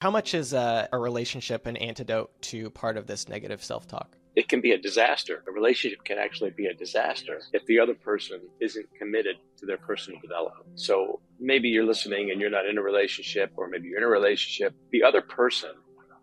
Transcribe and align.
How 0.00 0.10
much 0.10 0.32
is 0.32 0.54
a, 0.54 0.88
a 0.92 0.98
relationship 0.98 1.66
an 1.66 1.76
antidote 1.76 2.30
to 2.42 2.70
part 2.70 2.96
of 2.96 3.06
this 3.06 3.28
negative 3.28 3.62
self 3.62 3.86
talk? 3.86 4.16
It 4.34 4.48
can 4.48 4.62
be 4.62 4.72
a 4.72 4.78
disaster. 4.78 5.44
A 5.46 5.52
relationship 5.52 6.04
can 6.04 6.16
actually 6.16 6.52
be 6.52 6.66
a 6.66 6.74
disaster 6.74 7.42
if 7.52 7.66
the 7.66 7.78
other 7.78 7.92
person 7.92 8.40
isn't 8.60 8.86
committed 8.98 9.36
to 9.58 9.66
their 9.66 9.76
personal 9.76 10.18
development. 10.22 10.80
So 10.80 11.20
maybe 11.38 11.68
you're 11.68 11.84
listening 11.84 12.30
and 12.30 12.40
you're 12.40 12.48
not 12.48 12.64
in 12.64 12.78
a 12.78 12.82
relationship, 12.82 13.52
or 13.56 13.68
maybe 13.68 13.88
you're 13.88 13.98
in 13.98 14.04
a 14.04 14.08
relationship. 14.08 14.74
The 14.90 15.02
other 15.02 15.20
person 15.20 15.72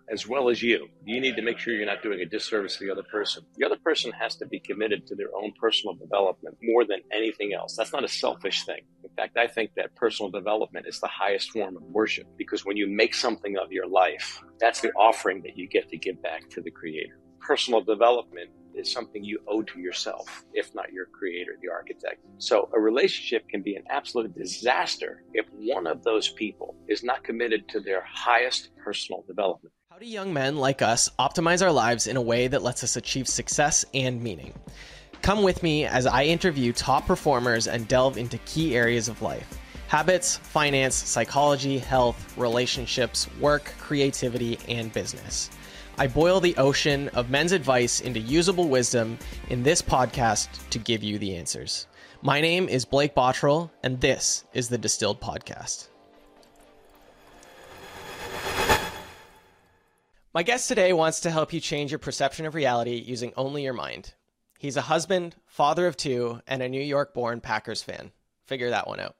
as 0.09 0.27
well 0.27 0.49
as 0.49 0.61
you. 0.61 0.87
You 1.05 1.19
need 1.19 1.35
to 1.35 1.41
make 1.41 1.57
sure 1.57 1.73
you're 1.73 1.85
not 1.85 2.03
doing 2.03 2.21
a 2.21 2.25
disservice 2.25 2.77
to 2.77 2.85
the 2.85 2.91
other 2.91 3.03
person. 3.03 3.43
The 3.55 3.65
other 3.65 3.77
person 3.83 4.11
has 4.13 4.35
to 4.37 4.45
be 4.45 4.59
committed 4.59 5.05
to 5.07 5.15
their 5.15 5.29
own 5.35 5.53
personal 5.59 5.95
development 5.95 6.57
more 6.61 6.85
than 6.85 6.99
anything 7.13 7.53
else. 7.53 7.75
That's 7.75 7.93
not 7.93 8.03
a 8.03 8.07
selfish 8.07 8.65
thing. 8.65 8.81
In 9.03 9.09
fact, 9.15 9.37
I 9.37 9.47
think 9.47 9.71
that 9.75 9.95
personal 9.95 10.31
development 10.31 10.85
is 10.87 10.99
the 10.99 11.07
highest 11.07 11.51
form 11.51 11.75
of 11.75 11.83
worship 11.83 12.27
because 12.37 12.65
when 12.65 12.77
you 12.77 12.87
make 12.87 13.13
something 13.13 13.57
of 13.57 13.71
your 13.71 13.87
life, 13.87 14.41
that's 14.59 14.81
the 14.81 14.91
offering 14.93 15.41
that 15.43 15.57
you 15.57 15.67
get 15.67 15.89
to 15.89 15.97
give 15.97 16.21
back 16.21 16.49
to 16.51 16.61
the 16.61 16.71
Creator. 16.71 17.19
Personal 17.39 17.81
development 17.81 18.49
is 18.77 18.91
something 18.91 19.23
you 19.23 19.39
owe 19.47 19.63
to 19.63 19.79
yourself, 19.79 20.43
if 20.53 20.73
not 20.75 20.93
your 20.93 21.07
creator, 21.07 21.57
the 21.61 21.69
architect. 21.69 22.21
So 22.37 22.69
a 22.75 22.79
relationship 22.79 23.47
can 23.49 23.63
be 23.63 23.75
an 23.75 23.83
absolute 23.89 24.35
disaster 24.35 25.23
if 25.33 25.45
one 25.53 25.87
of 25.87 26.03
those 26.03 26.29
people 26.29 26.75
is 26.87 27.03
not 27.03 27.23
committed 27.23 27.67
to 27.69 27.79
their 27.79 28.03
highest 28.05 28.69
personal 28.77 29.23
development. 29.27 29.73
How 29.97 30.01
do 30.01 30.07
young 30.07 30.31
men 30.31 30.57
like 30.57 30.83
us 30.83 31.09
optimize 31.17 31.65
our 31.65 31.71
lives 31.71 32.05
in 32.05 32.17
a 32.17 32.21
way 32.21 32.47
that 32.47 32.61
lets 32.61 32.83
us 32.83 32.97
achieve 32.97 33.27
success 33.27 33.83
and 33.95 34.21
meaning? 34.21 34.53
Come 35.23 35.41
with 35.41 35.63
me 35.63 35.85
as 35.85 36.05
I 36.05 36.25
interview 36.25 36.71
top 36.71 37.07
performers 37.07 37.67
and 37.67 37.87
delve 37.87 38.15
into 38.15 38.37
key 38.45 38.75
areas 38.75 39.09
of 39.09 39.23
life 39.23 39.57
habits, 39.87 40.37
finance, 40.37 40.93
psychology, 40.93 41.79
health, 41.79 42.37
relationships, 42.37 43.27
work, 43.39 43.73
creativity, 43.79 44.59
and 44.67 44.93
business. 44.93 45.49
I 45.97 46.05
boil 46.05 46.39
the 46.39 46.55
ocean 46.57 47.09
of 47.15 47.31
men's 47.31 47.51
advice 47.51 47.99
into 47.99 48.19
usable 48.19 48.69
wisdom 48.69 49.17
in 49.49 49.63
this 49.63 49.81
podcast 49.81 50.69
to 50.69 50.77
give 50.77 51.01
you 51.01 51.17
the 51.17 51.35
answers. 51.35 51.87
My 52.21 52.39
name 52.39 52.69
is 52.69 52.85
Blake 52.85 53.15
Bottrill, 53.15 53.71
and 53.81 53.99
this 53.99 54.45
is 54.53 54.69
the 54.69 54.77
Distilled 54.77 55.19
Podcast. 55.19 55.87
My 60.33 60.43
guest 60.43 60.67
today 60.67 60.91
wants 60.91 61.21
to 61.21 61.31
help 61.31 61.53
you 61.53 61.61
change 61.61 61.89
your 61.91 61.99
perception 61.99 62.45
of 62.45 62.53
reality 62.53 62.95
using 62.95 63.31
only 63.37 63.63
your 63.63 63.73
mind. 63.73 64.13
He's 64.59 64.75
a 64.75 64.81
husband, 64.81 65.35
father 65.45 65.87
of 65.87 65.95
two, 65.95 66.41
and 66.45 66.61
a 66.61 66.67
New 66.67 66.81
York 66.81 67.13
born 67.13 67.39
Packers 67.39 67.81
fan. 67.81 68.11
Figure 68.45 68.69
that 68.71 68.87
one 68.87 68.99
out. 68.99 69.15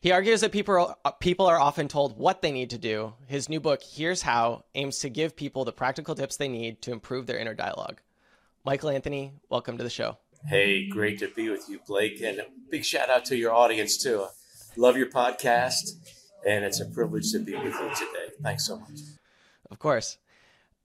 He 0.00 0.10
argues 0.10 0.40
that 0.40 0.50
people 0.50 0.74
are, 0.74 0.96
uh, 1.04 1.12
people 1.12 1.46
are 1.46 1.60
often 1.60 1.86
told 1.86 2.18
what 2.18 2.42
they 2.42 2.50
need 2.50 2.70
to 2.70 2.78
do. 2.78 3.14
His 3.28 3.48
new 3.48 3.60
book, 3.60 3.82
Here's 3.82 4.22
How, 4.22 4.64
aims 4.74 4.98
to 4.98 5.08
give 5.08 5.36
people 5.36 5.64
the 5.64 5.72
practical 5.72 6.16
tips 6.16 6.36
they 6.36 6.48
need 6.48 6.82
to 6.82 6.92
improve 6.92 7.26
their 7.26 7.38
inner 7.38 7.54
dialogue. 7.54 8.00
Michael 8.64 8.90
Anthony, 8.90 9.32
welcome 9.48 9.78
to 9.78 9.84
the 9.84 9.90
show. 9.90 10.18
Hey, 10.46 10.88
great 10.88 11.20
to 11.20 11.28
be 11.28 11.48
with 11.48 11.68
you, 11.68 11.80
Blake. 11.86 12.20
And 12.20 12.40
a 12.40 12.46
big 12.68 12.84
shout 12.84 13.08
out 13.08 13.24
to 13.26 13.36
your 13.36 13.54
audience, 13.54 13.96
too. 13.96 14.26
Love 14.76 14.96
your 14.96 15.08
podcast, 15.08 15.92
and 16.46 16.64
it's 16.64 16.80
a 16.80 16.86
privilege 16.86 17.30
to 17.30 17.38
be 17.38 17.54
with 17.54 17.74
you 17.74 17.90
today. 17.94 18.34
Thanks 18.42 18.66
so 18.66 18.80
much. 18.80 18.98
Of 19.70 19.78
course. 19.78 20.18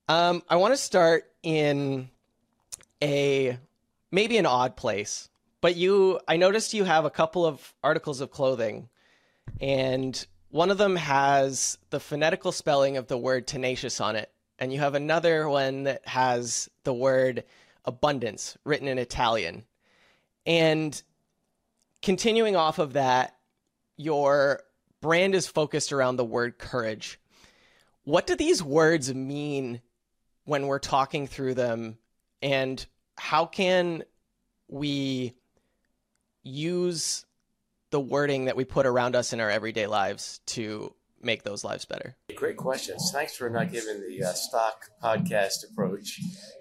Um, 0.08 0.41
I 0.49 0.55
want 0.55 0.73
to 0.73 0.77
start 0.77 1.25
in 1.44 2.09
a 3.02 3.58
maybe 4.11 4.38
an 4.38 4.45
odd 4.45 4.75
place, 4.75 5.30
but 5.61 5.75
you 5.75 6.19
I 6.27 6.38
noticed 6.38 6.73
you 6.73 6.83
have 6.83 7.05
a 7.05 7.09
couple 7.09 7.45
of 7.45 7.73
articles 7.83 8.21
of 8.21 8.31
clothing, 8.31 8.89
and 9.61 10.25
one 10.49 10.71
of 10.71 10.77
them 10.77 10.95
has 10.95 11.77
the 11.91 11.99
phonetical 11.99 12.52
spelling 12.52 12.97
of 12.97 13.08
the 13.08 13.17
word 13.17 13.45
tenacious 13.45 14.02
on 14.02 14.16
it, 14.16 14.31
and 14.58 14.73
you 14.73 14.80
have 14.80 14.95
another 14.95 15.47
one 15.47 15.83
that 15.83 16.08
has 16.08 16.69
the 16.83 16.93
word 16.93 17.43
abundance 17.86 18.58
written 18.64 18.88
in 18.88 18.97
Italian. 18.97 19.64
And 20.45 21.02
continuing 22.02 22.55
off 22.55 22.80
of 22.80 22.93
that, 22.93 23.36
your 23.98 24.64
brand 25.02 25.36
is 25.36 25.48
focused 25.48 25.92
around 25.93 26.15
the 26.15 26.26
word 26.26 26.58
courage. 26.58 27.20
What 28.09 28.25
do 28.25 28.36
these 28.36 28.64
words 28.64 29.14
mean 29.14 29.81
when 30.45 30.65
we're 30.65 30.80
talking 30.80 31.27
through 31.27 31.53
them? 31.53 31.99
And 32.42 32.83
how 33.15 33.45
can 33.45 34.03
we 34.67 35.36
use 36.42 37.23
the 37.92 37.99
wording 37.99 38.45
that 38.45 38.55
we 38.55 38.65
put 38.65 38.87
around 38.87 39.15
us 39.15 39.31
in 39.31 39.39
our 39.39 39.52
everyday 39.52 39.86
lives 39.86 40.42
to 40.47 40.95
make 41.21 41.43
those 41.43 41.64
lives 41.64 41.86
better? 41.86 42.17
Great 42.36 42.58
questions. 42.58 43.11
Thanks 43.14 43.37
for 43.37 43.47
not 43.47 43.71
giving 43.71 44.02
the 44.02 44.23
uh, 44.23 44.33
stock 44.33 44.86
podcast 45.03 45.71
approach 45.71 46.20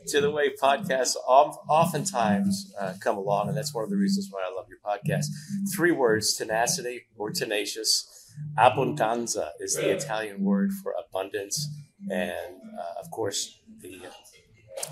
to 0.08 0.20
the 0.20 0.30
way 0.30 0.50
podcasts 0.54 1.16
oftentimes 1.16 2.74
uh, 2.78 2.92
come 3.00 3.16
along. 3.16 3.48
And 3.48 3.56
that's 3.56 3.72
one 3.72 3.84
of 3.84 3.90
the 3.90 3.96
reasons 3.96 4.28
why 4.30 4.40
I 4.46 4.54
love 4.54 4.66
your 4.68 4.80
podcast. 4.84 5.28
Three 5.74 5.92
words 5.92 6.34
tenacity 6.34 7.06
or 7.16 7.30
tenacious 7.30 8.17
Abbondanza 8.58 9.50
is 9.60 9.76
the 9.76 9.90
Italian 9.90 10.42
word 10.42 10.72
for 10.82 10.94
abundance, 10.98 11.68
and 12.10 12.56
uh, 12.78 13.00
of 13.00 13.10
course 13.10 13.60
the 13.80 14.00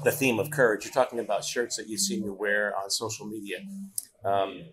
the 0.05 0.13
theme 0.13 0.39
of 0.39 0.51
courage. 0.51 0.85
You're 0.85 0.95
talking 0.95 1.19
about 1.19 1.45
shirts 1.45 1.77
that 1.77 1.89
you've 1.89 2.01
seen 2.01 2.23
me 2.23 2.31
wear 2.31 2.75
on 2.77 2.91
social 2.91 3.27
media. 3.27 3.59
Um, 4.25 4.65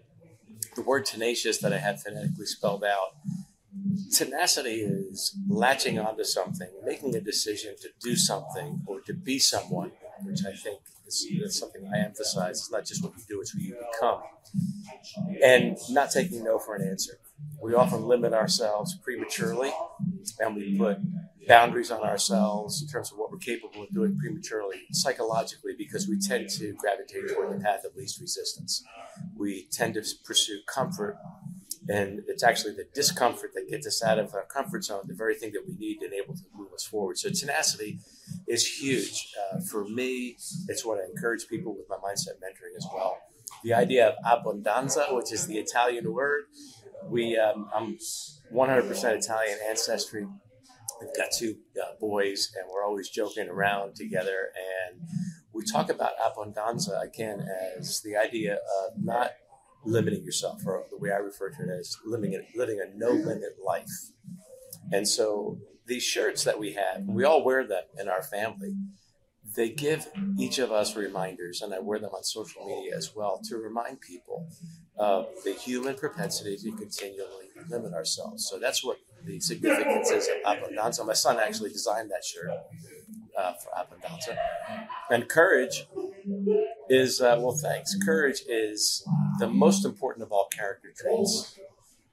the 0.75 0.81
word 0.81 1.05
tenacious 1.05 1.57
that 1.59 1.73
I 1.73 1.77
had 1.77 1.99
phonetically 1.99 2.45
spelled 2.45 2.83
out. 2.83 3.15
Tenacity 4.11 4.81
is 4.81 5.35
latching 5.47 5.99
onto 5.99 6.23
something, 6.23 6.69
making 6.83 7.15
a 7.15 7.21
decision 7.21 7.75
to 7.81 7.89
do 8.01 8.15
something 8.15 8.81
or 8.85 9.01
to 9.01 9.13
be 9.13 9.39
someone, 9.39 9.91
which 10.23 10.41
I 10.45 10.53
think 10.53 10.79
is, 11.07 11.27
is 11.29 11.57
something 11.57 11.89
I 11.93 11.99
emphasize. 11.99 12.59
It's 12.59 12.71
not 12.71 12.85
just 12.85 13.03
what 13.03 13.13
you 13.17 13.23
do, 13.27 13.41
it's 13.41 13.51
who 13.51 13.59
you 13.59 13.75
become. 13.91 14.21
And 15.43 15.77
not 15.89 16.11
taking 16.11 16.43
no 16.43 16.59
for 16.59 16.75
an 16.75 16.87
answer 16.87 17.19
we 17.61 17.73
often 17.73 18.03
limit 18.03 18.33
ourselves 18.33 18.95
prematurely 18.95 19.71
and 20.39 20.55
we 20.55 20.77
put 20.77 20.97
boundaries 21.47 21.91
on 21.91 22.01
ourselves 22.01 22.81
in 22.81 22.87
terms 22.87 23.11
of 23.11 23.17
what 23.17 23.31
we're 23.31 23.37
capable 23.37 23.83
of 23.83 23.89
doing 23.91 24.17
prematurely 24.17 24.81
psychologically 24.91 25.73
because 25.77 26.07
we 26.07 26.19
tend 26.19 26.49
to 26.49 26.73
gravitate 26.73 27.29
toward 27.33 27.57
the 27.57 27.63
path 27.63 27.83
of 27.85 27.95
least 27.95 28.19
resistance. 28.19 28.83
We 29.35 29.67
tend 29.71 29.93
to 29.95 30.03
pursue 30.25 30.59
comfort 30.67 31.17
and 31.89 32.21
it's 32.27 32.43
actually 32.43 32.73
the 32.73 32.85
discomfort 32.93 33.51
that 33.55 33.69
gets 33.69 33.85
us 33.85 34.01
out 34.03 34.17
of 34.17 34.33
our 34.33 34.45
comfort 34.45 34.85
zone, 34.85 35.01
the 35.05 35.13
very 35.13 35.35
thing 35.35 35.51
that 35.51 35.63
we 35.67 35.75
need 35.75 35.99
to 35.99 36.07
enable 36.07 36.33
to 36.33 36.43
move 36.55 36.71
us 36.73 36.85
forward. 36.85 37.17
So 37.17 37.29
tenacity 37.29 37.99
is 38.47 38.65
huge. 38.65 39.33
Uh, 39.37 39.59
for 39.59 39.83
me, 39.85 40.37
it's 40.69 40.85
what 40.85 40.99
I 40.99 41.05
encourage 41.05 41.47
people 41.47 41.75
with 41.75 41.89
my 41.89 41.97
mindset 41.97 42.39
mentoring 42.39 42.77
as 42.77 42.87
well. 42.93 43.17
The 43.63 43.73
idea 43.73 44.09
of 44.09 44.15
abbondanza, 44.25 45.13
which 45.15 45.31
is 45.31 45.47
the 45.47 45.57
Italian 45.57 46.11
word, 46.13 46.43
we 47.09 47.37
um, 47.37 47.69
I'm 47.73 47.97
100% 48.53 49.17
Italian 49.17 49.57
ancestry. 49.67 50.25
We've 51.01 51.15
got 51.15 51.31
two 51.37 51.55
uh, 51.81 51.95
boys, 51.99 52.51
and 52.55 52.69
we're 52.71 52.83
always 52.83 53.09
joking 53.09 53.49
around 53.49 53.95
together. 53.95 54.49
And 54.55 55.01
we 55.53 55.63
talk 55.65 55.89
about 55.89 56.11
abbondanza 56.17 57.01
again 57.03 57.45
as 57.77 58.01
the 58.01 58.15
idea 58.15 58.55
of 58.55 59.03
not 59.03 59.31
limiting 59.85 60.23
yourself, 60.23 60.61
or 60.65 60.85
the 60.89 60.97
way 60.97 61.11
I 61.11 61.17
refer 61.17 61.49
to 61.49 61.63
it 61.63 61.69
as 61.69 61.97
living 62.05 62.33
a, 62.35 62.57
living 62.57 62.79
a 62.79 62.97
no 62.97 63.11
limit 63.11 63.57
life. 63.65 63.91
And 64.91 65.07
so 65.07 65.57
these 65.85 66.03
shirts 66.03 66.43
that 66.43 66.59
we 66.59 66.73
have, 66.73 67.03
we 67.05 67.23
all 67.23 67.43
wear 67.43 67.67
them 67.67 67.83
in 67.99 68.07
our 68.07 68.23
family. 68.23 68.75
They 69.55 69.69
give 69.69 70.07
each 70.39 70.57
of 70.57 70.71
us 70.71 70.95
reminders, 70.95 71.61
and 71.61 71.73
I 71.73 71.79
wear 71.79 71.99
them 71.99 72.11
on 72.11 72.23
social 72.23 72.65
media 72.65 72.95
as 72.95 73.13
well 73.15 73.41
to 73.49 73.57
remind 73.57 74.01
people 74.01 74.47
of 74.97 75.27
the 75.43 75.53
human 75.53 75.95
propensity 75.95 76.57
to 76.57 76.71
continually 76.71 77.47
limit 77.69 77.93
ourselves. 77.93 78.47
So 78.47 78.59
that's 78.59 78.83
what 78.83 78.97
the 79.25 79.39
significance 79.39 80.11
is 80.11 80.27
of 80.27 80.57
Abbondanza. 80.57 81.05
My 81.05 81.13
son 81.13 81.37
actually 81.39 81.71
designed 81.71 82.11
that 82.11 82.23
shirt 82.23 82.51
uh, 83.37 83.53
for 83.53 83.69
Abbondanza. 83.71 84.37
And 85.09 85.27
courage 85.27 85.87
is, 86.89 87.21
uh, 87.21 87.37
well, 87.39 87.53
thanks. 87.53 87.95
Courage 88.03 88.41
is 88.47 89.07
the 89.39 89.47
most 89.47 89.85
important 89.85 90.23
of 90.23 90.31
all 90.31 90.47
character 90.55 90.93
traits 90.95 91.57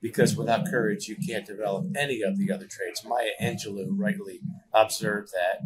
because 0.00 0.34
without 0.36 0.66
courage, 0.66 1.08
you 1.08 1.16
can't 1.16 1.46
develop 1.46 1.86
any 1.96 2.22
of 2.22 2.38
the 2.38 2.50
other 2.50 2.66
traits. 2.66 3.04
Maya 3.04 3.30
Angelou 3.42 3.88
rightly 3.90 4.40
observed 4.72 5.32
that. 5.32 5.62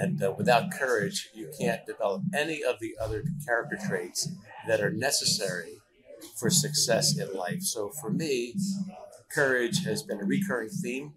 And 0.00 0.22
uh, 0.22 0.34
without 0.36 0.70
courage, 0.70 1.30
you 1.34 1.50
can't 1.58 1.84
develop 1.86 2.22
any 2.34 2.62
of 2.62 2.80
the 2.80 2.96
other 3.00 3.24
character 3.44 3.78
traits 3.86 4.28
that 4.66 4.80
are 4.80 4.90
necessary 4.90 5.80
for 6.36 6.50
success 6.50 7.18
in 7.18 7.32
life. 7.34 7.62
So 7.62 7.88
for 8.00 8.10
me, 8.10 8.54
courage 9.30 9.84
has 9.84 10.02
been 10.02 10.20
a 10.20 10.24
recurring 10.24 10.68
theme. 10.68 11.12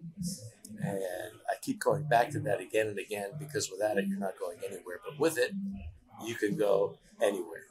And 0.82 1.02
I 1.48 1.54
keep 1.60 1.78
going 1.78 2.04
back 2.04 2.30
to 2.30 2.40
that 2.40 2.60
again 2.60 2.88
and 2.88 2.98
again 2.98 3.30
because 3.38 3.70
without 3.70 3.98
it, 3.98 4.06
you're 4.06 4.18
not 4.18 4.38
going 4.38 4.58
anywhere. 4.66 5.00
But 5.06 5.18
with 5.18 5.38
it, 5.38 5.52
you 6.26 6.34
can 6.34 6.56
go 6.56 6.96
anywhere. 7.22 7.64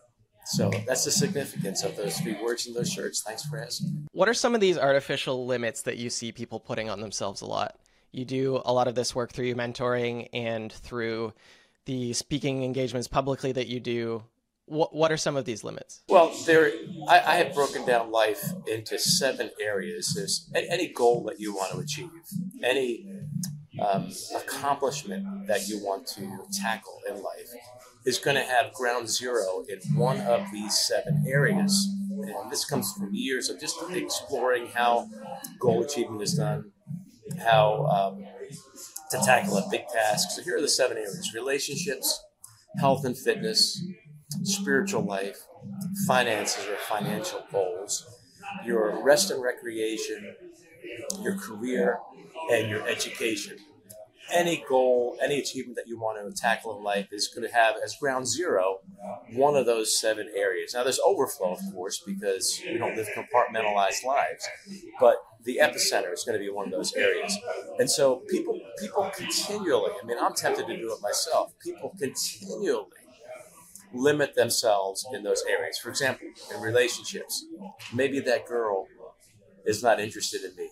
So 0.46 0.72
that's 0.88 1.06
the 1.06 1.12
significance 1.12 1.84
of 1.84 1.96
those 1.96 2.18
three 2.20 2.36
words 2.42 2.66
in 2.68 2.74
those 2.74 2.92
shirts. 2.92 3.22
Thanks 3.22 3.46
for 3.46 3.62
asking. 3.62 4.08
What 4.12 4.30
are 4.30 4.34
some 4.34 4.56
of 4.56 4.62
these 4.62 4.78
artificial 4.78 5.46
limits 5.46 5.84
that 5.84 5.98
you 5.98 6.10
see 6.10 6.32
people 6.32 6.60
putting 6.60 6.90
on 6.90 7.02
themselves 7.02 7.42
a 7.42 7.46
lot? 7.46 7.78
You 8.12 8.26
do 8.26 8.62
a 8.66 8.74
lot 8.74 8.88
of 8.88 8.96
this 8.96 9.14
work 9.14 9.32
through 9.32 9.46
your 9.46 9.56
mentoring 9.56 10.28
and 10.34 10.72
through 10.72 11.34
the 11.86 12.14
speaking 12.14 12.64
engagements 12.64 13.08
publicly 13.08 13.52
that 13.52 13.68
you 13.68 13.80
do. 13.80 14.24
What, 14.70 14.96
what 14.96 15.12
are 15.12 15.18
some 15.18 15.36
of 15.36 15.46
these 15.46 15.64
limits? 15.64 16.04
Well, 16.08 16.32
there, 16.46 16.72
I, 17.08 17.20
I 17.20 17.36
have 17.38 17.56
broken 17.56 17.86
down 17.86 18.12
life 18.12 18.44
into 18.68 19.00
seven 19.00 19.50
areas. 19.60 20.14
There's 20.16 20.50
any 20.54 20.94
goal 20.94 21.24
that 21.24 21.40
you 21.40 21.56
want 21.56 21.74
to 21.74 21.80
achieve, 21.80 22.10
any 22.64 23.12
um, 23.82 24.12
accomplishment 24.36 25.48
that 25.48 25.68
you 25.68 25.84
want 25.84 26.06
to 26.08 26.46
tackle 26.62 27.00
in 27.10 27.16
life 27.24 27.50
is 28.06 28.20
going 28.20 28.36
to 28.36 28.44
have 28.44 28.74
ground 28.74 29.10
zero 29.10 29.66
in 29.68 29.80
one 29.96 30.22
of 30.22 30.42
these 30.52 30.78
seven 30.78 31.24
areas. 31.28 31.88
And 32.10 32.52
this 32.52 32.66
comes 32.66 32.92
from 32.94 33.10
years 33.14 33.50
of 33.50 33.60
just 33.60 33.78
exploring 33.92 34.68
how 34.68 35.08
goal 35.60 35.84
achievement 35.84 36.22
is 36.22 36.36
done, 36.36 36.72
how 37.40 37.86
um, 37.86 38.26
to 39.12 39.18
tackle 39.26 39.58
a 39.58 39.68
big 39.70 39.88
task. 39.88 40.32
So 40.32 40.44
here 40.44 40.58
are 40.58 40.62
the 40.62 40.68
seven 40.68 40.98
areas 40.98 41.32
relationships, 41.34 42.24
health 42.80 43.06
and 43.06 43.18
fitness, 43.18 43.82
spiritual 44.44 45.04
life, 45.04 45.38
finances 46.08 46.66
or 46.68 46.76
financial 46.76 47.44
goals, 47.52 48.06
your 48.66 49.04
rest 49.04 49.32
and 49.32 49.42
recreation, 49.42 50.36
your 51.22 51.38
career, 51.38 52.00
and 52.52 52.70
your 52.70 52.88
education 52.88 53.58
any 54.32 54.64
goal, 54.68 55.18
any 55.22 55.40
achievement 55.40 55.76
that 55.76 55.88
you 55.88 56.00
want 56.00 56.36
to 56.36 56.42
tackle 56.42 56.78
in 56.78 56.84
life 56.84 57.08
is 57.12 57.28
going 57.28 57.48
to 57.48 57.54
have 57.54 57.76
as 57.84 57.96
ground 57.96 58.28
zero 58.28 58.80
one 59.34 59.56
of 59.56 59.66
those 59.66 60.00
seven 60.00 60.30
areas. 60.36 60.74
Now, 60.74 60.84
there's 60.84 61.00
overflow, 61.00 61.54
of 61.54 61.60
course, 61.74 62.02
because 62.06 62.62
we 62.66 62.78
don't 62.78 62.96
live 62.96 63.08
compartmentalized 63.16 64.04
lives, 64.06 64.48
but 65.00 65.18
the 65.44 65.60
epicenter 65.62 66.14
is 66.14 66.24
going 66.24 66.38
to 66.38 66.44
be 66.44 66.50
one 66.50 66.68
of 66.68 66.72
those 66.72 66.94
areas. 66.94 67.38
And 67.78 67.90
so, 67.90 68.18
people, 68.30 68.60
people 68.80 69.12
continually, 69.16 69.92
I 70.02 70.06
mean, 70.06 70.18
I'm 70.20 70.34
tempted 70.34 70.68
to 70.68 70.78
do 70.78 70.94
it 70.94 71.02
myself, 71.02 71.54
people 71.60 71.96
continually 71.98 72.86
limit 73.94 74.36
themselves 74.36 75.06
in 75.14 75.24
those 75.24 75.44
areas. 75.50 75.78
For 75.78 75.90
example, 75.90 76.28
in 76.54 76.62
relationships, 76.62 77.46
maybe 77.94 78.20
that 78.22 78.46
girl 78.46 78.88
is 79.66 79.84
not 79.84 80.00
interested 80.00 80.42
in 80.44 80.56
me 80.56 80.70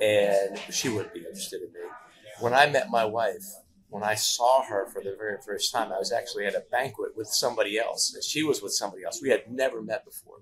and 0.00 0.58
she 0.72 0.88
wouldn't 0.88 1.12
be 1.12 1.20
interested 1.20 1.60
in 1.62 1.72
me 1.72 1.88
when 2.40 2.54
I 2.54 2.68
met 2.68 2.90
my 2.90 3.04
wife, 3.04 3.44
when 3.88 4.02
I 4.02 4.14
saw 4.14 4.62
her 4.64 4.86
for 4.92 5.02
the 5.02 5.14
very 5.18 5.38
first 5.44 5.72
time, 5.72 5.92
I 5.92 5.98
was 5.98 6.12
actually 6.12 6.46
at 6.46 6.54
a 6.54 6.62
banquet 6.70 7.16
with 7.16 7.28
somebody 7.28 7.78
else. 7.78 8.12
And 8.14 8.22
she 8.22 8.42
was 8.42 8.62
with 8.62 8.72
somebody 8.72 9.04
else. 9.04 9.20
We 9.22 9.30
had 9.30 9.50
never 9.50 9.82
met 9.82 10.04
before. 10.04 10.38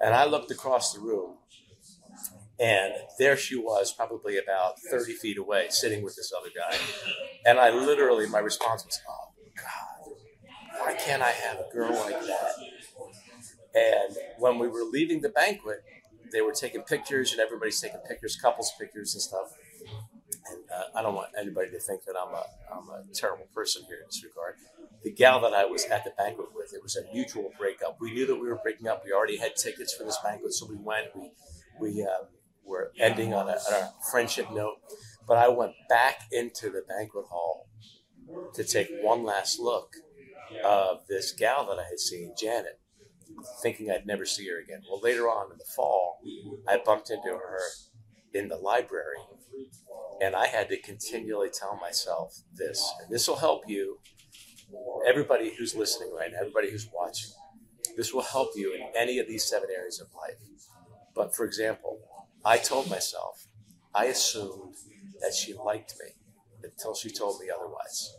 And 0.00 0.14
I 0.14 0.24
looked 0.24 0.50
across 0.50 0.92
the 0.92 1.00
room, 1.00 1.36
and 2.58 2.92
there 3.18 3.36
she 3.36 3.56
was, 3.56 3.92
probably 3.92 4.38
about 4.38 4.74
30 4.90 5.14
feet 5.14 5.38
away, 5.38 5.66
sitting 5.70 6.02
with 6.02 6.16
this 6.16 6.32
other 6.38 6.50
guy. 6.54 6.78
And 7.44 7.58
I 7.58 7.70
literally, 7.70 8.28
my 8.28 8.38
response 8.38 8.84
was, 8.84 9.00
Oh, 9.08 9.32
God, 9.56 9.93
why 10.84 10.94
can't 10.94 11.22
I 11.22 11.30
have 11.30 11.58
a 11.58 11.72
girl 11.72 11.90
like 11.92 12.20
that? 12.20 12.52
And 13.74 14.16
when 14.38 14.58
we 14.58 14.68
were 14.68 14.84
leaving 14.84 15.20
the 15.20 15.30
banquet, 15.30 15.82
they 16.32 16.40
were 16.40 16.52
taking 16.52 16.82
pictures, 16.82 17.32
and 17.32 17.40
everybody's 17.40 17.80
taking 17.80 18.00
pictures, 18.08 18.36
couples 18.36 18.72
pictures 18.78 19.14
and 19.14 19.22
stuff 19.22 19.48
and 20.50 20.62
uh, 20.70 20.98
I 20.98 21.02
don't 21.02 21.14
want 21.14 21.30
anybody 21.38 21.70
to 21.70 21.80
think 21.80 22.04
that 22.04 22.14
I'm 22.20 22.34
a, 22.34 22.44
I'm 22.72 22.88
a 22.90 23.04
terrible 23.14 23.46
person 23.54 23.82
here 23.86 23.96
in 23.96 24.06
this 24.06 24.22
regard. 24.24 24.56
The 25.02 25.12
gal 25.12 25.40
that 25.40 25.52
I 25.52 25.64
was 25.64 25.84
at 25.86 26.04
the 26.04 26.12
banquet 26.16 26.48
with, 26.54 26.72
it 26.74 26.82
was 26.82 26.96
a 26.96 27.02
mutual 27.12 27.50
breakup. 27.58 27.98
We 28.00 28.12
knew 28.12 28.26
that 28.26 28.36
we 28.36 28.48
were 28.48 28.58
breaking 28.62 28.88
up. 28.88 29.02
We 29.04 29.12
already 29.12 29.36
had 29.36 29.56
tickets 29.56 29.94
for 29.94 30.04
this 30.04 30.18
banquet, 30.22 30.52
so 30.52 30.66
we 30.66 30.76
went. 30.76 31.08
We 31.14 31.30
we 31.80 32.02
uh, 32.02 32.24
were 32.64 32.92
ending 32.98 33.34
on 33.34 33.48
a, 33.48 33.52
on 33.52 33.74
a 33.74 33.92
friendship 34.10 34.50
note. 34.52 34.76
But 35.26 35.38
I 35.38 35.48
went 35.48 35.72
back 35.88 36.22
into 36.32 36.70
the 36.70 36.82
banquet 36.88 37.26
hall 37.26 37.68
to 38.54 38.64
take 38.64 38.88
one 39.02 39.24
last 39.24 39.58
look 39.60 39.94
of 40.64 41.06
this 41.08 41.32
gal 41.32 41.66
that 41.66 41.78
I 41.78 41.84
had 41.84 41.98
seen, 41.98 42.34
Janet, 42.38 42.80
thinking 43.62 43.90
I'd 43.90 44.06
never 44.06 44.24
see 44.24 44.48
her 44.48 44.58
again. 44.58 44.82
Well, 44.88 45.00
later 45.00 45.28
on 45.28 45.50
in 45.52 45.58
the 45.58 45.64
fall, 45.76 46.20
I 46.68 46.78
bumped 46.84 47.10
into 47.10 47.30
her 47.30 47.60
in 48.32 48.48
the 48.48 48.56
library 48.56 49.18
and 50.20 50.34
I 50.34 50.46
had 50.46 50.68
to 50.68 50.80
continually 50.80 51.50
tell 51.50 51.76
myself 51.76 52.36
this, 52.54 52.92
and 53.00 53.12
this 53.12 53.28
will 53.28 53.36
help 53.36 53.62
you, 53.66 53.98
everybody 55.06 55.54
who's 55.56 55.74
listening 55.74 56.12
right 56.12 56.30
now, 56.32 56.38
everybody 56.40 56.70
who's 56.70 56.88
watching. 56.92 57.30
This 57.96 58.12
will 58.12 58.22
help 58.22 58.50
you 58.54 58.74
in 58.74 58.82
any 58.96 59.18
of 59.18 59.28
these 59.28 59.44
seven 59.44 59.68
areas 59.74 60.00
of 60.00 60.08
life. 60.14 60.38
But 61.14 61.34
for 61.34 61.44
example, 61.44 62.00
I 62.44 62.58
told 62.58 62.90
myself, 62.90 63.46
I 63.94 64.06
assumed 64.06 64.74
that 65.20 65.34
she 65.34 65.54
liked 65.54 65.94
me 66.00 66.10
until 66.62 66.94
she 66.94 67.10
told 67.10 67.40
me 67.40 67.48
otherwise. 67.54 68.12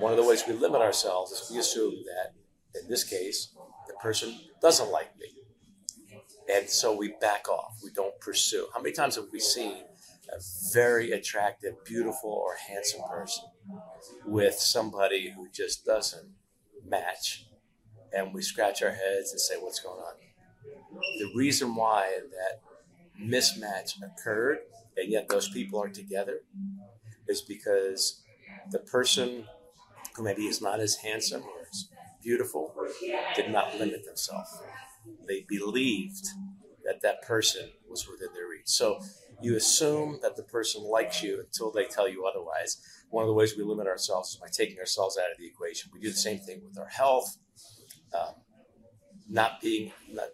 One 0.00 0.10
of 0.10 0.16
the 0.16 0.24
ways 0.24 0.42
we 0.48 0.54
limit 0.54 0.80
ourselves 0.80 1.30
is 1.30 1.50
we 1.50 1.58
assume 1.58 1.94
that, 2.06 2.80
in 2.80 2.88
this 2.88 3.04
case, 3.04 3.54
the 3.86 3.94
person 4.02 4.34
doesn't 4.60 4.90
like 4.90 5.16
me. 5.18 5.26
And 6.52 6.68
so 6.68 6.96
we 6.96 7.14
back 7.20 7.48
off. 7.48 7.78
We 7.84 7.90
don't 7.92 8.18
pursue. 8.20 8.66
How 8.74 8.80
many 8.80 8.92
times 8.92 9.16
have 9.16 9.26
we 9.32 9.38
seen 9.38 9.84
a 10.32 10.40
very 10.72 11.12
attractive, 11.12 11.84
beautiful, 11.84 12.30
or 12.30 12.56
handsome 12.68 13.02
person 13.10 13.44
with 14.24 14.54
somebody 14.54 15.30
who 15.30 15.48
just 15.52 15.84
doesn't 15.84 16.30
match. 16.86 17.46
And 18.12 18.34
we 18.34 18.42
scratch 18.42 18.82
our 18.82 18.90
heads 18.90 19.32
and 19.32 19.40
say, 19.40 19.54
What's 19.58 19.80
going 19.80 20.00
on? 20.00 20.14
The 21.18 21.32
reason 21.36 21.74
why 21.74 22.18
that 22.30 22.60
mismatch 23.20 23.94
occurred 24.02 24.58
and 24.96 25.10
yet 25.10 25.28
those 25.28 25.48
people 25.48 25.80
are 25.80 25.88
together 25.88 26.40
is 27.28 27.42
because 27.42 28.22
the 28.70 28.78
person 28.78 29.44
who 30.20 30.24
maybe 30.24 30.46
is 30.46 30.60
not 30.60 30.80
as 30.80 30.96
handsome 30.96 31.42
or 31.42 31.66
as 31.70 31.88
beautiful 32.22 32.74
did 33.34 33.50
not 33.50 33.78
limit 33.78 34.04
themselves. 34.04 34.60
They 35.26 35.46
believed 35.48 36.26
that 36.84 37.00
that 37.02 37.22
person 37.22 37.70
was 37.88 38.06
within 38.06 38.28
their 38.34 38.46
reach. 38.46 38.66
So 38.66 39.00
you 39.40 39.56
assume 39.56 40.18
that 40.22 40.36
the 40.36 40.42
person 40.42 40.82
likes 40.82 41.22
you 41.22 41.40
until 41.40 41.72
they 41.72 41.84
tell 41.84 42.08
you 42.08 42.26
otherwise. 42.26 42.78
One 43.08 43.24
of 43.24 43.28
the 43.28 43.34
ways 43.34 43.56
we 43.56 43.64
limit 43.64 43.86
ourselves 43.86 44.30
is 44.30 44.36
by 44.36 44.48
taking 44.52 44.78
ourselves 44.78 45.18
out 45.18 45.30
of 45.30 45.38
the 45.38 45.46
equation. 45.46 45.90
We 45.92 46.00
do 46.00 46.10
the 46.10 46.16
same 46.16 46.38
thing 46.38 46.60
with 46.66 46.78
our 46.78 46.88
health, 46.88 47.38
um, 48.14 48.34
not 49.28 49.60
being 49.60 49.92
not 50.12 50.28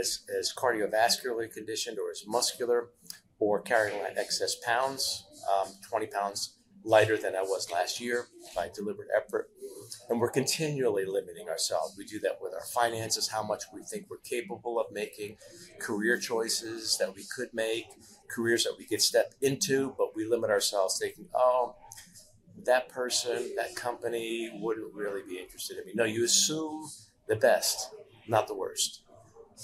as, 0.00 0.20
as 0.38 0.52
cardiovascularly 0.56 1.52
conditioned 1.52 1.98
or 1.98 2.10
as 2.10 2.24
muscular 2.26 2.88
or 3.38 3.60
carrying 3.60 4.00
excess 4.16 4.56
pounds, 4.64 5.26
um, 5.52 5.68
20 5.90 6.06
pounds 6.06 6.56
lighter 6.86 7.16
than 7.16 7.34
I 7.34 7.42
was 7.42 7.70
last 7.70 8.00
year 8.00 8.28
by 8.54 8.70
deliberate 8.72 9.08
effort. 9.14 9.50
And 10.08 10.20
we're 10.20 10.30
continually 10.30 11.04
limiting 11.04 11.48
ourselves. 11.48 11.96
We 11.98 12.04
do 12.04 12.20
that 12.20 12.38
with 12.40 12.54
our 12.54 12.64
finances, 12.72 13.28
how 13.28 13.42
much 13.42 13.64
we 13.74 13.82
think 13.82 14.06
we're 14.08 14.18
capable 14.18 14.78
of 14.78 14.86
making, 14.92 15.36
career 15.80 16.16
choices 16.16 16.96
that 16.98 17.14
we 17.14 17.24
could 17.24 17.48
make, 17.52 17.86
careers 18.30 18.64
that 18.64 18.74
we 18.78 18.84
could 18.84 19.02
step 19.02 19.34
into, 19.42 19.94
but 19.98 20.14
we 20.14 20.24
limit 20.24 20.48
ourselves 20.48 20.98
thinking, 20.98 21.26
oh, 21.34 21.74
that 22.64 22.88
person, 22.88 23.54
that 23.56 23.74
company 23.74 24.50
wouldn't 24.60 24.94
really 24.94 25.22
be 25.28 25.38
interested 25.38 25.78
in 25.78 25.86
me. 25.86 25.92
No, 25.94 26.04
you 26.04 26.24
assume 26.24 26.88
the 27.28 27.36
best, 27.36 27.90
not 28.28 28.46
the 28.46 28.54
worst. 28.54 29.02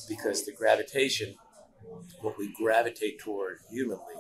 Because 0.08 0.44
the 0.44 0.52
gravitation, 0.52 1.36
what 2.20 2.36
we 2.36 2.52
gravitate 2.52 3.20
toward 3.20 3.58
humanly, 3.70 4.14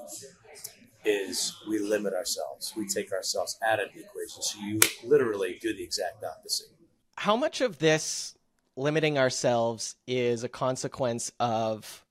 is 1.04 1.54
we 1.68 1.78
limit 1.78 2.14
ourselves. 2.14 2.72
We 2.76 2.86
take 2.86 3.12
ourselves 3.12 3.58
out 3.66 3.80
of 3.80 3.92
the 3.94 4.00
equation. 4.00 4.42
So 4.42 4.58
you 4.60 4.80
literally 5.04 5.58
do 5.60 5.74
the 5.74 5.82
exact 5.82 6.24
opposite. 6.24 6.68
How 7.16 7.36
much 7.36 7.60
of 7.60 7.78
this 7.78 8.34
limiting 8.76 9.18
ourselves 9.18 9.96
is 10.06 10.44
a 10.44 10.48
consequence 10.48 11.32
of 11.38 12.04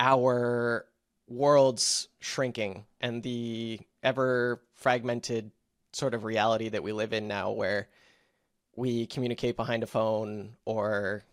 our 0.00 0.86
world's 1.28 2.08
shrinking 2.20 2.86
and 3.00 3.22
the 3.22 3.80
ever 4.02 4.62
fragmented 4.74 5.50
sort 5.92 6.14
of 6.14 6.24
reality 6.24 6.68
that 6.68 6.82
we 6.82 6.92
live 6.92 7.12
in 7.12 7.28
now 7.28 7.50
where 7.50 7.88
we 8.76 9.06
communicate 9.06 9.56
behind 9.56 9.82
a 9.82 9.86
phone 9.86 10.54
or 10.64 11.24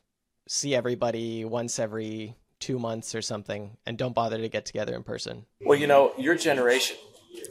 see 0.47 0.75
everybody 0.75 1.45
once 1.45 1.79
every 1.79 2.35
two 2.65 2.79
months 2.79 3.13
or 3.13 3.21
something 3.21 3.77
and 3.85 3.97
don't 3.97 4.15
bother 4.15 4.37
to 4.37 4.49
get 4.49 4.65
together 4.65 4.95
in 4.95 5.03
person? 5.03 5.45
Well, 5.61 5.77
you 5.77 5.87
know, 5.87 6.13
your 6.17 6.35
generation, 6.35 6.97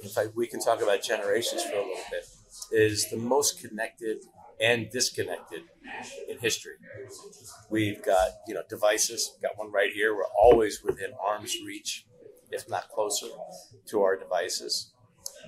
in 0.02 0.08
fact, 0.08 0.30
we 0.34 0.46
can 0.46 0.60
talk 0.60 0.82
about 0.82 1.02
generations 1.02 1.62
for 1.62 1.72
a 1.72 1.78
little 1.78 2.04
bit, 2.10 2.26
is 2.72 3.10
the 3.10 3.16
most 3.16 3.60
connected 3.60 4.18
and 4.60 4.90
disconnected 4.90 5.62
in 6.28 6.38
history. 6.38 6.74
We've 7.70 8.02
got, 8.04 8.28
you 8.48 8.54
know, 8.54 8.62
devices, 8.68 9.32
We've 9.34 9.42
got 9.48 9.58
one 9.58 9.70
right 9.72 9.92
here. 9.92 10.14
We're 10.14 10.32
always 10.40 10.82
within 10.82 11.10
arm's 11.24 11.56
reach 11.64 12.06
if 12.54 12.68
not 12.68 12.88
closer, 12.88 13.26
to 13.86 14.02
our 14.02 14.16
devices. 14.16 14.92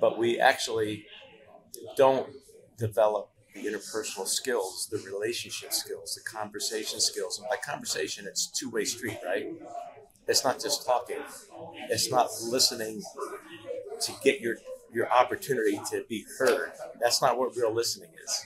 But 0.01 0.19
we 0.19 0.39
actually 0.39 1.07
don't 1.97 2.29
develop 2.77 3.31
the 3.63 3.69
interpersonal 3.71 4.27
skills, 4.29 4.89
the 4.91 4.99
relationship 4.99 5.73
skills, 5.73 6.15
the 6.15 6.31
conversation 6.31 7.01
skills. 7.01 7.39
And 7.39 7.49
by 7.49 7.57
conversation, 7.57 8.27
it's 8.27 8.47
two 8.49 8.71
way 8.71 8.85
street, 8.85 9.19
right? 9.25 9.47
It's 10.29 10.45
not 10.45 10.61
just 10.61 10.87
talking. 10.87 11.19
It's 11.91 12.11
not 12.11 12.29
listening 12.43 13.03
to 14.03 14.13
get 14.23 14.41
your 14.41 14.57
your 14.93 15.11
opportunity 15.13 15.79
to 15.91 16.05
be 16.09 16.25
heard. 16.39 16.73
That's 17.01 17.21
not 17.23 17.39
what 17.39 17.57
real 17.57 17.73
listening 17.75 18.11
is. 18.25 18.45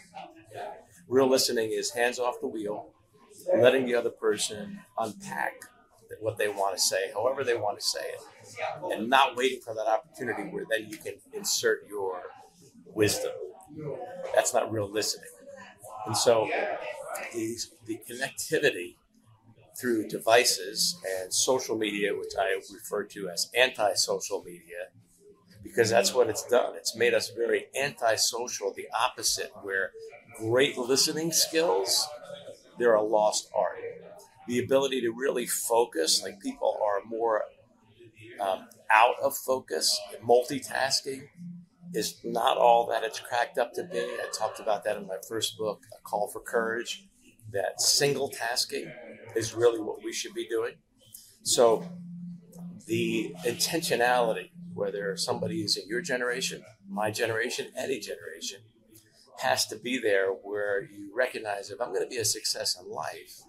Real 1.08 1.28
listening 1.28 1.72
is 1.72 1.90
hands 1.92 2.18
off 2.18 2.40
the 2.40 2.46
wheel, 2.48 2.86
letting 3.56 3.86
the 3.86 3.94
other 3.94 4.10
person 4.10 4.80
unpack 4.98 5.54
what 6.20 6.38
they 6.38 6.48
want 6.48 6.76
to 6.76 6.82
say, 6.82 7.10
however 7.14 7.44
they 7.44 7.56
want 7.56 7.78
to 7.78 7.84
say 7.86 8.00
it, 8.00 8.20
and 8.92 9.08
not 9.08 9.36
waiting 9.36 9.60
for 9.60 9.74
that 9.74 9.86
opportunity 9.86 10.42
where 10.44 10.66
then 10.70 10.88
you 10.90 10.96
can 10.98 11.14
insert 11.34 11.86
your 11.88 12.22
wisdom. 12.94 13.32
That's 14.34 14.54
not 14.54 14.70
real 14.72 14.90
listening. 14.90 15.30
And 16.06 16.16
so 16.16 16.48
the, 17.34 17.56
the 17.86 18.00
connectivity 18.10 18.96
through 19.78 20.08
devices 20.08 20.96
and 21.20 21.32
social 21.32 21.76
media, 21.76 22.12
which 22.16 22.32
I 22.38 22.60
refer 22.72 23.04
to 23.04 23.28
as 23.30 23.50
anti 23.56 23.94
social 23.94 24.42
media, 24.44 24.88
because 25.62 25.90
that's 25.90 26.14
what 26.14 26.28
it's 26.28 26.44
done. 26.46 26.74
It's 26.76 26.96
made 26.96 27.14
us 27.14 27.30
very 27.30 27.66
antisocial, 27.80 28.72
the 28.74 28.88
opposite, 28.98 29.52
where 29.62 29.92
great 30.38 30.78
listening 30.78 31.32
skills, 31.32 32.08
they're 32.78 32.94
a 32.94 33.02
lost 33.02 33.48
art. 33.54 33.78
The 34.48 34.58
ability 34.58 35.00
to 35.02 35.10
really 35.12 35.46
focus, 35.46 36.22
like 36.22 36.40
people 36.40 36.78
are 36.84 37.04
more 37.08 37.44
um, 38.40 38.68
out 38.90 39.16
of 39.22 39.36
focus, 39.36 40.00
multitasking 40.24 41.28
is 41.92 42.20
not 42.24 42.56
all 42.56 42.86
that 42.88 43.02
it's 43.02 43.20
cracked 43.20 43.58
up 43.58 43.72
to 43.74 43.84
be. 43.84 43.98
I 43.98 44.26
talked 44.32 44.60
about 44.60 44.84
that 44.84 44.96
in 44.96 45.06
my 45.06 45.16
first 45.28 45.58
book, 45.58 45.82
A 45.98 46.02
Call 46.02 46.28
for 46.28 46.40
Courage, 46.40 47.08
that 47.52 47.80
single 47.80 48.28
tasking 48.28 48.90
is 49.34 49.54
really 49.54 49.80
what 49.80 50.04
we 50.04 50.12
should 50.12 50.34
be 50.34 50.46
doing. 50.48 50.74
So 51.42 51.84
the 52.86 53.34
intentionality 53.44 54.50
whether 54.74 55.16
somebody 55.16 55.62
is 55.62 55.76
in 55.76 55.86
your 55.88 56.00
generation, 56.00 56.62
my 56.88 57.10
generation, 57.10 57.66
any 57.76 57.98
generation, 57.98 58.60
has 59.42 59.66
to 59.66 59.76
be 59.76 59.98
there 59.98 60.28
where 60.30 60.82
you 60.82 61.10
recognize 61.14 61.70
if 61.70 61.80
I'm 61.80 61.88
going 61.88 62.02
to 62.02 62.08
be 62.08 62.18
a 62.18 62.24
success 62.24 62.78
in 62.80 62.90
life, 62.90 63.42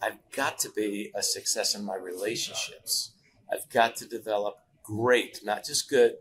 I've 0.00 0.18
got 0.34 0.58
to 0.60 0.70
be 0.70 1.12
a 1.14 1.22
success 1.22 1.74
in 1.74 1.84
my 1.84 1.94
relationships. 1.94 3.12
I've 3.52 3.68
got 3.70 3.96
to 3.96 4.06
develop 4.06 4.56
great, 4.82 5.40
not 5.44 5.64
just 5.64 5.88
good, 5.88 6.14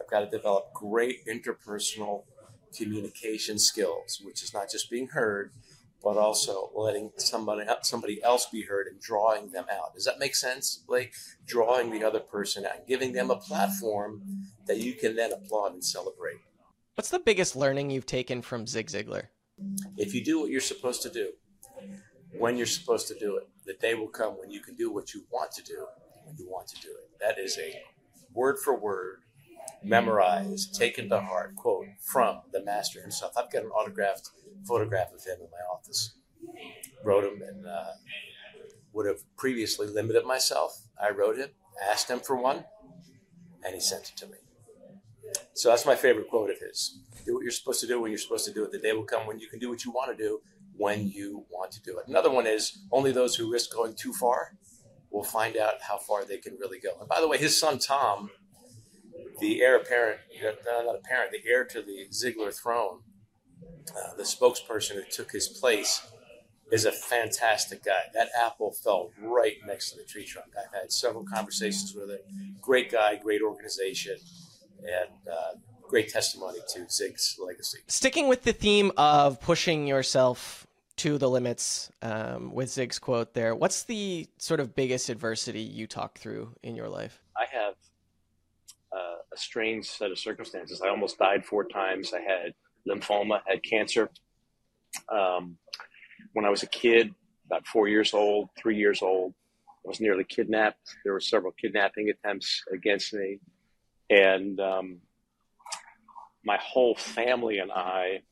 I've 0.00 0.10
got 0.10 0.20
to 0.20 0.30
develop 0.30 0.72
great 0.72 1.26
interpersonal 1.26 2.24
communication 2.76 3.58
skills, 3.58 4.20
which 4.24 4.42
is 4.42 4.54
not 4.54 4.70
just 4.70 4.90
being 4.90 5.08
heard, 5.08 5.52
but 6.02 6.16
also 6.16 6.70
letting 6.74 7.10
somebody 7.16 7.64
somebody 7.82 8.22
else 8.22 8.46
be 8.46 8.62
heard 8.62 8.86
and 8.86 9.00
drawing 9.00 9.50
them 9.50 9.66
out. 9.70 9.94
Does 9.94 10.04
that 10.04 10.18
make 10.18 10.34
sense, 10.34 10.82
Blake? 10.86 11.12
Drawing 11.46 11.90
the 11.90 12.04
other 12.04 12.20
person 12.20 12.64
out, 12.64 12.86
giving 12.86 13.12
them 13.12 13.30
a 13.30 13.36
platform 13.36 14.22
that 14.66 14.78
you 14.78 14.94
can 14.94 15.16
then 15.16 15.32
applaud 15.32 15.74
and 15.74 15.84
celebrate. 15.84 16.38
What's 16.94 17.10
the 17.10 17.18
biggest 17.18 17.56
learning 17.56 17.90
you've 17.90 18.06
taken 18.06 18.42
from 18.42 18.66
Zig 18.66 18.86
Ziglar? 18.88 19.24
If 19.96 20.14
you 20.14 20.24
do 20.24 20.40
what 20.40 20.50
you're 20.50 20.60
supposed 20.60 21.02
to 21.02 21.10
do, 21.10 21.32
when 22.38 22.56
you're 22.56 22.66
supposed 22.66 23.08
to 23.08 23.18
do 23.18 23.36
it, 23.36 23.48
the 23.66 23.74
day 23.74 23.94
will 23.94 24.08
come 24.08 24.38
when 24.38 24.50
you 24.50 24.60
can 24.60 24.74
do 24.76 24.90
what 24.92 25.12
you 25.12 25.24
want 25.30 25.52
to 25.52 25.62
do 25.62 25.86
when 26.24 26.36
you 26.38 26.48
want 26.48 26.68
to 26.68 26.80
do 26.80 26.88
it. 26.88 27.10
That 27.20 27.38
is 27.38 27.58
a 27.58 27.82
word 28.32 28.58
for 28.64 28.78
word, 28.78 29.20
memorized, 29.82 30.74
taken 30.74 31.08
to 31.08 31.20
heart 31.20 31.56
quote 31.56 31.86
from 32.00 32.40
the 32.52 32.62
master 32.64 33.00
himself. 33.00 33.32
I've 33.36 33.50
got 33.50 33.64
an 33.64 33.70
autographed 33.70 34.30
photograph 34.66 35.12
of 35.12 35.24
him 35.24 35.38
in 35.40 35.48
my 35.50 35.64
office. 35.72 36.14
Wrote 37.04 37.24
him 37.24 37.42
and 37.42 37.66
uh, 37.66 37.92
would 38.92 39.06
have 39.06 39.20
previously 39.36 39.86
limited 39.86 40.24
myself. 40.24 40.82
I 41.00 41.10
wrote 41.10 41.36
him, 41.36 41.50
asked 41.90 42.10
him 42.10 42.20
for 42.20 42.36
one, 42.36 42.64
and 43.64 43.74
he 43.74 43.80
sent 43.80 44.10
it 44.10 44.16
to 44.18 44.26
me. 44.26 44.38
So 45.54 45.68
that's 45.68 45.86
my 45.86 45.94
favorite 45.94 46.28
quote 46.28 46.50
of 46.50 46.58
his. 46.58 46.98
Do 47.24 47.34
what 47.34 47.42
you're 47.42 47.52
supposed 47.52 47.80
to 47.80 47.86
do 47.86 48.00
when 48.00 48.10
you're 48.10 48.18
supposed 48.18 48.46
to 48.46 48.52
do 48.52 48.64
it. 48.64 48.72
The 48.72 48.78
day 48.78 48.92
will 48.92 49.04
come 49.04 49.26
when 49.26 49.38
you 49.38 49.48
can 49.48 49.58
do 49.58 49.68
what 49.68 49.84
you 49.84 49.90
want 49.90 50.16
to 50.16 50.22
do 50.22 50.40
when 50.76 51.08
you 51.08 51.44
want 51.50 51.70
to 51.72 51.82
do 51.82 51.98
it. 51.98 52.08
Another 52.08 52.30
one 52.30 52.46
is 52.46 52.78
only 52.90 53.12
those 53.12 53.36
who 53.36 53.52
risk 53.52 53.72
going 53.72 53.94
too 53.94 54.14
far 54.14 54.56
will 55.10 55.22
find 55.22 55.56
out 55.56 55.74
how 55.82 55.98
far 55.98 56.24
they 56.24 56.38
can 56.38 56.56
really 56.58 56.78
go. 56.78 56.90
And 56.98 57.08
by 57.08 57.20
the 57.20 57.28
way, 57.28 57.36
his 57.36 57.58
son 57.58 57.78
Tom, 57.78 58.30
the 59.40 59.62
heir 59.62 59.76
apparent, 59.76 60.20
not 60.64 60.94
apparent, 60.94 61.32
the 61.32 61.48
heir 61.48 61.64
to 61.64 61.82
the 61.82 62.06
Ziglar 62.10 62.54
throne, 62.54 63.00
uh, 63.96 64.14
the 64.16 64.22
spokesperson 64.22 64.94
who 64.94 65.02
took 65.10 65.32
his 65.32 65.48
place 65.48 66.06
is 66.70 66.84
a 66.84 66.92
fantastic 66.92 67.84
guy. 67.84 68.02
That 68.14 68.28
apple 68.40 68.72
fell 68.72 69.10
right 69.20 69.56
next 69.66 69.90
to 69.90 69.98
the 69.98 70.04
tree 70.04 70.24
trunk. 70.24 70.52
I've 70.56 70.80
had 70.80 70.92
several 70.92 71.24
conversations 71.24 71.94
with 71.94 72.10
him. 72.10 72.18
Great 72.60 72.92
guy, 72.92 73.16
great 73.16 73.42
organization, 73.42 74.16
and 74.78 75.28
uh, 75.30 75.58
great 75.88 76.08
testimony 76.08 76.60
to 76.74 76.88
Zig's 76.88 77.36
legacy. 77.44 77.78
Sticking 77.88 78.28
with 78.28 78.44
the 78.44 78.52
theme 78.52 78.92
of 78.96 79.40
pushing 79.40 79.86
yourself 79.86 80.66
to 80.96 81.18
the 81.18 81.28
limits 81.28 81.90
um, 82.02 82.52
with 82.52 82.70
Zig's 82.70 82.98
quote 82.98 83.34
there, 83.34 83.54
what's 83.54 83.84
the 83.84 84.28
sort 84.38 84.60
of 84.60 84.76
biggest 84.76 85.08
adversity 85.08 85.62
you 85.62 85.86
talk 85.86 86.18
through 86.18 86.54
in 86.62 86.76
your 86.76 86.88
life? 86.88 87.20
I 87.36 87.46
have 87.52 87.74
uh, 88.92 89.16
a 89.32 89.36
strange 89.36 89.86
set 89.86 90.10
of 90.10 90.18
circumstances. 90.18 90.82
I 90.82 90.88
almost 90.88 91.18
died 91.18 91.44
four 91.44 91.64
times. 91.64 92.12
I 92.12 92.20
had 92.20 92.54
lymphoma, 92.88 93.40
had 93.46 93.62
cancer. 93.62 94.10
Um, 95.10 95.56
when 96.32 96.44
I 96.44 96.50
was 96.50 96.62
a 96.62 96.66
kid, 96.66 97.14
about 97.46 97.66
four 97.66 97.88
years 97.88 98.14
old, 98.14 98.50
three 98.58 98.76
years 98.76 99.02
old, 99.02 99.34
I 99.84 99.88
was 99.88 100.00
nearly 100.00 100.24
kidnapped. 100.24 100.96
There 101.04 101.12
were 101.12 101.20
several 101.20 101.52
kidnapping 101.52 102.10
attempts 102.10 102.62
against 102.72 103.12
me. 103.14 103.38
And 104.08 104.60
um, 104.60 104.98
my 106.44 106.58
whole 106.60 106.94
family 106.94 107.58
and 107.58 107.70
I 107.72 108.22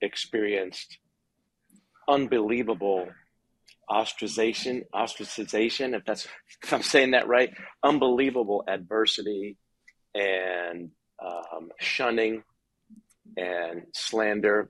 experienced 0.00 0.98
unbelievable 2.08 3.08
ostracization, 3.88 4.82
ostracization, 4.94 5.94
if 5.96 6.04
that's 6.04 6.26
if 6.62 6.72
I'm 6.72 6.82
saying 6.82 7.12
that 7.12 7.28
right, 7.28 7.50
unbelievable 7.82 8.64
adversity 8.68 9.56
and 10.14 10.90
um, 11.24 11.70
shunning 11.78 12.42
and 13.36 13.82
slander 13.94 14.68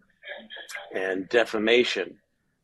and 0.94 1.28
defamation 1.28 2.18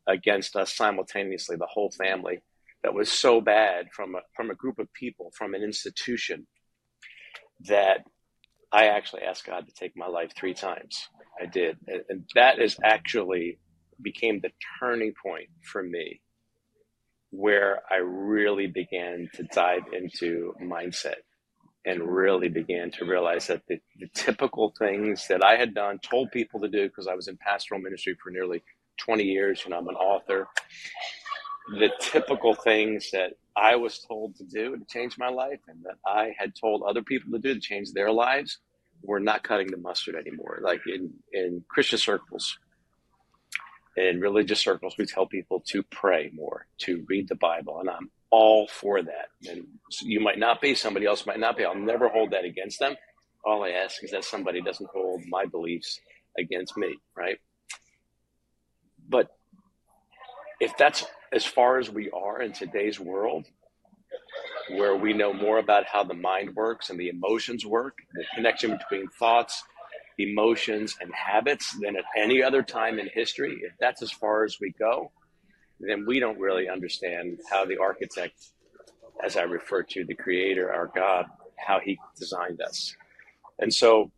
against 0.06 0.56
us 0.56 0.74
simultaneously, 0.74 1.56
the 1.56 1.66
whole 1.66 1.90
family. 1.90 2.40
That 2.82 2.94
was 2.94 3.12
so 3.12 3.42
bad 3.42 3.88
from 3.92 4.14
a, 4.14 4.20
from 4.34 4.50
a 4.50 4.54
group 4.54 4.78
of 4.78 4.90
people, 4.94 5.32
from 5.36 5.54
an 5.54 5.62
institution, 5.62 6.46
that 7.66 7.98
I 8.72 8.86
actually 8.86 9.22
asked 9.22 9.44
God 9.44 9.66
to 9.66 9.74
take 9.74 9.96
my 9.96 10.06
life 10.06 10.32
three 10.34 10.54
times. 10.54 11.08
I 11.40 11.46
did, 11.46 11.76
and, 11.86 12.02
and 12.08 12.24
that 12.34 12.58
is 12.58 12.78
actually 12.82 13.58
became 14.00 14.40
the 14.40 14.50
turning 14.78 15.12
point 15.22 15.48
for 15.62 15.82
me, 15.82 16.22
where 17.30 17.82
I 17.90 17.96
really 17.96 18.66
began 18.66 19.28
to 19.34 19.42
dive 19.42 19.82
into 19.92 20.54
mindset 20.62 21.20
and 21.84 22.02
really 22.02 22.48
began 22.48 22.90
to 22.90 23.04
realize 23.04 23.46
that 23.46 23.62
the, 23.68 23.80
the 23.98 24.08
typical 24.14 24.74
things 24.78 25.26
that 25.28 25.42
I 25.42 25.56
had 25.56 25.74
done, 25.74 25.98
told 25.98 26.30
people 26.30 26.60
to 26.60 26.68
do 26.68 26.88
because 26.88 27.06
I 27.06 27.14
was 27.14 27.28
in 27.28 27.36
pastoral 27.38 27.80
ministry 27.80 28.16
for 28.22 28.30
nearly 28.30 28.62
20 28.98 29.22
years, 29.22 29.64
know, 29.66 29.78
I'm 29.78 29.88
an 29.88 29.94
author. 29.94 30.48
The 31.78 31.90
typical 32.00 32.54
things 32.54 33.10
that 33.12 33.32
I 33.56 33.76
was 33.76 34.00
told 34.00 34.36
to 34.36 34.44
do 34.44 34.76
to 34.76 34.84
change 34.86 35.16
my 35.18 35.28
life 35.28 35.60
and 35.68 35.82
that 35.84 35.96
I 36.06 36.34
had 36.38 36.54
told 36.54 36.82
other 36.82 37.02
people 37.02 37.32
to 37.32 37.38
do 37.38 37.54
to 37.54 37.60
change 37.60 37.92
their 37.92 38.10
lives 38.10 38.58
were 39.02 39.20
not 39.20 39.42
cutting 39.42 39.68
the 39.68 39.76
mustard 39.78 40.14
anymore. 40.14 40.60
Like 40.62 40.82
in, 40.86 41.10
in 41.32 41.64
Christian 41.68 41.98
circles, 41.98 42.58
in 43.96 44.20
religious 44.20 44.60
circles, 44.60 44.96
we 44.98 45.06
tell 45.06 45.26
people 45.26 45.60
to 45.68 45.82
pray 45.84 46.30
more, 46.34 46.66
to 46.78 47.04
read 47.08 47.28
the 47.28 47.34
Bible. 47.36 47.80
And 47.80 47.90
I'm 47.90 48.10
all 48.30 48.68
for 48.68 49.02
that. 49.02 49.28
And 49.48 49.66
you 50.02 50.20
might 50.20 50.38
not 50.38 50.60
be, 50.60 50.74
somebody 50.74 51.06
else 51.06 51.26
might 51.26 51.40
not 51.40 51.56
be. 51.56 51.64
I'll 51.64 51.74
never 51.74 52.08
hold 52.08 52.30
that 52.30 52.44
against 52.44 52.78
them. 52.78 52.94
All 53.44 53.64
I 53.64 53.70
ask 53.70 54.02
is 54.04 54.10
that 54.10 54.24
somebody 54.24 54.60
doesn't 54.60 54.90
hold 54.92 55.22
my 55.28 55.46
beliefs 55.46 56.00
against 56.38 56.76
me, 56.76 56.96
right? 57.16 57.38
But 59.08 59.30
if 60.60 60.76
that's 60.76 61.04
as 61.32 61.44
far 61.44 61.78
as 61.78 61.90
we 61.90 62.10
are 62.10 62.40
in 62.42 62.52
today's 62.52 63.00
world, 63.00 63.46
where 64.70 64.94
we 64.94 65.12
know 65.12 65.32
more 65.32 65.58
about 65.58 65.86
how 65.86 66.04
the 66.04 66.14
mind 66.14 66.54
works 66.54 66.90
and 66.90 66.98
the 66.98 67.08
emotions 67.08 67.64
work, 67.64 67.98
the 68.14 68.24
connection 68.34 68.76
between 68.76 69.08
thoughts, 69.18 69.62
emotions, 70.18 70.96
and 71.00 71.12
habits 71.14 71.76
than 71.80 71.96
at 71.96 72.04
any 72.16 72.42
other 72.42 72.62
time 72.62 72.98
in 72.98 73.08
history, 73.12 73.60
if 73.62 73.72
that's 73.80 74.02
as 74.02 74.10
far 74.10 74.44
as 74.44 74.58
we 74.60 74.72
go, 74.78 75.10
then 75.80 76.04
we 76.06 76.20
don't 76.20 76.38
really 76.38 76.68
understand 76.68 77.38
how 77.50 77.64
the 77.64 77.78
architect, 77.78 78.34
as 79.24 79.36
I 79.36 79.42
refer 79.42 79.82
to 79.82 80.04
the 80.04 80.14
creator, 80.14 80.72
our 80.72 80.90
God, 80.94 81.26
how 81.56 81.80
he 81.80 81.98
designed 82.18 82.60
us. 82.60 82.94
And 83.58 83.72
so 83.72 84.10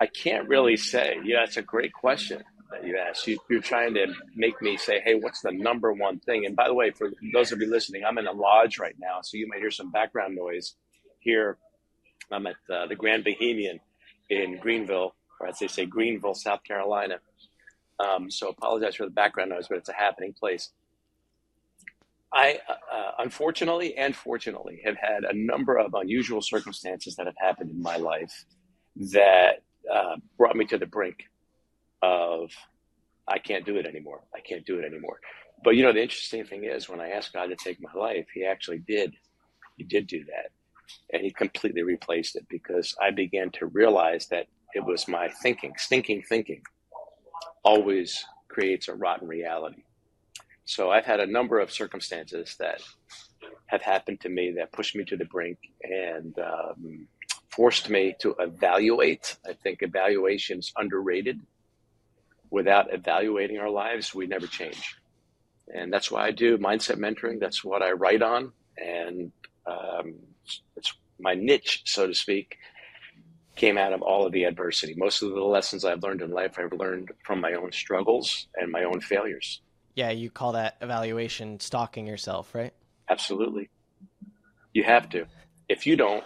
I 0.00 0.06
can't 0.06 0.48
really 0.48 0.76
say, 0.76 1.16
yeah, 1.24 1.44
it's 1.44 1.56
a 1.56 1.62
great 1.62 1.92
question 1.92 2.42
that 2.70 2.86
you 2.86 2.98
asked. 2.98 3.26
You, 3.26 3.38
are 3.52 3.60
trying 3.60 3.94
to 3.94 4.06
make 4.34 4.60
me 4.60 4.76
say, 4.76 5.00
hey, 5.00 5.14
what's 5.14 5.40
the 5.42 5.52
number 5.52 5.92
one 5.92 6.18
thing? 6.20 6.46
And 6.46 6.56
by 6.56 6.68
the 6.68 6.74
way, 6.74 6.90
for 6.90 7.12
those 7.32 7.52
of 7.52 7.60
you 7.60 7.70
listening, 7.70 8.04
I'm 8.04 8.18
in 8.18 8.26
a 8.26 8.32
lodge 8.32 8.78
right 8.78 8.96
now, 8.98 9.20
so 9.22 9.36
you 9.36 9.48
might 9.48 9.60
hear 9.60 9.70
some 9.70 9.90
background 9.90 10.34
noise 10.34 10.74
here 11.20 11.58
I'm 12.30 12.46
at 12.46 12.56
uh, 12.72 12.86
the 12.86 12.96
Grand 12.96 13.24
Bohemian 13.24 13.80
in 14.30 14.58
Greenville, 14.58 15.14
or 15.40 15.48
as 15.48 15.58
they 15.58 15.68
say, 15.68 15.86
Greenville, 15.86 16.34
South 16.34 16.64
Carolina. 16.64 17.16
Um, 18.00 18.30
so 18.30 18.48
apologize 18.48 18.96
for 18.96 19.04
the 19.04 19.10
background 19.10 19.50
noise, 19.50 19.66
but 19.68 19.78
it's 19.78 19.88
a 19.88 19.94
happening 19.94 20.32
place. 20.32 20.70
I, 22.34 22.58
uh, 22.68 22.72
uh, 22.72 23.10
unfortunately 23.20 23.96
and 23.96 24.14
fortunately, 24.14 24.82
have 24.84 24.96
had 24.96 25.24
a 25.24 25.32
number 25.32 25.78
of 25.78 25.94
unusual 25.94 26.42
circumstances 26.42 27.14
that 27.16 27.26
have 27.26 27.36
happened 27.38 27.70
in 27.70 27.80
my 27.80 27.96
life 27.96 28.44
that 29.12 29.62
uh, 29.92 30.16
brought 30.36 30.56
me 30.56 30.64
to 30.66 30.78
the 30.78 30.86
brink 30.86 31.24
of 32.02 32.50
I 33.28 33.38
can't 33.38 33.64
do 33.64 33.76
it 33.76 33.86
anymore. 33.86 34.22
I 34.34 34.40
can't 34.40 34.66
do 34.66 34.78
it 34.78 34.84
anymore. 34.84 35.20
But 35.62 35.76
you 35.76 35.84
know, 35.84 35.92
the 35.92 36.02
interesting 36.02 36.44
thing 36.44 36.64
is, 36.64 36.88
when 36.88 37.00
I 37.00 37.10
asked 37.10 37.32
God 37.32 37.46
to 37.46 37.56
take 37.56 37.78
my 37.80 37.92
life, 37.98 38.26
He 38.34 38.44
actually 38.44 38.78
did. 38.78 39.14
He 39.76 39.84
did 39.84 40.06
do 40.06 40.24
that, 40.24 40.50
and 41.12 41.22
He 41.22 41.30
completely 41.30 41.82
replaced 41.82 42.36
it 42.36 42.46
because 42.50 42.94
I 43.00 43.12
began 43.12 43.50
to 43.52 43.66
realize 43.66 44.26
that 44.28 44.46
it 44.74 44.84
was 44.84 45.08
my 45.08 45.28
thinking, 45.42 45.72
stinking 45.78 46.24
thinking, 46.28 46.62
always 47.64 48.24
creates 48.48 48.88
a 48.88 48.94
rotten 48.94 49.28
reality. 49.28 49.84
So 50.64 50.90
I've 50.90 51.04
had 51.04 51.20
a 51.20 51.26
number 51.26 51.60
of 51.60 51.70
circumstances 51.70 52.56
that 52.58 52.82
have 53.66 53.82
happened 53.82 54.20
to 54.20 54.28
me 54.28 54.52
that 54.56 54.72
pushed 54.72 54.96
me 54.96 55.04
to 55.04 55.16
the 55.16 55.24
brink 55.26 55.58
and 55.82 56.34
um, 56.38 57.06
forced 57.50 57.90
me 57.90 58.14
to 58.20 58.34
evaluate. 58.38 59.36
I 59.46 59.52
think 59.52 59.82
evaluation 59.82 60.58
is 60.58 60.72
underrated. 60.76 61.40
Without 62.50 62.92
evaluating 62.92 63.58
our 63.58 63.70
lives, 63.70 64.14
we 64.14 64.26
never 64.26 64.46
change. 64.46 64.96
And 65.72 65.92
that's 65.92 66.10
why 66.10 66.26
I 66.26 66.30
do 66.30 66.58
mindset 66.58 66.96
mentoring. 66.96 67.40
That's 67.40 67.64
what 67.64 67.82
I 67.82 67.92
write 67.92 68.22
on. 68.22 68.52
And 68.76 69.32
um, 69.66 70.14
it's 70.76 70.94
my 71.18 71.34
niche, 71.34 71.82
so 71.84 72.06
to 72.06 72.14
speak, 72.14 72.58
came 73.56 73.78
out 73.78 73.92
of 73.92 74.02
all 74.02 74.26
of 74.26 74.32
the 74.32 74.44
adversity. 74.44 74.94
Most 74.96 75.22
of 75.22 75.30
the 75.30 75.40
lessons 75.40 75.84
I've 75.84 76.02
learned 76.02 76.22
in 76.22 76.30
life, 76.30 76.58
I've 76.58 76.72
learned 76.72 77.12
from 77.24 77.40
my 77.40 77.54
own 77.54 77.72
struggles 77.72 78.48
and 78.56 78.70
my 78.70 78.84
own 78.84 79.00
failures. 79.00 79.60
Yeah, 79.94 80.10
you 80.10 80.30
call 80.30 80.52
that 80.52 80.76
evaluation 80.80 81.60
stalking 81.60 82.06
yourself, 82.06 82.54
right? 82.54 82.72
Absolutely. 83.08 83.68
You 84.72 84.82
have 84.84 85.08
to. 85.10 85.26
If 85.68 85.86
you 85.86 85.96
don't, 85.96 86.24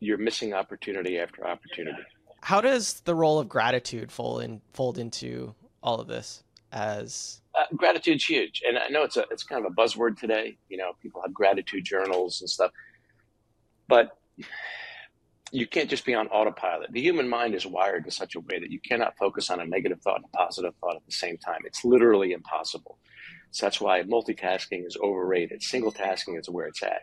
you're 0.00 0.18
missing 0.18 0.54
opportunity 0.54 1.18
after 1.18 1.46
opportunity. 1.46 2.02
How 2.40 2.60
does 2.60 3.00
the 3.00 3.14
role 3.14 3.38
of 3.38 3.48
gratitude 3.48 4.10
fold 4.10 4.42
in 4.42 4.60
fold 4.72 4.98
into 4.98 5.54
all 5.82 6.00
of 6.00 6.08
this 6.08 6.42
as 6.72 7.40
uh, 7.54 7.64
gratitude's 7.76 8.24
huge, 8.24 8.62
and 8.66 8.78
I 8.78 8.88
know 8.88 9.02
it's 9.02 9.16
a 9.16 9.24
it's 9.30 9.44
kind 9.44 9.64
of 9.64 9.70
a 9.70 9.74
buzzword 9.74 10.18
today. 10.18 10.56
You 10.68 10.78
know, 10.78 10.92
people 11.00 11.20
have 11.22 11.34
gratitude 11.34 11.84
journals 11.84 12.40
and 12.40 12.48
stuff, 12.48 12.72
but 13.88 14.16
you 15.52 15.66
can't 15.66 15.90
just 15.90 16.06
be 16.06 16.14
on 16.14 16.28
autopilot. 16.28 16.90
The 16.92 17.02
human 17.02 17.28
mind 17.28 17.54
is 17.54 17.66
wired 17.66 18.06
in 18.06 18.10
such 18.10 18.34
a 18.34 18.40
way 18.40 18.58
that 18.58 18.70
you 18.70 18.80
cannot 18.80 19.18
focus 19.18 19.50
on 19.50 19.60
a 19.60 19.66
negative 19.66 20.00
thought 20.00 20.16
and 20.16 20.24
a 20.24 20.36
positive 20.36 20.74
thought 20.80 20.96
at 20.96 21.04
the 21.04 21.12
same 21.12 21.36
time. 21.36 21.60
It's 21.66 21.84
literally 21.84 22.32
impossible. 22.32 22.98
So 23.50 23.66
that's 23.66 23.80
why 23.80 24.02
multitasking 24.02 24.86
is 24.86 24.96
overrated. 24.96 25.62
Single 25.62 25.92
tasking 25.92 26.36
is 26.36 26.48
where 26.48 26.66
it's 26.66 26.82
at. 26.82 27.02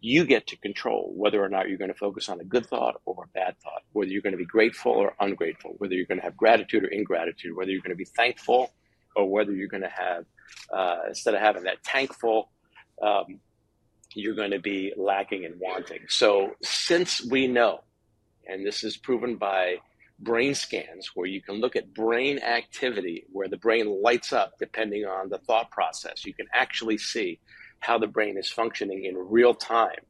You 0.00 0.24
get 0.24 0.48
to 0.48 0.56
control 0.56 1.12
whether 1.16 1.42
or 1.42 1.48
not 1.48 1.68
you're 1.68 1.78
going 1.78 1.92
to 1.92 1.98
focus 1.98 2.28
on 2.28 2.40
a 2.40 2.44
good 2.44 2.66
thought 2.66 2.96
or 3.04 3.24
a 3.24 3.28
bad 3.28 3.54
thought, 3.62 3.82
whether 3.92 4.10
you're 4.10 4.22
going 4.22 4.32
to 4.32 4.38
be 4.38 4.44
grateful 4.44 4.92
or 4.92 5.14
ungrateful, 5.20 5.74
whether 5.78 5.94
you're 5.94 6.06
going 6.06 6.18
to 6.18 6.24
have 6.24 6.36
gratitude 6.36 6.82
or 6.82 6.88
ingratitude, 6.88 7.56
whether 7.56 7.70
you're 7.70 7.80
going 7.80 7.90
to 7.90 7.96
be 7.96 8.04
thankful 8.04 8.72
or 9.14 9.30
whether 9.30 9.52
you're 9.52 9.68
going 9.68 9.84
to 9.84 9.88
have, 9.88 10.24
uh, 10.72 11.02
instead 11.08 11.34
of 11.34 11.40
having 11.40 11.62
that 11.64 11.82
tankful, 11.84 12.50
um, 13.02 13.38
you're 14.14 14.34
going 14.34 14.50
to 14.50 14.58
be 14.58 14.92
lacking 14.96 15.44
and 15.44 15.54
wanting. 15.58 16.00
So, 16.08 16.52
since 16.62 17.24
we 17.24 17.46
know, 17.46 17.82
and 18.46 18.66
this 18.66 18.82
is 18.82 18.96
proven 18.96 19.36
by 19.36 19.76
brain 20.18 20.54
scans 20.54 21.12
where 21.14 21.26
you 21.26 21.40
can 21.40 21.56
look 21.56 21.76
at 21.76 21.94
brain 21.94 22.38
activity, 22.38 23.24
where 23.30 23.48
the 23.48 23.56
brain 23.56 24.02
lights 24.02 24.32
up 24.32 24.52
depending 24.58 25.04
on 25.04 25.28
the 25.28 25.38
thought 25.38 25.70
process, 25.70 26.24
you 26.24 26.34
can 26.34 26.46
actually 26.52 26.98
see 26.98 27.38
how 27.80 27.98
the 27.98 28.06
brain 28.06 28.36
is 28.36 28.50
functioning 28.50 29.04
in 29.04 29.16
real 29.16 29.54
time. 29.54 30.00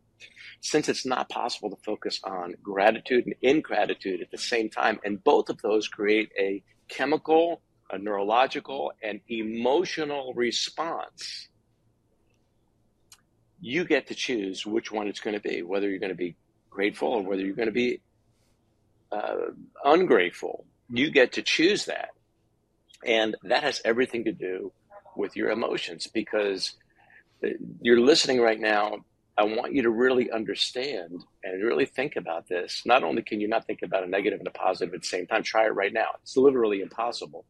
Since 0.61 0.89
it's 0.89 1.07
not 1.07 1.29
possible 1.29 1.71
to 1.71 1.83
focus 1.85 2.21
on 2.25 2.55
gratitude 2.63 3.27
and 3.27 3.35
ingratitude 3.43 4.21
at 4.21 4.31
the 4.31 4.39
same 4.39 4.71
time, 4.71 4.99
and 5.05 5.23
both 5.23 5.51
of 5.51 5.61
those 5.63 5.87
create 5.87 6.33
a 6.39 6.63
chemical, 6.89 7.61
a 7.91 7.99
neurological, 7.99 8.93
and 9.03 9.21
emotional 9.29 10.33
response 10.35 11.49
you 13.61 13.85
get 13.85 14.07
to 14.09 14.15
choose 14.15 14.65
which 14.65 14.93
one 14.93 15.09
it's 15.09 15.21
going 15.21 15.35
to 15.35 15.41
be, 15.41 15.63
whether 15.63 15.89
you're 15.89 15.99
going 15.99 16.11
to 16.11 16.17
be 16.17 16.37
grateful 16.71 17.09
or 17.09 17.23
whether 17.23 17.43
you're 17.43 17.57
going 17.57 17.67
to 17.67 17.73
be 17.73 18.01
uh, 19.11 19.37
ungrateful. 19.85 20.65
You 20.91 21.11
get 21.11 21.33
to 21.33 21.43
choose 21.43 21.87
that. 21.87 22.11
And 23.05 23.37
that 23.45 23.63
has 23.63 23.81
everything 23.85 24.25
to 24.25 24.33
do 24.33 24.73
with 25.17 25.37
your 25.37 25.51
emotions 25.51 26.07
because 26.07 26.77
uh, 27.45 27.49
you're 27.81 28.01
listening 28.01 28.41
right 28.41 28.61
now. 28.61 28.99
I 29.37 29.45
want 29.45 29.73
you 29.73 29.83
to 29.83 29.91
really 29.91 30.31
understand 30.33 31.23
and 31.45 31.63
really 31.63 31.87
think 31.87 32.17
about 32.17 32.49
this. 32.49 32.83
Not 32.85 33.05
only 33.05 33.23
can 33.23 33.41
you 33.41 33.47
not 33.47 33.67
think 33.67 33.83
about 33.83 34.03
a 34.03 34.07
negative 34.07 34.41
and 34.41 34.49
a 34.49 34.53
positive 34.53 34.95
at 34.95 35.03
the 35.03 35.07
same 35.07 35.27
time, 35.29 35.45
try 35.45 35.67
it 35.67 35.75
right 35.75 35.93
now. 35.93 36.09
It's 36.23 36.37
literally 36.37 36.81
impossible. 36.81 37.45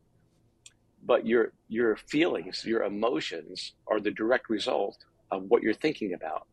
But 1.02 1.26
your 1.26 1.52
your 1.68 1.96
feelings, 1.96 2.64
your 2.66 2.82
emotions 2.82 3.72
are 3.86 4.00
the 4.00 4.10
direct 4.10 4.50
result 4.50 4.98
of 5.30 5.44
what 5.44 5.62
you're 5.62 5.74
thinking 5.74 6.14
about. 6.14 6.46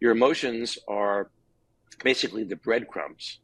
Your 0.00 0.12
emotions 0.12 0.78
are 0.86 1.30
basically 2.02 2.44
the 2.44 2.56
breadcrumbs. 2.56 3.40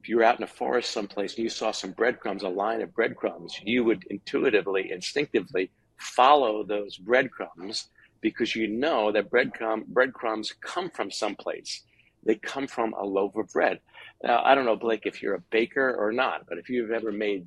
If 0.00 0.08
you 0.08 0.16
were 0.16 0.24
out 0.24 0.38
in 0.38 0.44
a 0.44 0.48
forest 0.48 0.90
someplace 0.90 1.34
and 1.36 1.44
you 1.44 1.48
saw 1.48 1.70
some 1.70 1.92
breadcrumbs, 1.92 2.42
a 2.42 2.48
line 2.48 2.82
of 2.82 2.94
breadcrumbs, 2.94 3.58
you 3.62 3.84
would 3.84 4.04
intuitively, 4.10 4.90
instinctively 4.90 5.70
follow 5.96 6.62
those 6.62 6.96
breadcrumbs 6.96 7.88
because 8.20 8.56
you 8.56 8.68
know 8.68 9.12
that 9.12 9.30
breadcrumb, 9.30 9.86
breadcrumbs 9.86 10.52
come 10.60 10.90
from 10.90 11.10
someplace. 11.10 11.82
They 12.24 12.36
come 12.36 12.66
from 12.66 12.94
a 12.94 13.04
loaf 13.04 13.36
of 13.36 13.48
bread. 13.52 13.80
Now, 14.22 14.42
I 14.42 14.54
don't 14.54 14.64
know, 14.64 14.76
Blake, 14.76 15.02
if 15.04 15.22
you're 15.22 15.34
a 15.34 15.42
baker 15.50 15.94
or 15.98 16.12
not, 16.12 16.46
but 16.48 16.56
if 16.56 16.70
you've 16.70 16.90
ever 16.90 17.12
made 17.12 17.46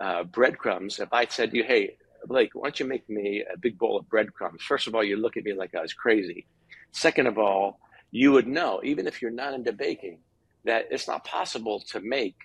uh, 0.00 0.24
breadcrumbs, 0.24 0.98
if 0.98 1.12
I 1.12 1.26
said 1.26 1.52
to 1.52 1.58
you, 1.58 1.64
hey, 1.64 1.96
Blake, 2.26 2.50
why 2.54 2.68
don't 2.68 2.80
you 2.80 2.86
make 2.86 3.08
me 3.08 3.44
a 3.52 3.56
big 3.56 3.78
bowl 3.78 3.98
of 3.98 4.08
breadcrumbs? 4.08 4.62
First 4.62 4.86
of 4.86 4.94
all, 4.94 5.04
you 5.04 5.16
look 5.16 5.36
at 5.36 5.44
me 5.44 5.54
like 5.54 5.74
I 5.74 5.82
was 5.82 5.92
crazy. 5.92 6.46
Second 6.92 7.26
of 7.26 7.38
all, 7.38 7.80
you 8.10 8.32
would 8.32 8.46
know, 8.46 8.80
even 8.82 9.06
if 9.06 9.20
you're 9.20 9.30
not 9.30 9.54
into 9.54 9.72
baking, 9.72 10.18
that 10.64 10.88
it's 10.90 11.08
not 11.08 11.24
possible 11.24 11.80
to 11.90 12.00
make 12.00 12.36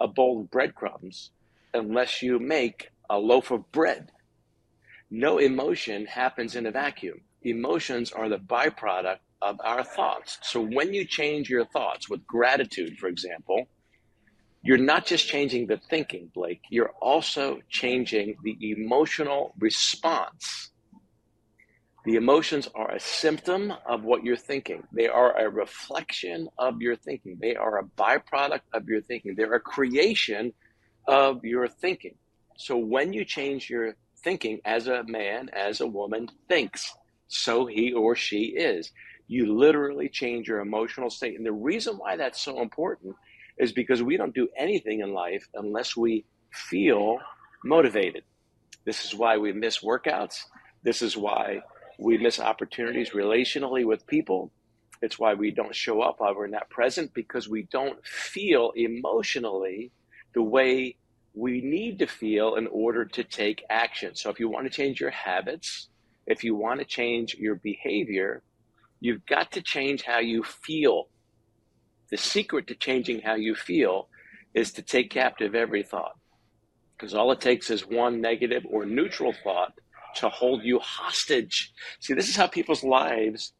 a 0.00 0.08
bowl 0.08 0.40
of 0.40 0.50
breadcrumbs 0.50 1.30
unless 1.74 2.22
you 2.22 2.38
make 2.38 2.90
a 3.08 3.18
loaf 3.18 3.50
of 3.50 3.70
bread. 3.72 4.10
No 5.10 5.38
emotion 5.38 6.06
happens 6.06 6.56
in 6.56 6.66
a 6.66 6.70
vacuum. 6.70 7.20
Emotions 7.42 8.12
are 8.12 8.28
the 8.28 8.38
byproduct 8.38 9.18
of 9.40 9.60
our 9.62 9.84
thoughts. 9.84 10.38
So 10.42 10.60
when 10.60 10.94
you 10.94 11.04
change 11.04 11.50
your 11.50 11.66
thoughts 11.66 12.08
with 12.08 12.26
gratitude, 12.26 12.98
for 12.98 13.08
example, 13.08 13.66
you're 14.62 14.78
not 14.78 15.06
just 15.06 15.26
changing 15.26 15.66
the 15.66 15.78
thinking, 15.90 16.30
Blake, 16.34 16.62
you're 16.70 16.94
also 17.00 17.60
changing 17.68 18.36
the 18.44 18.56
emotional 18.72 19.54
response. 19.58 20.70
The 22.04 22.16
emotions 22.16 22.68
are 22.74 22.90
a 22.90 23.00
symptom 23.00 23.72
of 23.86 24.02
what 24.02 24.24
you're 24.24 24.36
thinking. 24.36 24.82
They 24.92 25.08
are 25.08 25.38
a 25.38 25.48
reflection 25.48 26.48
of 26.58 26.80
your 26.80 26.96
thinking. 26.96 27.38
They 27.40 27.54
are 27.54 27.78
a 27.78 27.84
byproduct 27.84 28.62
of 28.72 28.88
your 28.88 29.02
thinking. 29.02 29.34
They're 29.36 29.54
a 29.54 29.60
creation 29.60 30.52
of 31.06 31.44
your 31.44 31.68
thinking. 31.68 32.16
So 32.56 32.76
when 32.76 33.12
you 33.12 33.24
change 33.24 33.70
your 33.70 33.94
thinking 34.22 34.60
as 34.64 34.86
a 34.86 35.04
man, 35.04 35.48
as 35.52 35.80
a 35.80 35.86
woman 35.86 36.28
thinks, 36.48 36.92
so 37.28 37.66
he 37.66 37.92
or 37.92 38.14
she 38.14 38.44
is. 38.56 38.92
You 39.26 39.56
literally 39.56 40.08
change 40.08 40.48
your 40.48 40.60
emotional 40.60 41.10
state. 41.10 41.36
And 41.36 41.46
the 41.46 41.52
reason 41.52 41.96
why 41.96 42.16
that's 42.16 42.40
so 42.40 42.60
important 42.60 43.16
is 43.58 43.72
because 43.72 44.02
we 44.02 44.16
don't 44.16 44.34
do 44.34 44.48
anything 44.56 45.00
in 45.00 45.12
life 45.12 45.46
unless 45.54 45.96
we 45.96 46.24
feel 46.52 47.18
motivated. 47.64 48.24
This 48.84 49.04
is 49.04 49.14
why 49.14 49.36
we 49.38 49.52
miss 49.52 49.80
workouts. 49.80 50.44
This 50.82 51.02
is 51.02 51.16
why 51.16 51.62
we 51.98 52.18
miss 52.18 52.40
opportunities 52.40 53.10
relationally 53.10 53.86
with 53.86 54.06
people. 54.06 54.50
It's 55.00 55.18
why 55.18 55.34
we 55.34 55.50
don't 55.50 55.74
show 55.74 56.00
up 56.00 56.20
while 56.20 56.34
we're 56.34 56.46
not 56.46 56.70
present 56.70 57.12
because 57.14 57.48
we 57.48 57.64
don't 57.70 58.04
feel 58.06 58.72
emotionally 58.76 59.90
the 60.34 60.42
way 60.42 60.96
we 61.34 61.60
need 61.60 61.98
to 61.98 62.06
feel 62.06 62.56
in 62.56 62.66
order 62.68 63.04
to 63.04 63.24
take 63.24 63.64
action. 63.70 64.14
So 64.14 64.30
if 64.30 64.38
you 64.38 64.48
want 64.48 64.66
to 64.66 64.70
change 64.70 65.00
your 65.00 65.10
habits, 65.10 65.88
if 66.26 66.44
you 66.44 66.54
want 66.54 66.80
to 66.80 66.86
change 66.86 67.34
your 67.34 67.56
behavior, 67.56 68.42
you've 69.00 69.26
got 69.26 69.52
to 69.52 69.62
change 69.62 70.02
how 70.02 70.20
you 70.20 70.42
feel 70.42 71.08
the 72.12 72.18
secret 72.18 72.66
to 72.66 72.74
changing 72.74 73.22
how 73.22 73.34
you 73.34 73.54
feel 73.54 74.06
is 74.52 74.70
to 74.74 74.82
take 74.82 75.10
captive 75.10 75.54
every 75.54 75.82
thought. 75.82 76.12
Because 76.94 77.14
all 77.14 77.32
it 77.32 77.40
takes 77.40 77.70
is 77.70 77.88
one 77.88 78.20
negative 78.20 78.64
or 78.68 78.84
neutral 78.84 79.32
thought 79.42 79.72
to 80.16 80.28
hold 80.28 80.62
you 80.62 80.78
hostage. 80.78 81.72
See, 82.00 82.12
this 82.12 82.28
is 82.28 82.36
how 82.36 82.48
people's 82.48 82.84
lives 82.84 83.54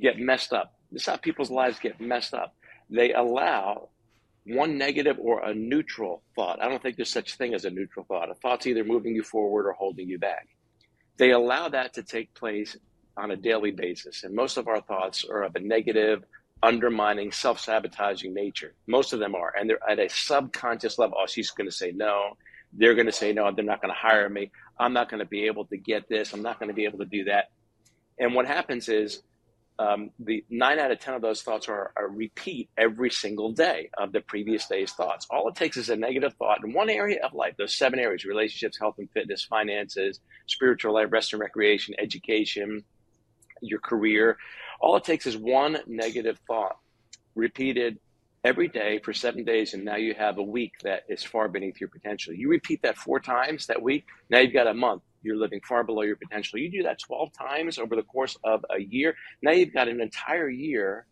get 0.00 0.20
messed 0.20 0.52
up. 0.52 0.72
This 0.92 1.02
is 1.02 1.08
how 1.08 1.16
people's 1.16 1.50
lives 1.50 1.80
get 1.80 2.00
messed 2.00 2.32
up. 2.32 2.54
they 2.88 3.12
allow 3.12 3.88
one 4.44 4.78
negative 4.78 5.16
or 5.18 5.42
a 5.42 5.52
neutral 5.52 6.22
thought. 6.36 6.62
I 6.62 6.68
don't 6.68 6.80
think 6.80 6.94
there's 6.94 7.10
such 7.10 7.34
thing 7.34 7.54
as 7.54 7.64
a 7.64 7.70
neutral 7.70 8.06
thought. 8.06 8.30
A 8.30 8.34
thought's 8.34 8.68
either 8.68 8.84
moving 8.84 9.16
you 9.16 9.24
forward 9.24 9.66
or 9.66 9.72
holding 9.72 10.08
you 10.08 10.20
back. 10.20 10.46
They 11.16 11.32
allow 11.32 11.68
that 11.70 11.94
to 11.94 12.04
take 12.04 12.32
place 12.34 12.76
on 13.16 13.32
a 13.32 13.36
daily 13.36 13.72
basis. 13.72 14.22
And 14.22 14.32
most 14.32 14.58
of 14.58 14.68
our 14.68 14.80
thoughts 14.80 15.24
are 15.24 15.42
of 15.42 15.56
a 15.56 15.60
negative, 15.60 16.22
undermining, 16.62 17.32
self 17.32 17.60
sabotaging 17.60 18.34
nature. 18.34 18.74
Most 18.86 19.12
of 19.12 19.20
them 19.20 19.34
are. 19.34 19.52
And 19.58 19.68
they're 19.68 19.88
at 19.88 19.98
a 19.98 20.08
subconscious 20.08 20.98
level. 20.98 21.16
Oh, 21.20 21.26
she's 21.26 21.50
going 21.50 21.68
to 21.68 21.74
say 21.76 21.92
no. 21.92 22.36
They're 22.72 22.94
going 22.94 23.06
to 23.06 23.12
say 23.12 23.32
no. 23.32 23.50
They're 23.52 23.64
not 23.64 23.80
going 23.80 23.92
to 23.92 23.98
hire 23.98 24.28
me. 24.28 24.50
I'm 24.78 24.92
not 24.92 25.08
going 25.08 25.20
to 25.20 25.26
be 25.26 25.44
able 25.44 25.64
to 25.66 25.76
get 25.76 26.08
this. 26.08 26.32
I'm 26.32 26.42
not 26.42 26.58
going 26.58 26.68
to 26.68 26.74
be 26.74 26.84
able 26.84 26.98
to 26.98 27.04
do 27.04 27.24
that. 27.24 27.50
And 28.18 28.34
what 28.34 28.46
happens 28.46 28.88
is 28.88 29.22
um, 29.78 30.10
the 30.18 30.44
nine 30.48 30.78
out 30.78 30.90
of 30.90 31.00
10 31.00 31.14
of 31.14 31.22
those 31.22 31.42
thoughts 31.42 31.68
are 31.68 31.92
a 31.98 32.06
repeat 32.06 32.70
every 32.78 33.10
single 33.10 33.52
day 33.52 33.90
of 33.98 34.12
the 34.12 34.20
previous 34.20 34.66
day's 34.66 34.92
thoughts. 34.92 35.26
All 35.30 35.48
it 35.48 35.54
takes 35.54 35.76
is 35.76 35.90
a 35.90 35.96
negative 35.96 36.34
thought 36.34 36.64
in 36.64 36.72
one 36.72 36.88
area 36.88 37.18
of 37.22 37.34
life, 37.34 37.54
those 37.58 37.76
seven 37.76 37.98
areas 37.98 38.24
relationships, 38.24 38.78
health 38.78 38.94
and 38.98 39.10
fitness, 39.10 39.44
finances, 39.44 40.20
spiritual 40.46 40.94
life, 40.94 41.08
rest 41.10 41.34
and 41.34 41.40
recreation, 41.40 41.94
education, 41.98 42.84
your 43.60 43.80
career. 43.80 44.38
All 44.80 44.96
it 44.96 45.04
takes 45.04 45.26
is 45.26 45.36
one 45.36 45.78
negative 45.86 46.38
thought 46.46 46.76
repeated 47.34 47.98
every 48.44 48.68
day 48.68 49.00
for 49.04 49.12
seven 49.12 49.44
days, 49.44 49.74
and 49.74 49.84
now 49.84 49.96
you 49.96 50.14
have 50.14 50.38
a 50.38 50.42
week 50.42 50.72
that 50.82 51.02
is 51.08 51.24
far 51.24 51.48
beneath 51.48 51.80
your 51.80 51.88
potential. 51.88 52.32
You 52.32 52.48
repeat 52.48 52.82
that 52.82 52.96
four 52.96 53.18
times 53.18 53.66
that 53.66 53.82
week, 53.82 54.06
now 54.30 54.38
you've 54.38 54.52
got 54.52 54.68
a 54.68 54.74
month. 54.74 55.02
You're 55.22 55.36
living 55.36 55.60
far 55.68 55.82
below 55.82 56.02
your 56.02 56.16
potential. 56.16 56.58
You 56.58 56.70
do 56.70 56.84
that 56.84 57.00
12 57.00 57.32
times 57.32 57.78
over 57.78 57.96
the 57.96 58.04
course 58.04 58.36
of 58.44 58.64
a 58.70 58.80
year. 58.80 59.16
Now 59.42 59.50
you've 59.50 59.74
got 59.74 59.88
an 59.88 60.00
entire 60.00 60.48
year 60.48 61.06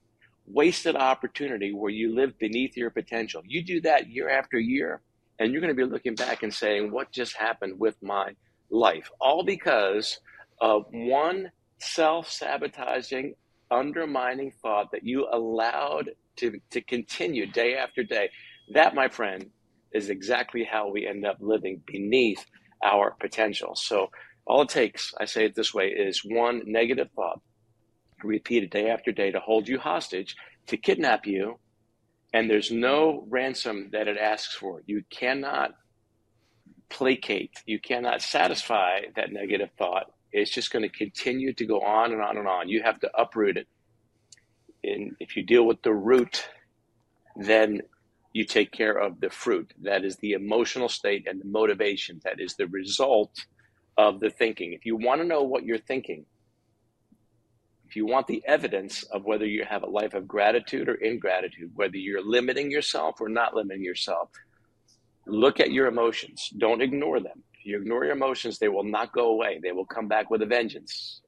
wasted 0.46 0.94
opportunity 0.94 1.72
where 1.72 1.90
you 1.90 2.14
live 2.14 2.38
beneath 2.38 2.77
your 2.77 2.90
potential. 2.90 3.42
You 3.44 3.62
do 3.62 3.81
that 3.81 4.09
year 4.09 4.29
after 4.29 4.59
year, 4.59 5.00
and 5.38 5.50
you're 5.50 5.61
going 5.61 5.74
to 5.74 5.87
be 5.87 5.90
looking 5.90 6.14
back 6.14 6.42
and 6.42 6.55
saying, 6.55 6.92
What 6.92 7.11
just 7.11 7.37
happened 7.37 7.81
with 7.81 7.96
my 8.03 8.35
life? 8.70 9.11
All 9.20 9.44
because 9.44 10.20
of 10.61 10.87
one 10.92 11.50
self 11.79 12.31
sabotaging, 12.31 13.35
undermining 13.75 14.53
thought 14.63 14.93
that 14.93 15.05
you 15.05 15.27
allowed 15.31 16.11
to, 16.37 16.59
to 16.71 16.81
continue 16.81 17.47
day 17.47 17.77
after 17.77 18.03
day. 18.03 18.31
That, 18.73 18.95
my 18.95 19.09
friend, 19.09 19.51
is 19.93 20.11
exactly 20.11 20.65
how 20.65 20.91
we 20.91 21.07
end 21.07 21.27
up 21.27 21.37
living 21.41 21.83
beneath 21.87 22.45
our 22.85 23.13
potential. 23.21 23.75
So, 23.77 24.11
all 24.47 24.63
it 24.63 24.69
takes, 24.69 25.15
I 25.19 25.25
say 25.25 25.47
it 25.47 25.55
this 25.55 25.73
way, 25.73 25.89
is 25.89 26.23
one 26.25 26.63
negative 26.67 27.09
thought 27.17 27.41
repeated 28.23 28.71
day 28.71 28.91
after 28.91 29.13
day 29.13 29.31
to 29.31 29.41
hold 29.41 29.69
you 29.69 29.79
hostage, 29.79 30.37
to 30.67 30.77
kidnap 30.77 31.27
you, 31.27 31.59
and 32.33 32.51
there's 32.51 32.71
no 32.71 33.25
ransom 33.29 33.91
that 33.93 34.09
it 34.09 34.19
asks 34.19 34.55
for. 34.55 34.83
You 34.87 35.03
cannot 35.11 35.73
placate, 36.91 37.63
you 37.67 37.79
cannot 37.79 38.23
satisfy 38.23 39.01
that 39.17 39.33
negative 39.33 39.71
thought 39.79 40.11
it's 40.35 40.51
just 40.51 40.73
going 40.73 40.83
to 40.83 40.88
continue 40.88 41.53
to 41.53 41.64
go 41.64 41.81
on 41.81 42.12
and 42.12 42.20
on 42.20 42.37
and 42.37 42.49
on. 42.49 42.68
You 42.68 42.83
have 42.83 42.99
to 43.01 43.11
uproot 43.16 43.57
it. 43.57 43.68
And 44.83 45.12
if 45.20 45.37
you 45.37 45.44
deal 45.44 45.64
with 45.64 45.81
the 45.83 45.94
root, 45.94 46.49
then 47.37 47.83
you 48.33 48.44
take 48.44 48.73
care 48.73 48.99
of 48.99 49.20
the 49.20 49.31
fruit. 49.31 49.73
That 49.83 50.05
is 50.05 50.16
the 50.16 50.33
emotional 50.33 50.88
state 50.88 51.29
and 51.29 51.40
the 51.40 51.47
motivation. 51.47 52.20
That 52.25 52.40
is 52.40 52.57
the 52.57 52.66
result 52.66 53.31
of 53.97 54.18
the 54.18 54.29
thinking. 54.29 54.73
If 54.73 54.85
you 54.85 54.97
want 54.97 55.20
to 55.20 55.27
know 55.27 55.44
what 55.44 55.64
you're 55.64 55.79
thinking, 55.79 56.27
if 57.87 57.94
you 57.94 58.05
want 58.05 58.27
the 58.27 58.42
evidence 58.44 59.05
of 59.05 59.25
whether 59.25 59.47
you 59.47 59.64
have 59.64 59.85
a 59.85 59.88
life 59.88 60.14
of 60.14 60.27
gratitude 60.27 60.88
or 60.88 60.94
ingratitude, 60.94 61.70
whether 61.77 61.97
you're 61.97 62.25
limiting 62.25 62.73
yourself 62.73 63.20
or 63.20 63.29
not 63.29 63.55
limiting 63.55 63.85
yourself, 63.85 64.31
look 65.29 65.61
at 65.61 65.70
your 65.70 65.87
emotions. 65.87 66.51
Don't 66.59 66.83
ignore 66.83 67.20
them 67.20 67.44
you 67.66 67.79
ignore 67.79 68.05
your 68.05 68.14
emotions, 68.14 68.59
they 68.59 68.68
will 68.68 68.85
not 68.85 69.12
go 69.12 69.31
away. 69.31 69.61
They 69.62 69.72
will 69.72 69.87
come 69.87 70.09
back 70.09 70.31
with 70.31 70.42
a 70.42 70.46
vengeance. 70.46 71.20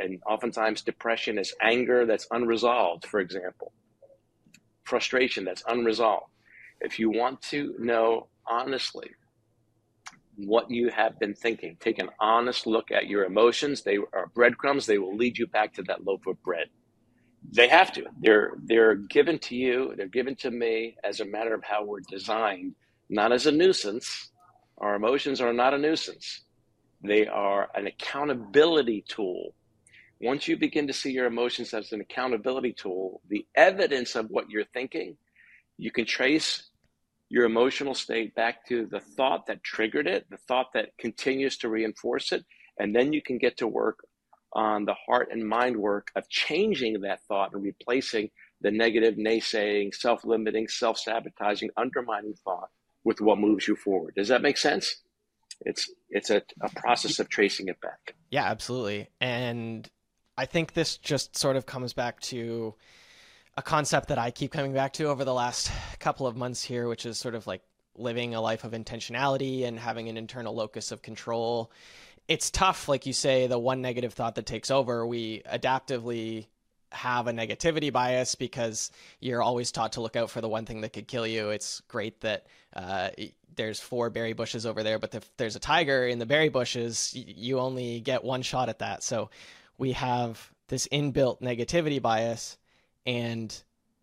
And 0.00 0.20
oftentimes, 0.28 0.82
depression 0.82 1.38
is 1.38 1.54
anger 1.62 2.06
that's 2.06 2.26
unresolved, 2.30 3.06
for 3.06 3.20
example, 3.20 3.72
frustration 4.84 5.44
that's 5.44 5.62
unresolved. 5.68 6.26
If 6.80 6.98
you 6.98 7.10
want 7.10 7.42
to 7.42 7.74
know 7.78 8.28
honestly 8.46 9.10
what 10.36 10.70
you 10.70 10.90
have 10.90 11.18
been 11.20 11.34
thinking, 11.34 11.76
take 11.80 11.98
an 11.98 12.10
honest 12.20 12.66
look 12.66 12.90
at 12.90 13.06
your 13.06 13.24
emotions. 13.24 13.82
They 13.82 13.98
are 14.12 14.28
breadcrumbs, 14.34 14.86
they 14.86 14.98
will 14.98 15.16
lead 15.16 15.38
you 15.38 15.46
back 15.46 15.74
to 15.74 15.82
that 15.84 16.04
loaf 16.04 16.26
of 16.26 16.42
bread. 16.42 16.68
They 17.52 17.68
have 17.68 17.92
to. 17.94 18.04
They're 18.20 18.52
they're 18.64 18.94
given 18.94 19.38
to 19.40 19.56
you, 19.56 19.94
they're 19.96 20.06
given 20.08 20.36
to 20.36 20.50
me 20.50 20.96
as 21.04 21.20
a 21.20 21.24
matter 21.24 21.54
of 21.54 21.64
how 21.64 21.84
we're 21.84 22.00
designed, 22.08 22.74
not 23.10 23.32
as 23.32 23.46
a 23.46 23.52
nuisance, 23.52 24.31
our 24.82 24.96
emotions 24.96 25.40
are 25.40 25.52
not 25.52 25.74
a 25.74 25.78
nuisance, 25.78 26.42
they 27.02 27.26
are 27.26 27.70
an 27.74 27.86
accountability 27.86 29.04
tool. 29.08 29.54
Once 30.20 30.48
you 30.48 30.56
begin 30.56 30.88
to 30.88 30.92
see 30.92 31.12
your 31.12 31.26
emotions 31.26 31.72
as 31.72 31.92
an 31.92 32.00
accountability 32.00 32.72
tool, 32.72 33.20
the 33.28 33.46
evidence 33.54 34.16
of 34.16 34.28
what 34.28 34.50
you're 34.50 34.64
thinking, 34.74 35.16
you 35.78 35.90
can 35.92 36.04
trace 36.04 36.64
your 37.28 37.44
emotional 37.44 37.94
state 37.94 38.34
back 38.34 38.66
to 38.66 38.86
the 38.86 39.00
thought 39.00 39.46
that 39.46 39.62
triggered 39.62 40.06
it, 40.06 40.28
the 40.30 40.36
thought 40.36 40.72
that 40.74 40.96
continues 40.98 41.56
to 41.56 41.68
reinforce 41.68 42.32
it, 42.32 42.44
and 42.78 42.94
then 42.94 43.12
you 43.12 43.22
can 43.22 43.38
get 43.38 43.56
to 43.56 43.68
work 43.68 44.04
on 44.52 44.84
the 44.84 44.94
heart 44.94 45.28
and 45.30 45.48
mind 45.48 45.76
work 45.76 46.10
of 46.16 46.28
changing 46.28 47.00
that 47.00 47.22
thought 47.22 47.54
and 47.54 47.62
replacing 47.62 48.28
the 48.60 48.70
negative, 48.70 49.14
naysaying, 49.14 49.94
self 49.94 50.24
limiting, 50.24 50.68
self 50.68 50.98
sabotaging, 50.98 51.70
undermining 51.76 52.34
thought 52.44 52.68
with 53.04 53.20
what 53.20 53.38
moves 53.38 53.66
you 53.68 53.76
forward. 53.76 54.14
Does 54.14 54.28
that 54.28 54.42
make 54.42 54.56
sense? 54.56 54.96
It's 55.64 55.90
it's 56.10 56.30
a, 56.30 56.42
a 56.60 56.68
process 56.70 57.18
of 57.18 57.28
tracing 57.28 57.68
it 57.68 57.80
back. 57.80 58.14
Yeah, 58.30 58.44
absolutely. 58.44 59.08
And 59.20 59.88
I 60.36 60.46
think 60.46 60.72
this 60.72 60.96
just 60.96 61.36
sort 61.36 61.56
of 61.56 61.66
comes 61.66 61.92
back 61.92 62.20
to 62.20 62.74
a 63.56 63.62
concept 63.62 64.08
that 64.08 64.18
I 64.18 64.30
keep 64.30 64.50
coming 64.50 64.72
back 64.72 64.94
to 64.94 65.04
over 65.04 65.24
the 65.24 65.34
last 65.34 65.70
couple 65.98 66.26
of 66.26 66.36
months 66.36 66.62
here, 66.62 66.88
which 66.88 67.06
is 67.06 67.18
sort 67.18 67.34
of 67.34 67.46
like 67.46 67.62
living 67.94 68.34
a 68.34 68.40
life 68.40 68.64
of 68.64 68.72
intentionality 68.72 69.64
and 69.66 69.78
having 69.78 70.08
an 70.08 70.16
internal 70.16 70.54
locus 70.54 70.90
of 70.92 71.02
control. 71.02 71.70
It's 72.28 72.50
tough, 72.50 72.88
like 72.88 73.04
you 73.04 73.12
say, 73.12 73.46
the 73.46 73.58
one 73.58 73.82
negative 73.82 74.14
thought 74.14 74.36
that 74.36 74.46
takes 74.46 74.70
over. 74.70 75.06
We 75.06 75.42
adaptively 75.42 76.46
have 76.92 77.26
a 77.26 77.32
negativity 77.32 77.92
bias 77.92 78.34
because 78.34 78.90
you're 79.20 79.42
always 79.42 79.72
taught 79.72 79.92
to 79.92 80.00
look 80.00 80.16
out 80.16 80.30
for 80.30 80.40
the 80.40 80.48
one 80.48 80.66
thing 80.66 80.80
that 80.82 80.92
could 80.92 81.08
kill 81.08 81.26
you. 81.26 81.50
It's 81.50 81.80
great 81.88 82.20
that 82.20 82.46
uh, 82.74 83.10
there's 83.56 83.80
four 83.80 84.10
berry 84.10 84.32
bushes 84.32 84.66
over 84.66 84.82
there, 84.82 84.98
but 84.98 85.14
if 85.14 85.30
there's 85.36 85.56
a 85.56 85.60
tiger 85.60 86.06
in 86.06 86.18
the 86.18 86.26
berry 86.26 86.48
bushes, 86.48 87.12
you 87.14 87.58
only 87.58 88.00
get 88.00 88.24
one 88.24 88.42
shot 88.42 88.68
at 88.68 88.78
that. 88.80 89.02
So 89.02 89.30
we 89.78 89.92
have 89.92 90.50
this 90.68 90.88
inbuilt 90.88 91.40
negativity 91.40 92.00
bias 92.00 92.56
and 93.06 93.62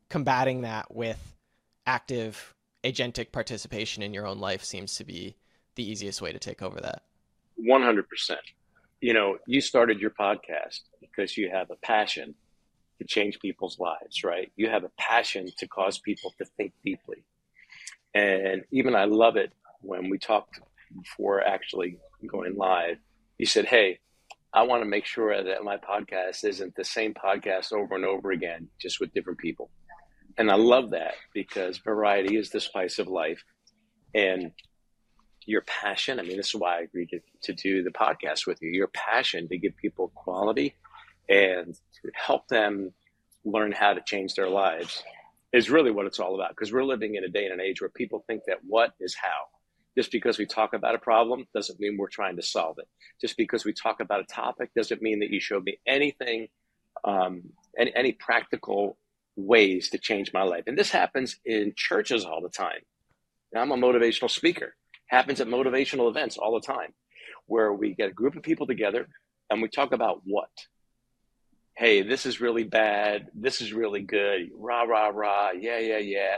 combating 0.10 0.62
that 0.62 0.94
with 0.94 1.36
active 1.86 2.54
agentic 2.84 3.32
participation 3.32 4.04
in 4.04 4.14
your 4.14 4.26
own 4.26 4.40
life 4.40 4.64
seems 4.64 4.96
to 4.96 5.04
be 5.04 5.36
the 5.76 5.90
easiest 5.90 6.22
way 6.22 6.32
to 6.32 6.40
take 6.40 6.62
over 6.62 6.80
that. 6.80 7.04
100%. 7.60 8.04
You 9.02 9.14
know, 9.14 9.38
you 9.48 9.62
started 9.62 10.00
your 10.00 10.12
podcast 10.12 10.82
because 11.00 11.38
you 11.38 11.50
have 11.50 11.72
a 11.72 11.76
passion 11.76 12.36
to 13.00 13.06
change 13.06 13.40
people's 13.40 13.80
lives, 13.80 14.24
right? 14.24 14.52
You 14.56 14.70
have 14.70 14.84
a 14.84 14.92
passion 14.98 15.48
to 15.58 15.68
cause 15.68 16.00
people 16.00 16.34
to 16.38 16.46
think 16.58 16.74
deeply. 16.84 17.24
And 18.14 18.64
even 18.72 18.96
I 18.96 19.06
love 19.06 19.38
it 19.38 19.52
when 19.82 20.10
we 20.10 20.18
talked 20.18 20.60
before 20.96 21.42
actually 21.42 21.98
going 22.28 22.56
live. 22.56 22.98
You 23.38 23.46
said, 23.46 23.66
Hey, 23.66 24.00
I 24.54 24.64
want 24.64 24.82
to 24.82 24.90
make 24.90 25.06
sure 25.06 25.44
that 25.44 25.64
my 25.64 25.78
podcast 25.78 26.44
isn't 26.44 26.76
the 26.76 26.84
same 26.84 27.14
podcast 27.14 27.72
over 27.72 27.96
and 27.96 28.06
over 28.06 28.32
again, 28.32 28.68
just 28.82 29.00
with 29.00 29.14
different 29.14 29.40
people. 29.40 29.70
And 30.38 30.50
I 30.52 30.56
love 30.56 30.92
that 30.92 31.14
because 31.34 31.78
variety 31.78 32.36
is 32.36 32.50
the 32.50 32.60
spice 32.60 33.00
of 33.00 33.08
life. 33.08 33.44
And 34.16 34.52
your 35.46 35.62
passion, 35.62 36.20
I 36.20 36.24
mean, 36.24 36.38
this 36.38 36.50
is 36.50 36.56
why 36.56 36.80
I 36.80 36.82
agreed 36.82 37.10
to, 37.10 37.20
to 37.44 37.54
do 37.54 37.84
the 37.84 37.92
podcast 37.92 38.48
with 38.48 38.62
you. 38.62 38.72
Your 38.72 38.88
passion 38.88 39.48
to 39.50 39.58
give 39.58 39.76
people 39.78 40.12
quality 40.16 40.76
and 41.30 41.78
help 42.14 42.48
them 42.48 42.92
learn 43.46 43.72
how 43.72 43.94
to 43.94 44.02
change 44.02 44.34
their 44.34 44.50
lives 44.50 45.04
is 45.54 45.70
really 45.70 45.92
what 45.92 46.06
it's 46.06 46.20
all 46.20 46.36
about. 46.36 46.50
Because 46.50 46.74
we're 46.74 46.84
living 46.84 47.16
in 47.16 47.24
a 47.24 47.30
day 47.30 47.46
and 47.46 47.54
an 47.54 47.62
age 47.62 47.82
where 47.82 47.90
people 47.90 48.24
think 48.28 48.44
that 48.48 48.58
what 48.68 48.94
is 49.00 49.16
how. 49.16 49.46
Just 49.98 50.12
because 50.12 50.38
we 50.38 50.46
talk 50.46 50.74
about 50.74 50.96
a 50.96 51.00
problem 51.00 51.46
doesn't 51.54 51.80
mean 51.80 51.98
we're 51.98 52.08
trying 52.08 52.36
to 52.36 52.42
solve 52.42 52.78
it. 52.80 52.88
Just 53.20 53.38
because 53.38 53.66
we 53.66 53.74
talk 53.74 54.00
about 54.00 54.22
a 54.22 54.26
topic 54.26 54.70
doesn't 54.76 55.02
mean 55.02 55.20
that 55.20 55.30
you 55.30 55.40
showed 55.40 55.64
me 55.64 55.80
anything, 55.88 56.48
um, 57.04 57.42
any, 57.78 57.94
any 57.96 58.12
practical 58.14 58.98
ways 59.36 59.90
to 59.90 59.98
change 59.98 60.32
my 60.34 60.44
life. 60.44 60.64
And 60.68 60.78
this 60.78 60.92
happens 60.92 61.38
in 61.46 61.74
churches 61.76 62.26
all 62.26 62.42
the 62.42 62.50
time. 62.50 62.82
Now, 63.54 63.62
I'm 63.62 63.72
a 63.72 63.78
motivational 63.78 64.30
speaker. 64.30 64.76
Happens 65.08 65.42
at 65.42 65.48
motivational 65.48 66.10
events 66.10 66.38
all 66.38 66.54
the 66.54 66.66
time, 66.66 66.94
where 67.48 67.74
we 67.74 67.96
get 67.96 68.10
a 68.10 68.14
group 68.14 68.36
of 68.36 68.44
people 68.44 68.68
together 68.68 69.08
and 69.50 69.62
we 69.62 69.68
talk 69.68 69.92
about 69.92 70.22
what 70.24 70.50
hey, 71.80 72.02
this 72.02 72.26
is 72.26 72.42
really 72.42 72.66
bad, 72.66 73.30
this 73.34 73.62
is 73.62 73.72
really 73.72 74.02
good, 74.02 74.50
rah, 74.54 74.82
rah, 74.82 75.08
rah, 75.08 75.52
yeah, 75.52 75.80
yeah, 75.80 75.98
yeah. 75.98 76.36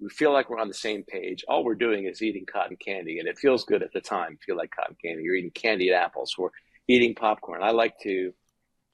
We 0.00 0.08
feel 0.08 0.32
like 0.32 0.50
we're 0.50 0.58
on 0.58 0.66
the 0.66 0.74
same 0.74 1.04
page. 1.04 1.44
All 1.46 1.62
we're 1.62 1.76
doing 1.76 2.06
is 2.06 2.22
eating 2.22 2.44
cotton 2.44 2.76
candy, 2.76 3.20
and 3.20 3.28
it 3.28 3.38
feels 3.38 3.64
good 3.64 3.84
at 3.84 3.92
the 3.92 4.00
time. 4.00 4.36
Feel 4.44 4.56
like 4.56 4.72
cotton 4.74 4.96
candy. 5.00 5.22
You're 5.22 5.36
eating 5.36 5.52
candied 5.52 5.92
apples 5.92 6.34
or 6.36 6.50
eating 6.88 7.14
popcorn. 7.14 7.62
I 7.62 7.70
like 7.70 8.00
to 8.00 8.32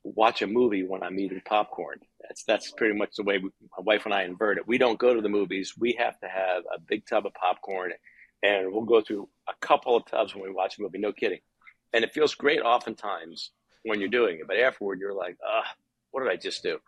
watch 0.03 0.43
a 0.43 0.47
movie 0.47 0.83
when 0.83 1.03
I'm 1.03 1.19
eating 1.19 1.41
popcorn. 1.47 2.01
That's 2.21 2.45
that's 2.45 2.73
pretty 2.73 2.99
much 2.99 3.17
the 3.17 3.23
way 3.23 3.39
we, 3.39 3.49
my 3.79 3.83
wife 3.83 4.05
and 4.05 4.13
I 4.13 4.25
invert 4.25 4.59
it. 4.59 4.67
We 4.67 4.77
don't 4.77 4.99
go 4.99 5.15
to 5.15 5.23
the 5.23 5.31
movies. 5.31 5.73
We 5.79 5.97
have 5.99 6.21
to 6.21 6.29
have 6.29 6.65
a 6.75 6.79
big 6.79 7.07
tub 7.07 7.25
of 7.25 7.33
popcorn, 7.33 7.93
and 8.43 8.71
we'll 8.71 8.83
go 8.83 9.01
through 9.01 9.31
a 9.49 9.67
couple 9.67 9.97
of 9.97 10.05
tubs 10.05 10.35
when 10.35 10.45
we 10.45 10.53
watch 10.53 10.77
a 10.77 10.83
movie. 10.83 10.99
No 10.99 11.13
kidding, 11.13 11.41
and 11.95 12.05
it 12.05 12.13
feels 12.13 12.35
great 12.35 12.61
oftentimes 12.61 13.53
when 13.85 14.01
you're 14.01 14.09
doing 14.11 14.41
it, 14.41 14.47
but 14.47 14.59
afterward 14.59 15.01
you're 15.01 15.15
like, 15.15 15.39
ah, 15.47 15.65
what 16.17 16.25
did 16.25 16.33
I 16.33 16.37
just 16.37 16.63
do? 16.63 16.79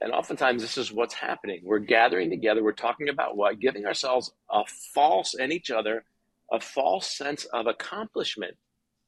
And 0.00 0.12
oftentimes 0.12 0.62
this 0.62 0.78
is 0.78 0.92
what's 0.92 1.14
happening. 1.14 1.62
We're 1.64 1.80
gathering 1.80 2.30
together. 2.30 2.62
We're 2.62 2.70
talking 2.70 3.08
about 3.08 3.36
what, 3.36 3.58
giving 3.58 3.86
ourselves 3.86 4.30
a 4.48 4.62
false 4.94 5.34
and 5.34 5.52
each 5.52 5.72
other 5.72 6.04
a 6.52 6.60
false 6.60 7.10
sense 7.10 7.44
of 7.46 7.66
accomplishment, 7.66 8.56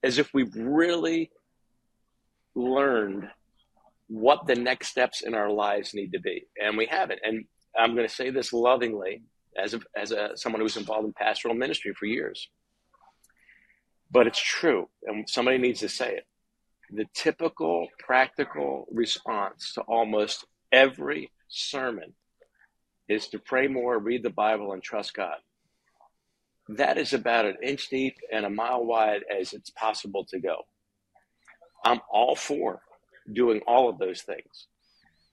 as 0.02 0.18
if 0.18 0.34
we've 0.34 0.52
really 0.56 1.30
learned 2.56 3.30
what 4.08 4.44
the 4.48 4.56
next 4.56 4.88
steps 4.88 5.20
in 5.20 5.34
our 5.34 5.48
lives 5.48 5.94
need 5.94 6.12
to 6.14 6.20
be, 6.20 6.48
and 6.60 6.76
we 6.76 6.86
haven't. 6.86 7.20
And 7.22 7.44
I'm 7.78 7.94
going 7.94 8.08
to 8.08 8.12
say 8.12 8.30
this 8.30 8.52
lovingly, 8.52 9.22
as 9.56 9.74
a, 9.74 9.80
as 9.96 10.10
a 10.10 10.32
someone 10.34 10.60
who's 10.60 10.76
involved 10.76 11.06
in 11.06 11.12
pastoral 11.12 11.54
ministry 11.54 11.94
for 11.94 12.06
years, 12.06 12.48
but 14.10 14.26
it's 14.26 14.42
true, 14.42 14.88
and 15.04 15.30
somebody 15.30 15.58
needs 15.58 15.78
to 15.78 15.88
say 15.88 16.16
it. 16.16 16.26
The 16.92 17.06
typical 17.14 17.88
practical 17.98 18.86
response 18.90 19.74
to 19.74 19.82
almost 19.82 20.44
every 20.72 21.30
sermon 21.48 22.14
is 23.08 23.28
to 23.28 23.38
pray 23.38 23.68
more, 23.68 23.98
read 23.98 24.22
the 24.22 24.30
Bible, 24.30 24.72
and 24.72 24.82
trust 24.82 25.14
God. 25.14 25.36
That 26.68 26.98
is 26.98 27.12
about 27.12 27.46
an 27.46 27.56
inch 27.62 27.88
deep 27.88 28.16
and 28.32 28.44
a 28.44 28.50
mile 28.50 28.84
wide 28.84 29.22
as 29.30 29.52
it's 29.52 29.70
possible 29.70 30.24
to 30.26 30.38
go. 30.38 30.64
I'm 31.84 32.00
all 32.10 32.36
for 32.36 32.80
doing 33.32 33.60
all 33.66 33.88
of 33.88 33.98
those 33.98 34.22
things. 34.22 34.66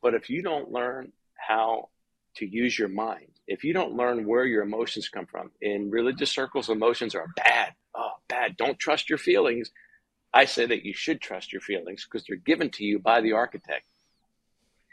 But 0.02 0.14
if 0.14 0.30
you 0.30 0.42
don't 0.42 0.72
learn 0.72 1.12
how 1.36 1.90
to 2.36 2.48
use 2.48 2.78
your 2.78 2.88
mind, 2.88 3.30
if 3.48 3.64
you 3.64 3.74
don't 3.74 3.96
learn 3.96 4.28
where 4.28 4.46
your 4.46 4.64
emotions 4.64 5.10
come 5.10 5.26
from, 5.26 5.52
in 5.62 5.90
religious 5.90 6.32
circles, 6.32 6.70
emotions 6.70 7.16
are 7.16 7.28
bad. 7.36 7.74
Oh, 7.96 8.12
bad. 8.28 8.58
Don't 8.58 8.78
trust 8.78 9.10
your 9.10 9.18
feelings. 9.18 9.72
I 10.38 10.46
say 10.46 10.68
that 10.68 10.86
you 10.86 10.94
should 10.94 11.20
trust 11.20 11.52
your 11.52 11.64
feelings 11.64 12.06
because 12.06 12.24
they're 12.28 12.38
given 12.38 12.70
to 12.74 12.84
you 12.84 13.00
by 13.00 13.22
the 13.22 13.32
architect. 13.32 13.88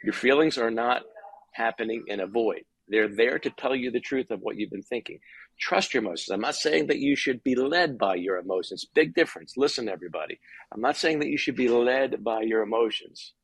Your 0.03 0.15
feelings 0.15 0.57
are 0.57 0.71
not 0.71 1.03
happening 1.53 2.03
in 2.07 2.21
a 2.21 2.27
void. 2.27 2.63
They're 2.89 3.15
there 3.15 3.39
to 3.39 3.51
tell 3.51 3.77
you 3.77 3.91
the 3.91 4.01
truth 4.01 4.31
of 4.31 4.41
what 4.41 4.57
you've 4.57 4.71
been 4.71 4.83
thinking. 4.83 5.19
Trust 5.61 5.93
your 5.93 6.03
emotions. 6.03 6.31
I'm 6.31 6.41
not 6.41 6.55
saying 6.55 6.87
that 6.87 6.99
you 6.99 7.15
should 7.15 7.45
be 7.45 7.57
led 7.57 7.99
by 7.99 8.15
your 8.15 8.39
emotions. 8.39 8.87
Big 8.95 9.15
difference. 9.15 9.53
Listen, 9.59 9.87
everybody. 9.87 10.41
I'm 10.73 10.81
not 10.81 10.97
saying 10.97 11.19
that 11.19 11.29
you 11.29 11.37
should 11.37 11.57
be 11.57 11.69
led 11.69 12.25
by 12.25 12.41
your 12.41 12.63
emotions. 12.63 13.35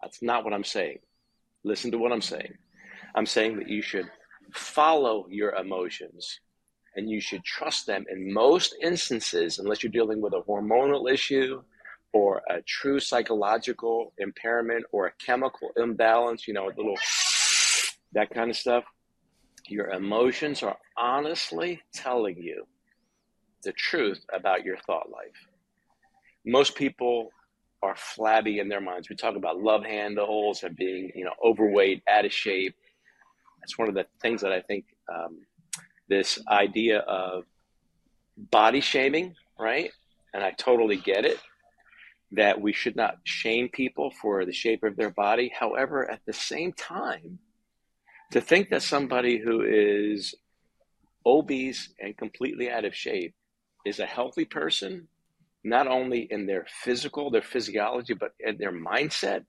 That's 0.00 0.22
not 0.22 0.44
what 0.44 0.52
I'm 0.54 0.62
saying. 0.62 0.98
Listen 1.64 1.90
to 1.90 1.98
what 1.98 2.12
I'm 2.12 2.22
saying. 2.22 2.54
I'm 3.16 3.26
saying 3.26 3.58
that 3.58 3.68
you 3.68 3.82
should 3.82 4.08
follow 4.54 5.26
your 5.28 5.50
emotions 5.56 6.38
and 6.96 7.08
you 7.08 7.20
should 7.20 7.44
trust 7.44 7.86
them 7.86 8.04
in 8.10 8.32
most 8.32 8.74
instances, 8.82 9.58
unless 9.58 9.82
you're 9.82 9.92
dealing 9.92 10.20
with 10.20 10.32
a 10.32 10.42
hormonal 10.48 11.10
issue 11.10 11.62
or 12.12 12.42
a 12.48 12.62
true 12.62 12.98
psychological 12.98 14.12
impairment 14.18 14.84
or 14.92 15.06
a 15.06 15.12
chemical 15.24 15.70
imbalance, 15.76 16.48
you 16.48 16.54
know, 16.54 16.66
a 16.66 16.74
little 16.76 16.96
that 18.12 18.30
kind 18.30 18.50
of 18.50 18.56
stuff. 18.56 18.84
Your 19.68 19.90
emotions 19.90 20.62
are 20.62 20.78
honestly 20.96 21.82
telling 21.92 22.38
you 22.38 22.66
the 23.64 23.72
truth 23.72 24.24
about 24.32 24.64
your 24.64 24.78
thought 24.78 25.10
life. 25.10 25.48
Most 26.46 26.74
people 26.74 27.30
are 27.82 27.94
flabby 27.96 28.58
in 28.58 28.68
their 28.68 28.80
minds. 28.80 29.08
We 29.08 29.16
talk 29.16 29.36
about 29.36 29.60
love 29.60 29.84
handles 29.84 30.62
and 30.62 30.74
being, 30.74 31.12
you 31.14 31.24
know, 31.24 31.34
overweight, 31.44 32.02
out 32.08 32.24
of 32.24 32.32
shape. 32.32 32.74
That's 33.60 33.78
one 33.78 33.88
of 33.88 33.94
the 33.94 34.06
things 34.22 34.40
that 34.40 34.52
I 34.52 34.60
think 34.62 34.86
um, 35.12 35.40
this 36.08 36.38
idea 36.48 36.98
of 37.00 37.44
body 38.36 38.80
shaming, 38.80 39.34
right? 39.58 39.90
And 40.32 40.42
I 40.42 40.52
totally 40.52 40.96
get 40.96 41.24
it 41.24 41.38
that 42.32 42.60
we 42.60 42.72
should 42.72 42.96
not 42.96 43.18
shame 43.24 43.68
people 43.68 44.12
for 44.20 44.44
the 44.44 44.52
shape 44.52 44.82
of 44.82 44.96
their 44.96 45.10
body. 45.10 45.50
However, 45.58 46.10
at 46.10 46.20
the 46.26 46.32
same 46.32 46.72
time, 46.72 47.38
to 48.32 48.40
think 48.40 48.68
that 48.70 48.82
somebody 48.82 49.38
who 49.38 49.62
is 49.62 50.34
obese 51.24 51.92
and 51.98 52.16
completely 52.16 52.70
out 52.70 52.84
of 52.84 52.94
shape 52.94 53.34
is 53.86 53.98
a 53.98 54.06
healthy 54.06 54.44
person, 54.44 55.08
not 55.64 55.86
only 55.86 56.28
in 56.30 56.46
their 56.46 56.66
physical, 56.82 57.30
their 57.30 57.42
physiology, 57.42 58.14
but 58.14 58.32
in 58.40 58.58
their 58.58 58.72
mindset, 58.72 59.44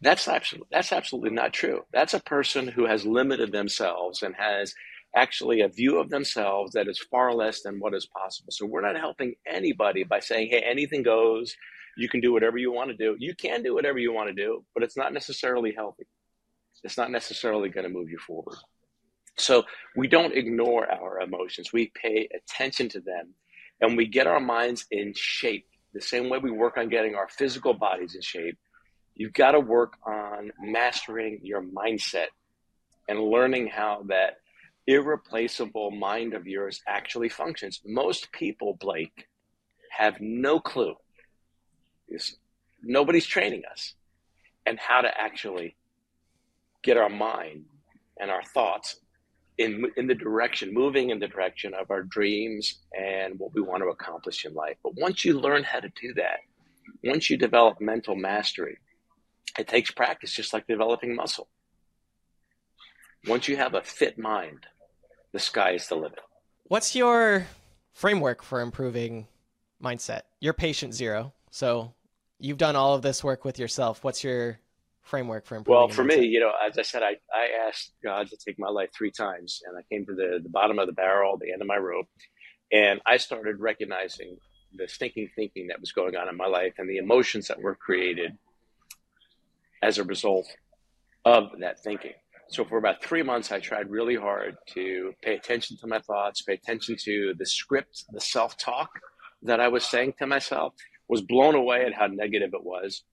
that's 0.00 0.28
absolutely 0.28 0.68
that's 0.70 0.92
absolutely 0.92 1.30
not 1.30 1.52
true. 1.52 1.82
That's 1.92 2.14
a 2.14 2.20
person 2.20 2.68
who 2.68 2.86
has 2.86 3.06
limited 3.06 3.50
themselves 3.50 4.22
and 4.22 4.34
has 4.36 4.74
actually 5.14 5.60
a 5.60 5.68
view 5.68 5.98
of 5.98 6.10
themselves 6.10 6.72
that 6.72 6.88
is 6.88 6.98
far 7.10 7.32
less 7.32 7.62
than 7.62 7.80
what 7.80 7.94
is 7.94 8.06
possible. 8.06 8.50
So 8.50 8.66
we're 8.66 8.80
not 8.80 9.00
helping 9.00 9.34
anybody 9.46 10.04
by 10.04 10.20
saying, 10.20 10.48
hey, 10.50 10.60
anything 10.60 11.02
goes. 11.02 11.54
You 11.96 12.08
can 12.08 12.20
do 12.20 12.32
whatever 12.32 12.58
you 12.58 12.72
want 12.72 12.90
to 12.90 12.96
do. 12.96 13.16
You 13.18 13.34
can 13.34 13.62
do 13.62 13.74
whatever 13.74 13.98
you 13.98 14.12
want 14.12 14.28
to 14.28 14.34
do, 14.34 14.64
but 14.74 14.82
it's 14.82 14.96
not 14.96 15.14
necessarily 15.14 15.72
healthy. 15.74 16.06
It's 16.84 16.98
not 16.98 17.10
necessarily 17.10 17.70
going 17.70 17.84
to 17.84 17.92
move 17.92 18.10
you 18.10 18.18
forward. 18.18 18.56
So 19.38 19.64
we 19.96 20.06
don't 20.08 20.34
ignore 20.34 20.90
our 20.90 21.20
emotions. 21.20 21.72
We 21.72 21.90
pay 21.94 22.28
attention 22.34 22.88
to 22.90 23.00
them 23.00 23.34
and 23.80 23.96
we 23.96 24.06
get 24.06 24.26
our 24.26 24.40
minds 24.40 24.86
in 24.90 25.12
shape 25.16 25.66
the 25.96 26.00
same 26.00 26.28
way 26.28 26.38
we 26.38 26.50
work 26.50 26.76
on 26.76 26.90
getting 26.90 27.14
our 27.14 27.28
physical 27.28 27.72
bodies 27.72 28.14
in 28.14 28.20
shape. 28.20 28.58
You've 29.14 29.32
got 29.32 29.52
to 29.52 29.60
work 29.60 29.94
on 30.06 30.52
mastering 30.60 31.40
your 31.42 31.62
mindset 31.62 32.26
and 33.08 33.18
learning 33.18 33.68
how 33.68 34.04
that 34.08 34.36
irreplaceable 34.86 35.90
mind 35.90 36.34
of 36.34 36.46
yours 36.46 36.80
actually 36.86 37.28
functions. 37.28 37.80
Most 37.84 38.30
people, 38.32 38.76
Blake, 38.80 39.28
have 39.90 40.20
no 40.20 40.60
clue. 40.60 40.94
Nobody's 42.82 43.26
training 43.26 43.62
us 43.70 43.94
and 44.64 44.78
how 44.78 45.00
to 45.00 45.20
actually 45.20 45.76
get 46.82 46.96
our 46.96 47.08
mind 47.08 47.64
and 48.20 48.30
our 48.30 48.42
thoughts 48.42 49.00
in 49.58 49.86
in 49.96 50.06
the 50.06 50.14
direction, 50.14 50.72
moving 50.72 51.10
in 51.10 51.18
the 51.18 51.26
direction 51.26 51.72
of 51.74 51.90
our 51.90 52.02
dreams 52.02 52.80
and 52.96 53.38
what 53.38 53.54
we 53.54 53.62
want 53.62 53.82
to 53.82 53.88
accomplish 53.88 54.44
in 54.44 54.54
life. 54.54 54.76
But 54.82 54.94
once 54.96 55.24
you 55.24 55.38
learn 55.40 55.64
how 55.64 55.80
to 55.80 55.88
do 56.00 56.14
that, 56.14 56.40
once 57.02 57.30
you 57.30 57.36
develop 57.36 57.80
mental 57.80 58.14
mastery, 58.14 58.78
it 59.58 59.66
takes 59.66 59.90
practice, 59.90 60.32
just 60.32 60.52
like 60.52 60.66
developing 60.66 61.14
muscle. 61.14 61.48
Once 63.26 63.48
you 63.48 63.56
have 63.56 63.74
a 63.74 63.82
fit 63.82 64.18
mind, 64.18 64.66
the 65.36 65.40
sky 65.40 65.72
is 65.72 65.86
the 65.88 65.94
limit. 65.94 66.18
What's 66.64 66.96
your 66.96 67.46
framework 67.92 68.42
for 68.42 68.62
improving 68.62 69.28
mindset? 69.84 70.22
You're 70.40 70.54
patient 70.54 70.94
zero. 70.94 71.34
So 71.50 71.92
you've 72.38 72.56
done 72.56 72.74
all 72.74 72.94
of 72.94 73.02
this 73.02 73.22
work 73.22 73.44
with 73.44 73.58
yourself. 73.58 74.02
What's 74.02 74.24
your 74.24 74.58
framework 75.02 75.44
for 75.44 75.56
improving? 75.56 75.78
Well, 75.78 75.88
for 75.88 76.04
mindset? 76.04 76.20
me, 76.20 76.26
you 76.28 76.40
know, 76.40 76.52
as 76.66 76.78
I 76.78 76.82
said, 76.82 77.02
I, 77.02 77.16
I 77.34 77.68
asked 77.68 77.92
God 78.02 78.28
to 78.28 78.36
take 78.38 78.58
my 78.58 78.70
life 78.70 78.88
three 78.96 79.10
times 79.10 79.60
and 79.66 79.76
I 79.76 79.82
came 79.92 80.06
to 80.06 80.14
the, 80.14 80.40
the 80.42 80.48
bottom 80.48 80.78
of 80.78 80.86
the 80.86 80.94
barrel, 80.94 81.36
the 81.36 81.52
end 81.52 81.60
of 81.60 81.68
my 81.68 81.76
rope. 81.76 82.08
And 82.72 83.02
I 83.04 83.18
started 83.18 83.60
recognizing 83.60 84.38
the 84.74 84.88
stinking 84.88 85.28
thinking 85.36 85.66
that 85.66 85.82
was 85.82 85.92
going 85.92 86.16
on 86.16 86.30
in 86.30 86.36
my 86.38 86.46
life 86.46 86.72
and 86.78 86.88
the 86.88 86.96
emotions 86.96 87.48
that 87.48 87.60
were 87.60 87.74
created 87.74 88.38
as 89.82 89.98
a 89.98 90.04
result 90.04 90.46
of 91.26 91.50
that 91.60 91.82
thinking. 91.82 92.14
So 92.48 92.64
for 92.64 92.78
about 92.78 93.02
three 93.02 93.22
months, 93.22 93.50
I 93.50 93.60
tried 93.60 93.90
really 93.90 94.16
hard 94.16 94.56
to 94.74 95.12
pay 95.22 95.34
attention 95.34 95.76
to 95.78 95.86
my 95.86 96.00
thoughts, 96.00 96.42
pay 96.42 96.54
attention 96.54 96.96
to 97.04 97.34
the 97.36 97.46
script, 97.46 98.04
the 98.12 98.20
self-talk 98.20 98.90
that 99.42 99.60
I 99.60 99.68
was 99.68 99.84
saying 99.84 100.14
to 100.18 100.26
myself. 100.26 100.74
Was 101.08 101.22
blown 101.22 101.54
away 101.54 101.84
at 101.84 101.94
how 101.94 102.08
negative 102.08 102.50
it 102.52 102.64
was. 102.64 103.04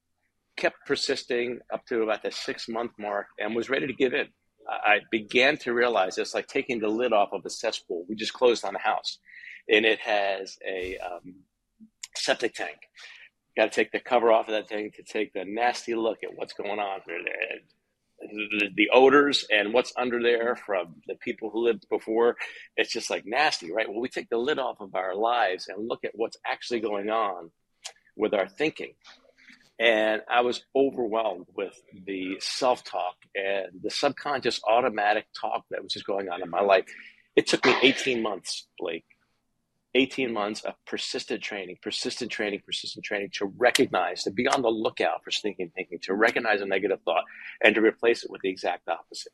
Kept 0.58 0.78
persisting 0.88 1.60
up 1.72 1.86
to 1.86 2.02
about 2.02 2.24
the 2.24 2.32
six-month 2.32 2.94
mark, 2.98 3.28
and 3.38 3.56
was 3.56 3.70
ready 3.70 3.86
to 3.86 3.94
give 3.94 4.14
in. 4.14 4.28
I 4.68 5.02
began 5.12 5.58
to 5.58 5.74
realize 5.74 6.18
it's 6.18 6.34
like 6.34 6.48
taking 6.48 6.80
the 6.80 6.88
lid 6.88 7.14
off 7.14 7.30
of 7.34 7.46
a 7.46 7.52
cesspool. 7.52 8.06
We 8.10 8.16
just 8.16 8.34
closed 8.34 8.66
on 8.66 8.76
a 8.76 8.80
house, 8.80 9.20
and 9.70 9.86
it 9.86 10.00
has 10.00 10.58
a 10.68 10.98
um, 10.98 11.36
septic 12.16 12.56
tank. 12.56 12.78
Got 13.56 13.72
to 13.72 13.76
take 13.76 13.92
the 13.92 14.00
cover 14.00 14.32
off 14.32 14.48
of 14.48 14.54
that 14.54 14.70
thing 14.70 14.90
to 14.96 15.04
take 15.04 15.34
the 15.34 15.46
nasty 15.46 15.94
look 15.94 16.20
at 16.24 16.36
what's 16.36 16.54
going 16.54 16.80
on 16.80 17.02
the, 18.32 18.70
the, 18.76 18.90
odors 18.94 19.46
and 19.52 19.74
what's 19.74 19.94
under 19.98 20.22
there 20.22 20.56
from 20.56 20.96
the 21.08 21.16
people 21.16 21.50
who 21.50 21.66
lived 21.66 21.86
before. 21.90 22.36
It's 22.78 22.92
just 22.92 23.10
like 23.10 23.26
nasty, 23.26 23.72
right? 23.72 23.90
Well, 23.90 24.02
we 24.02 24.10
take 24.10 24.30
the 24.30 24.38
lid 24.38 24.60
off 24.60 24.80
of 24.80 24.96
our 24.96 25.16
lives 25.16 25.68
and 25.68 25.88
look 25.88 26.04
at 26.04 26.12
what's 26.14 26.38
actually 26.46 26.80
going 26.80 27.10
on 27.10 27.52
with 28.16 28.34
our 28.34 28.48
thinking. 28.48 28.94
And 29.80 30.22
I 30.30 30.42
was 30.42 30.64
overwhelmed 30.76 31.48
with 31.56 31.74
the 32.06 32.38
self 32.40 32.84
talk 32.84 33.16
and 33.36 33.82
the 33.82 33.90
subconscious 33.90 34.62
automatic 34.68 35.26
talk 35.40 35.66
that 35.72 35.84
was 35.84 35.94
just 35.94 36.06
going 36.06 36.30
on 36.30 36.42
in 36.44 36.50
my 36.50 36.62
life. 36.62 36.86
It 37.36 37.48
took 37.48 37.66
me 37.66 37.76
18 37.82 38.22
months, 38.22 38.68
Blake, 38.78 39.06
18 39.96 40.34
months 40.34 40.62
of 40.62 40.74
persistent 40.86 41.42
training, 41.42 41.78
persistent 41.82 42.32
training, 42.32 42.62
persistent 42.66 43.06
training 43.06 43.30
to 43.34 43.46
recognize, 43.58 44.24
to 44.24 44.32
be 44.32 44.48
on 44.48 44.62
the 44.62 44.70
lookout 44.70 45.24
for 45.24 45.32
stinking 45.32 45.72
thinking, 45.76 46.00
to 46.04 46.14
recognize 46.16 46.62
a 46.62 46.66
negative 46.66 47.00
thought 47.06 47.24
and 47.64 47.76
to 47.76 47.82
replace 47.82 48.24
it 48.24 48.32
with 48.32 48.42
the 48.42 48.50
exact 48.50 48.88
opposite. 48.88 49.34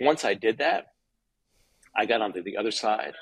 Once 0.00 0.24
I 0.24 0.34
did 0.34 0.58
that, 0.58 0.86
I 1.96 2.06
got 2.06 2.22
onto 2.22 2.42
the 2.42 2.56
other 2.56 2.70
side. 2.70 3.14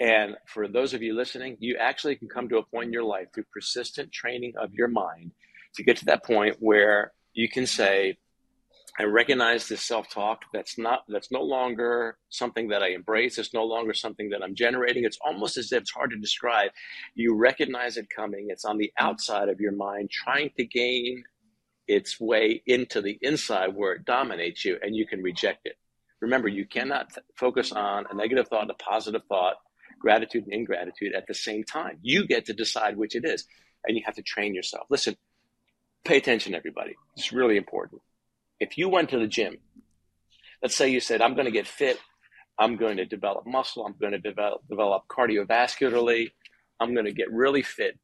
And 0.00 0.36
for 0.46 0.68
those 0.68 0.94
of 0.94 1.02
you 1.02 1.14
listening, 1.14 1.56
you 1.60 1.76
actually 1.76 2.16
can 2.16 2.28
come 2.28 2.48
to 2.48 2.58
a 2.58 2.62
point 2.62 2.86
in 2.86 2.92
your 2.92 3.04
life 3.04 3.26
through 3.34 3.44
persistent 3.52 4.12
training 4.12 4.54
of 4.58 4.72
your 4.72 4.88
mind 4.88 5.32
to 5.74 5.82
get 5.82 5.96
to 5.98 6.04
that 6.06 6.24
point 6.24 6.56
where 6.60 7.12
you 7.34 7.48
can 7.48 7.66
say, 7.66 8.16
I 9.00 9.04
recognize 9.04 9.68
this 9.68 9.82
self-talk 9.82 10.46
that's 10.52 10.76
not 10.76 11.04
that's 11.08 11.30
no 11.30 11.42
longer 11.42 12.18
something 12.30 12.68
that 12.68 12.82
I 12.82 12.88
embrace. 12.88 13.38
It's 13.38 13.54
no 13.54 13.64
longer 13.64 13.94
something 13.94 14.30
that 14.30 14.42
I'm 14.42 14.56
generating. 14.56 15.04
It's 15.04 15.18
almost 15.24 15.56
as 15.56 15.70
if 15.70 15.82
it's 15.82 15.92
hard 15.92 16.10
to 16.10 16.16
describe. 16.18 16.72
You 17.14 17.36
recognize 17.36 17.96
it 17.96 18.10
coming. 18.10 18.48
It's 18.50 18.64
on 18.64 18.76
the 18.76 18.92
outside 18.98 19.48
of 19.48 19.60
your 19.60 19.70
mind, 19.70 20.10
trying 20.10 20.50
to 20.56 20.64
gain 20.64 21.22
its 21.86 22.18
way 22.18 22.60
into 22.66 23.00
the 23.00 23.18
inside 23.22 23.76
where 23.76 23.92
it 23.92 24.04
dominates 24.04 24.64
you, 24.64 24.78
and 24.82 24.96
you 24.96 25.06
can 25.06 25.22
reject 25.22 25.60
it. 25.64 25.76
Remember, 26.20 26.48
you 26.48 26.66
cannot 26.66 27.12
focus 27.36 27.70
on 27.70 28.04
a 28.10 28.14
negative 28.14 28.48
thought, 28.48 28.62
and 28.62 28.70
a 28.72 28.74
positive 28.74 29.22
thought, 29.28 29.54
gratitude 30.00 30.42
and 30.44 30.52
ingratitude 30.52 31.14
at 31.14 31.28
the 31.28 31.34
same 31.34 31.62
time. 31.62 31.98
You 32.02 32.26
get 32.26 32.46
to 32.46 32.52
decide 32.52 32.96
which 32.96 33.14
it 33.14 33.24
is, 33.24 33.46
and 33.86 33.96
you 33.96 34.02
have 34.06 34.16
to 34.16 34.22
train 34.22 34.56
yourself. 34.56 34.88
Listen, 34.90 35.16
pay 36.04 36.16
attention, 36.16 36.54
everybody. 36.54 36.96
It's 37.16 37.32
really 37.32 37.56
important. 37.56 38.02
If 38.60 38.76
you 38.76 38.88
went 38.88 39.10
to 39.10 39.18
the 39.18 39.26
gym, 39.26 39.58
let's 40.62 40.76
say 40.76 40.88
you 40.88 41.00
said, 41.00 41.22
I'm 41.22 41.34
going 41.34 41.46
to 41.46 41.52
get 41.52 41.66
fit, 41.66 41.98
I'm 42.58 42.76
going 42.76 42.96
to 42.96 43.04
develop 43.04 43.46
muscle, 43.46 43.86
I'm 43.86 43.94
going 44.00 44.12
to 44.12 44.18
develop, 44.18 44.62
develop 44.68 45.04
cardiovascularly, 45.08 46.32
I'm 46.80 46.94
going 46.94 47.06
to 47.06 47.12
get 47.12 47.32
really 47.32 47.62
fit 47.62 47.98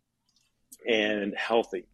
and 0.88 1.34
healthy. 1.36 1.86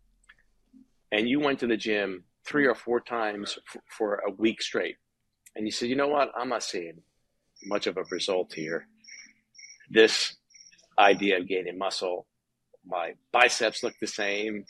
And 1.12 1.29
you 1.29 1.40
went 1.40 1.61
to 1.61 1.66
the 1.66 1.77
gym 1.77 2.25
three 2.46 2.66
or 2.66 2.75
four 2.75 3.01
times 3.01 3.59
f- 3.75 3.83
for 3.88 4.23
a 4.27 4.31
week 4.31 4.62
straight 4.62 4.96
and 5.57 5.66
you 5.66 5.73
said, 5.73 5.88
you 5.88 5.96
know 5.96 6.09
what? 6.09 6.31
I'm 6.37 6.49
not 6.49 6.62
seeing 6.62 7.03
much 7.64 7.87
of 7.87 7.96
a 7.96 8.05
result 8.11 8.53
here. 8.55 8.87
This 9.90 10.37
idea 10.99 11.38
of 11.38 11.49
gaining 11.49 11.79
muscle, 11.79 12.27
my 12.87 13.14
biceps 13.33 13.83
look 13.83 13.94
the 14.01 14.07
same. 14.07 14.64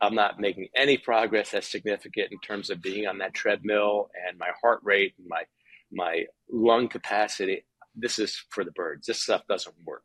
I'm 0.00 0.14
not 0.14 0.40
making 0.40 0.68
any 0.76 0.98
progress 0.98 1.50
that's 1.50 1.70
significant 1.70 2.32
in 2.32 2.38
terms 2.40 2.70
of 2.70 2.82
being 2.82 3.06
on 3.06 3.18
that 3.18 3.34
treadmill 3.34 4.10
and 4.28 4.38
my 4.38 4.50
heart 4.60 4.80
rate 4.82 5.14
and 5.18 5.26
my 5.28 5.44
my 5.92 6.24
lung 6.50 6.88
capacity. 6.88 7.64
This 7.94 8.18
is 8.18 8.44
for 8.50 8.64
the 8.64 8.72
birds. 8.72 9.06
This 9.06 9.22
stuff 9.22 9.42
doesn't 9.48 9.74
work. 9.86 10.02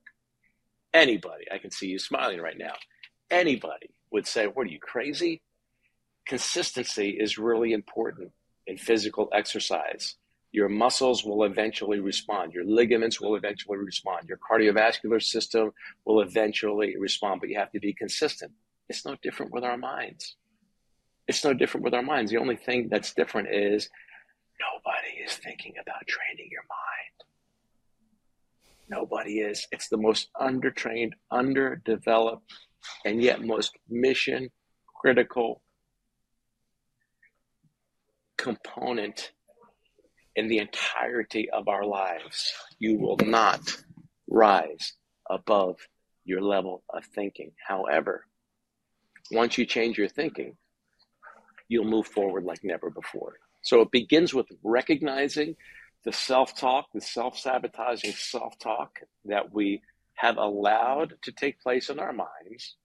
Anybody, 0.93 1.45
I 1.51 1.57
can 1.57 1.71
see 1.71 1.87
you 1.87 1.99
smiling 1.99 2.39
right 2.39 2.57
now. 2.57 2.73
Anybody 3.31 3.89
would 4.11 4.27
say, 4.27 4.47
What 4.47 4.67
are 4.67 4.71
you 4.71 4.79
crazy? 4.79 5.41
Consistency 6.27 7.09
is 7.09 7.37
really 7.37 7.73
important 7.73 8.31
in 8.67 8.77
physical 8.77 9.29
exercise. 9.33 10.15
Your 10.51 10.69
muscles 10.69 11.23
will 11.23 11.43
eventually 11.43 11.99
respond. 11.99 12.53
Your 12.53 12.65
ligaments 12.65 13.21
will 13.21 13.35
eventually 13.35 13.77
respond. 13.77 14.27
Your 14.27 14.37
cardiovascular 14.37 15.21
system 15.21 15.71
will 16.05 16.21
eventually 16.21 16.95
respond, 16.97 17.39
but 17.39 17.49
you 17.49 17.57
have 17.57 17.71
to 17.71 17.79
be 17.79 17.93
consistent. 17.93 18.51
It's 18.89 19.05
no 19.05 19.15
different 19.21 19.51
with 19.51 19.63
our 19.63 19.77
minds. 19.77 20.35
It's 21.27 21.43
no 21.43 21.53
different 21.53 21.83
with 21.83 21.93
our 21.93 22.01
minds. 22.01 22.31
The 22.31 22.37
only 22.37 22.55
thing 22.55 22.89
that's 22.89 23.13
different 23.13 23.49
is 23.53 23.89
nobody 24.59 25.23
is 25.23 25.35
thinking 25.35 25.75
about 25.79 26.07
training 26.07 26.49
your 26.51 26.63
mind. 26.63 27.29
Nobody 28.89 29.39
is. 29.39 29.67
It's 29.71 29.89
the 29.89 29.97
most 29.97 30.29
undertrained, 30.35 31.13
underdeveloped, 31.29 32.51
and 33.05 33.21
yet 33.21 33.43
most 33.43 33.77
mission 33.87 34.49
critical 35.01 35.61
component 38.37 39.31
in 40.35 40.47
the 40.47 40.57
entirety 40.57 41.49
of 41.51 41.67
our 41.67 41.85
lives. 41.85 42.51
You 42.79 42.97
will 42.97 43.17
not 43.17 43.77
rise 44.27 44.93
above 45.29 45.77
your 46.25 46.41
level 46.41 46.83
of 46.89 47.05
thinking. 47.05 47.51
However, 47.67 48.25
once 49.31 49.57
you 49.57 49.65
change 49.65 49.97
your 49.97 50.07
thinking, 50.07 50.55
you'll 51.67 51.85
move 51.85 52.07
forward 52.07 52.43
like 52.43 52.63
never 52.63 52.89
before. 52.89 53.39
So 53.61 53.81
it 53.81 53.91
begins 53.91 54.33
with 54.33 54.47
recognizing 54.63 55.55
the 56.05 56.13
self 56.13 56.55
talk, 56.55 56.87
the 56.93 57.01
self 57.01 57.37
sabotaging 57.37 58.13
self 58.13 58.57
talk 58.59 58.99
that 59.25 59.53
we 59.53 59.81
have 60.15 60.37
allowed 60.37 61.15
to 61.23 61.31
take 61.31 61.61
place 61.61 61.89
in 61.89 61.99
our 61.99 62.13
minds, 62.13 62.75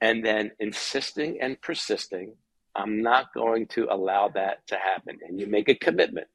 and 0.00 0.24
then 0.24 0.52
insisting 0.58 1.38
and 1.40 1.60
persisting 1.60 2.34
I'm 2.74 3.02
not 3.02 3.34
going 3.34 3.66
to 3.68 3.92
allow 3.92 4.28
that 4.28 4.66
to 4.68 4.76
happen. 4.76 5.18
And 5.26 5.40
you 5.40 5.46
make 5.46 5.68
a 5.68 5.74
commitment 5.74 6.28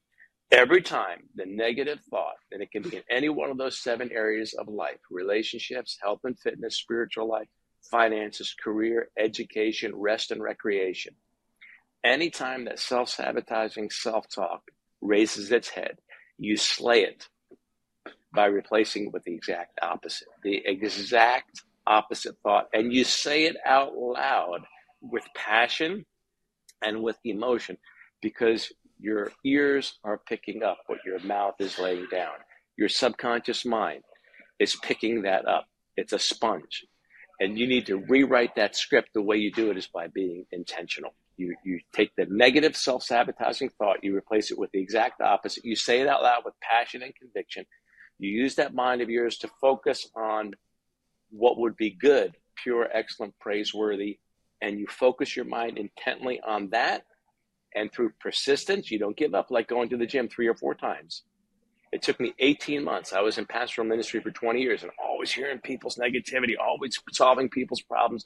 every 0.51 0.81
time 0.81 1.23
the 1.35 1.45
negative 1.45 1.99
thought, 2.09 2.35
and 2.51 2.61
it 2.61 2.71
can 2.71 2.83
be 2.83 2.97
in 2.97 3.03
any 3.09 3.29
one 3.29 3.49
of 3.49 3.57
those 3.57 3.79
seven 3.79 4.11
areas 4.11 4.53
of 4.53 4.67
life 4.67 4.99
relationships, 5.09 5.97
health 6.01 6.21
and 6.23 6.37
fitness, 6.39 6.77
spiritual 6.77 7.27
life, 7.27 7.47
finances, 7.89 8.55
career, 8.61 9.09
education, 9.17 9.93
rest, 9.95 10.31
and 10.31 10.41
recreation. 10.41 11.15
Anytime 12.03 12.65
that 12.65 12.79
self 12.79 13.09
sabotaging 13.09 13.89
self 13.89 14.27
talk 14.27 14.61
raises 15.01 15.51
its 15.51 15.69
head, 15.69 15.97
you 16.37 16.57
slay 16.57 17.03
it 17.03 17.27
by 18.33 18.45
replacing 18.45 19.05
it 19.07 19.13
with 19.13 19.23
the 19.23 19.33
exact 19.33 19.79
opposite, 19.81 20.27
the 20.43 20.61
exact 20.65 21.61
opposite 21.87 22.35
thought. 22.43 22.67
And 22.73 22.93
you 22.93 23.03
say 23.03 23.45
it 23.45 23.55
out 23.65 23.95
loud 23.95 24.65
with 25.01 25.23
passion 25.35 26.05
and 26.81 27.01
with 27.01 27.17
emotion 27.23 27.77
because 28.21 28.71
your 28.99 29.31
ears 29.43 29.99
are 30.03 30.21
picking 30.27 30.63
up 30.63 30.77
what 30.87 30.99
your 31.05 31.19
mouth 31.19 31.55
is 31.59 31.79
laying 31.79 32.07
down. 32.11 32.33
Your 32.77 32.89
subconscious 32.89 33.65
mind 33.65 34.03
is 34.59 34.75
picking 34.83 35.23
that 35.23 35.47
up. 35.47 35.67
It's 35.97 36.13
a 36.13 36.19
sponge. 36.19 36.85
And 37.39 37.59
you 37.59 37.67
need 37.67 37.87
to 37.87 37.97
rewrite 37.97 38.55
that 38.55 38.75
script. 38.75 39.09
The 39.13 39.21
way 39.21 39.37
you 39.37 39.51
do 39.51 39.69
it 39.71 39.77
is 39.77 39.87
by 39.87 40.07
being 40.07 40.45
intentional. 40.51 41.13
You, 41.37 41.55
you 41.65 41.79
take 41.93 42.15
the 42.15 42.25
negative 42.29 42.77
self 42.77 43.03
sabotaging 43.03 43.71
thought, 43.77 44.03
you 44.03 44.15
replace 44.15 44.51
it 44.51 44.57
with 44.57 44.71
the 44.71 44.79
exact 44.79 45.21
opposite. 45.21 45.65
You 45.65 45.75
say 45.75 45.99
it 45.99 46.07
out 46.07 46.23
loud 46.23 46.43
with 46.45 46.53
passion 46.61 47.03
and 47.03 47.13
conviction. 47.13 47.65
You 48.19 48.29
use 48.29 48.55
that 48.55 48.73
mind 48.73 49.01
of 49.01 49.09
yours 49.09 49.37
to 49.39 49.49
focus 49.59 50.07
on 50.15 50.53
what 51.29 51.57
would 51.57 51.75
be 51.75 51.89
good, 51.89 52.37
pure, 52.55 52.87
excellent, 52.93 53.37
praiseworthy, 53.39 54.19
and 54.61 54.79
you 54.79 54.87
focus 54.87 55.35
your 55.35 55.45
mind 55.45 55.77
intently 55.77 56.39
on 56.39 56.69
that 56.69 57.03
and 57.75 57.91
through 57.91 58.11
persistence 58.19 58.89
you 58.89 58.97
don't 58.97 59.17
give 59.17 59.35
up 59.35 59.51
like 59.51 59.67
going 59.67 59.89
to 59.89 59.97
the 59.97 60.05
gym 60.05 60.27
three 60.27 60.47
or 60.47 60.55
four 60.55 60.73
times 60.73 61.23
it 61.95 62.01
took 62.01 62.19
me 62.19 62.33
18 62.39 62.83
months. 62.83 63.13
I 63.13 63.21
was 63.21 63.37
in 63.37 63.45
pastoral 63.45 63.87
ministry 63.87 64.19
for 64.19 64.29
20 64.29 64.61
years 64.61 64.83
and 64.83 64.91
always 65.01 65.31
hearing 65.31 65.59
people's 65.59 65.95
negativity 65.95 66.55
always 66.61 66.99
solving 67.13 67.49
people's 67.49 67.81
problems. 67.81 68.25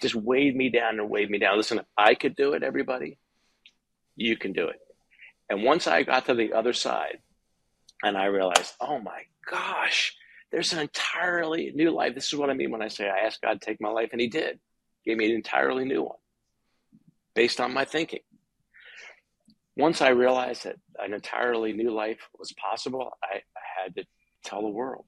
Just 0.00 0.14
weighed 0.14 0.54
me 0.54 0.68
down 0.68 1.00
and 1.00 1.10
weighed 1.10 1.28
me 1.28 1.38
down. 1.38 1.56
Listen 1.56 1.80
if 1.80 1.86
i 1.96 2.14
could 2.14 2.36
do 2.36 2.52
it 2.52 2.62
everybody 2.62 3.18
you 4.14 4.36
can 4.36 4.52
do 4.52 4.68
it. 4.68 4.78
And 5.50 5.64
once 5.64 5.88
i 5.88 6.04
got 6.04 6.26
to 6.26 6.34
the 6.34 6.52
other 6.52 6.72
side 6.72 7.18
and 8.04 8.16
i 8.16 8.26
realized 8.26 8.74
oh 8.80 9.00
my 9.00 9.22
gosh 9.50 10.14
there's 10.52 10.72
an 10.72 10.78
entirely 10.78 11.72
new 11.74 11.90
life. 11.90 12.14
This 12.14 12.28
is 12.28 12.38
what 12.38 12.50
i 12.50 12.54
mean 12.54 12.70
when 12.70 12.82
i 12.82 12.88
say 12.88 13.08
i 13.08 13.26
asked 13.26 13.42
god 13.42 13.60
to 13.60 13.66
take 13.66 13.80
my 13.80 13.90
life 13.90 14.10
and 14.12 14.20
he 14.20 14.28
did. 14.28 14.60
Gave 15.04 15.16
me 15.16 15.24
an 15.28 15.34
entirely 15.34 15.84
new 15.84 16.04
one 16.04 16.18
based 17.34 17.60
on 17.60 17.74
my 17.74 17.84
thinking. 17.84 18.20
Once 19.78 20.02
I 20.02 20.08
realized 20.08 20.64
that 20.64 20.76
an 20.98 21.14
entirely 21.14 21.72
new 21.72 21.92
life 21.92 22.18
was 22.36 22.52
possible, 22.52 23.16
I, 23.22 23.36
I 23.36 23.82
had 23.84 23.94
to 23.94 24.04
tell 24.44 24.60
the 24.60 24.68
world 24.68 25.04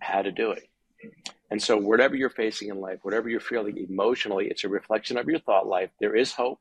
how 0.00 0.22
to 0.22 0.32
do 0.32 0.52
it. 0.52 0.64
And 1.50 1.62
so, 1.62 1.76
whatever 1.76 2.16
you're 2.16 2.30
facing 2.30 2.70
in 2.70 2.80
life, 2.80 3.00
whatever 3.02 3.28
you're 3.28 3.40
feeling 3.40 3.76
emotionally, 3.76 4.48
it's 4.48 4.64
a 4.64 4.68
reflection 4.68 5.18
of 5.18 5.26
your 5.26 5.38
thought 5.40 5.66
life. 5.66 5.90
There 6.00 6.16
is 6.16 6.32
hope. 6.32 6.58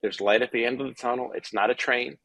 There's 0.00 0.20
light 0.20 0.42
at 0.42 0.52
the 0.52 0.64
end 0.64 0.80
of 0.80 0.86
the 0.86 0.94
tunnel. 0.94 1.32
It's 1.34 1.52
not 1.52 1.70
a 1.70 1.74
train. 1.74 2.16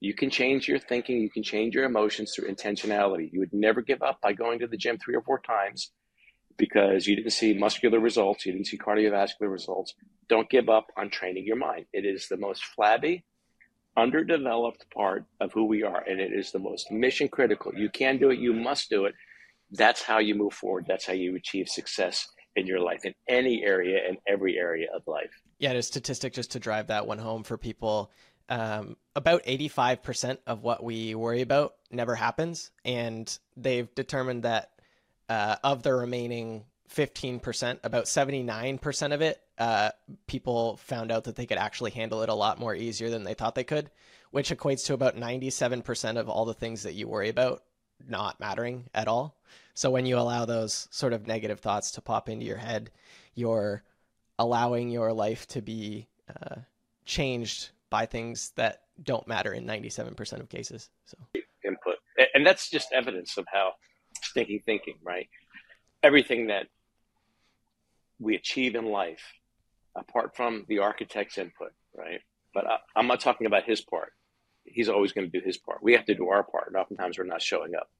You 0.00 0.14
can 0.14 0.30
change 0.30 0.66
your 0.66 0.78
thinking. 0.78 1.20
You 1.20 1.30
can 1.30 1.42
change 1.42 1.74
your 1.74 1.84
emotions 1.84 2.32
through 2.34 2.48
intentionality. 2.48 3.30
You 3.30 3.40
would 3.40 3.52
never 3.52 3.82
give 3.82 4.02
up 4.02 4.20
by 4.22 4.32
going 4.32 4.60
to 4.60 4.66
the 4.66 4.78
gym 4.78 4.98
three 4.98 5.14
or 5.14 5.22
four 5.22 5.38
times 5.38 5.92
because 6.56 7.06
you 7.06 7.16
didn't 7.16 7.32
see 7.32 7.54
muscular 7.54 8.00
results, 8.00 8.44
you 8.44 8.52
didn't 8.52 8.66
see 8.66 8.78
cardiovascular 8.78 9.50
results. 9.50 9.94
Don't 10.28 10.48
give 10.50 10.68
up 10.68 10.88
on 10.96 11.10
training 11.10 11.46
your 11.46 11.56
mind. 11.56 11.86
It 11.92 12.04
is 12.04 12.28
the 12.28 12.36
most 12.36 12.64
flabby, 12.64 13.24
underdeveloped 14.00 14.86
part 14.92 15.24
of 15.40 15.52
who 15.52 15.64
we 15.64 15.82
are, 15.82 16.02
and 16.08 16.20
it 16.20 16.32
is 16.32 16.52
the 16.52 16.58
most 16.58 16.90
mission 16.90 17.28
critical. 17.28 17.72
You 17.74 17.90
can 17.90 18.18
do 18.18 18.30
it, 18.30 18.38
you 18.38 18.52
must 18.52 18.90
do 18.90 19.04
it. 19.04 19.14
That's 19.70 20.02
how 20.02 20.18
you 20.18 20.34
move 20.34 20.54
forward. 20.54 20.86
That's 20.88 21.06
how 21.06 21.12
you 21.12 21.36
achieve 21.36 21.68
success 21.68 22.26
in 22.56 22.66
your 22.66 22.80
life, 22.80 23.04
in 23.04 23.14
any 23.28 23.62
area, 23.64 24.00
in 24.08 24.16
every 24.26 24.58
area 24.58 24.88
of 24.94 25.02
life. 25.06 25.30
Yeah, 25.58 25.72
a 25.72 25.82
statistic 25.82 26.32
just 26.32 26.52
to 26.52 26.58
drive 26.58 26.88
that 26.88 27.06
one 27.06 27.18
home 27.18 27.44
for 27.44 27.56
people. 27.56 28.10
Um, 28.48 28.96
about 29.14 29.44
85% 29.44 30.38
of 30.46 30.62
what 30.62 30.82
we 30.82 31.14
worry 31.14 31.42
about 31.42 31.74
never 31.90 32.16
happens. 32.16 32.72
And 32.84 33.38
they've 33.56 33.94
determined 33.94 34.42
that 34.42 34.70
uh, 35.28 35.56
of 35.62 35.84
the 35.84 35.94
remaining 35.94 36.64
15%, 36.94 37.78
about 37.84 38.04
79% 38.04 39.14
of 39.14 39.22
it, 39.22 39.40
uh, 39.58 39.90
people 40.26 40.76
found 40.78 41.12
out 41.12 41.24
that 41.24 41.36
they 41.36 41.46
could 41.46 41.58
actually 41.58 41.90
handle 41.90 42.22
it 42.22 42.28
a 42.28 42.34
lot 42.34 42.58
more 42.58 42.74
easier 42.74 43.10
than 43.10 43.24
they 43.24 43.34
thought 43.34 43.54
they 43.54 43.64
could, 43.64 43.90
which 44.30 44.50
equates 44.50 44.86
to 44.86 44.94
about 44.94 45.16
97% 45.16 46.18
of 46.18 46.28
all 46.28 46.44
the 46.44 46.54
things 46.54 46.82
that 46.82 46.94
you 46.94 47.06
worry 47.06 47.28
about 47.28 47.62
not 48.08 48.40
mattering 48.40 48.86
at 48.94 49.08
all. 49.08 49.36
So 49.74 49.90
when 49.90 50.06
you 50.06 50.18
allow 50.18 50.44
those 50.44 50.88
sort 50.90 51.12
of 51.12 51.26
negative 51.26 51.60
thoughts 51.60 51.92
to 51.92 52.00
pop 52.00 52.28
into 52.28 52.46
your 52.46 52.56
head, 52.56 52.90
you're 53.34 53.82
allowing 54.38 54.90
your 54.90 55.12
life 55.12 55.46
to 55.48 55.62
be 55.62 56.08
uh, 56.28 56.56
changed 57.04 57.70
by 57.90 58.06
things 58.06 58.52
that 58.56 58.82
don't 59.02 59.28
matter 59.28 59.52
in 59.52 59.66
97% 59.66 60.40
of 60.40 60.48
cases. 60.48 60.90
So 61.04 61.18
input. 61.64 61.96
And 62.34 62.46
that's 62.46 62.68
just 62.68 62.92
evidence 62.92 63.36
of 63.36 63.46
how 63.52 63.72
stinky 64.22 64.62
thinking, 64.64 64.96
right? 65.02 65.28
Everything 66.02 66.48
that 66.48 66.66
we 68.20 68.36
achieve 68.36 68.74
in 68.74 68.84
life, 68.84 69.22
apart 69.96 70.36
from 70.36 70.66
the 70.68 70.78
architect's 70.78 71.38
input, 71.38 71.72
right? 71.96 72.20
But 72.54 72.66
I, 72.66 72.76
I'm 72.94 73.06
not 73.06 73.20
talking 73.20 73.46
about 73.46 73.64
his 73.64 73.80
part. 73.80 74.12
He's 74.64 74.88
always 74.88 75.12
going 75.12 75.30
to 75.30 75.40
do 75.40 75.44
his 75.44 75.56
part. 75.56 75.82
We 75.82 75.94
have 75.94 76.04
to 76.06 76.14
do 76.14 76.28
our 76.28 76.44
part. 76.44 76.68
And 76.68 76.76
oftentimes 76.76 77.18
we're 77.18 77.24
not 77.24 77.42
showing 77.42 77.74
up. 77.74 77.90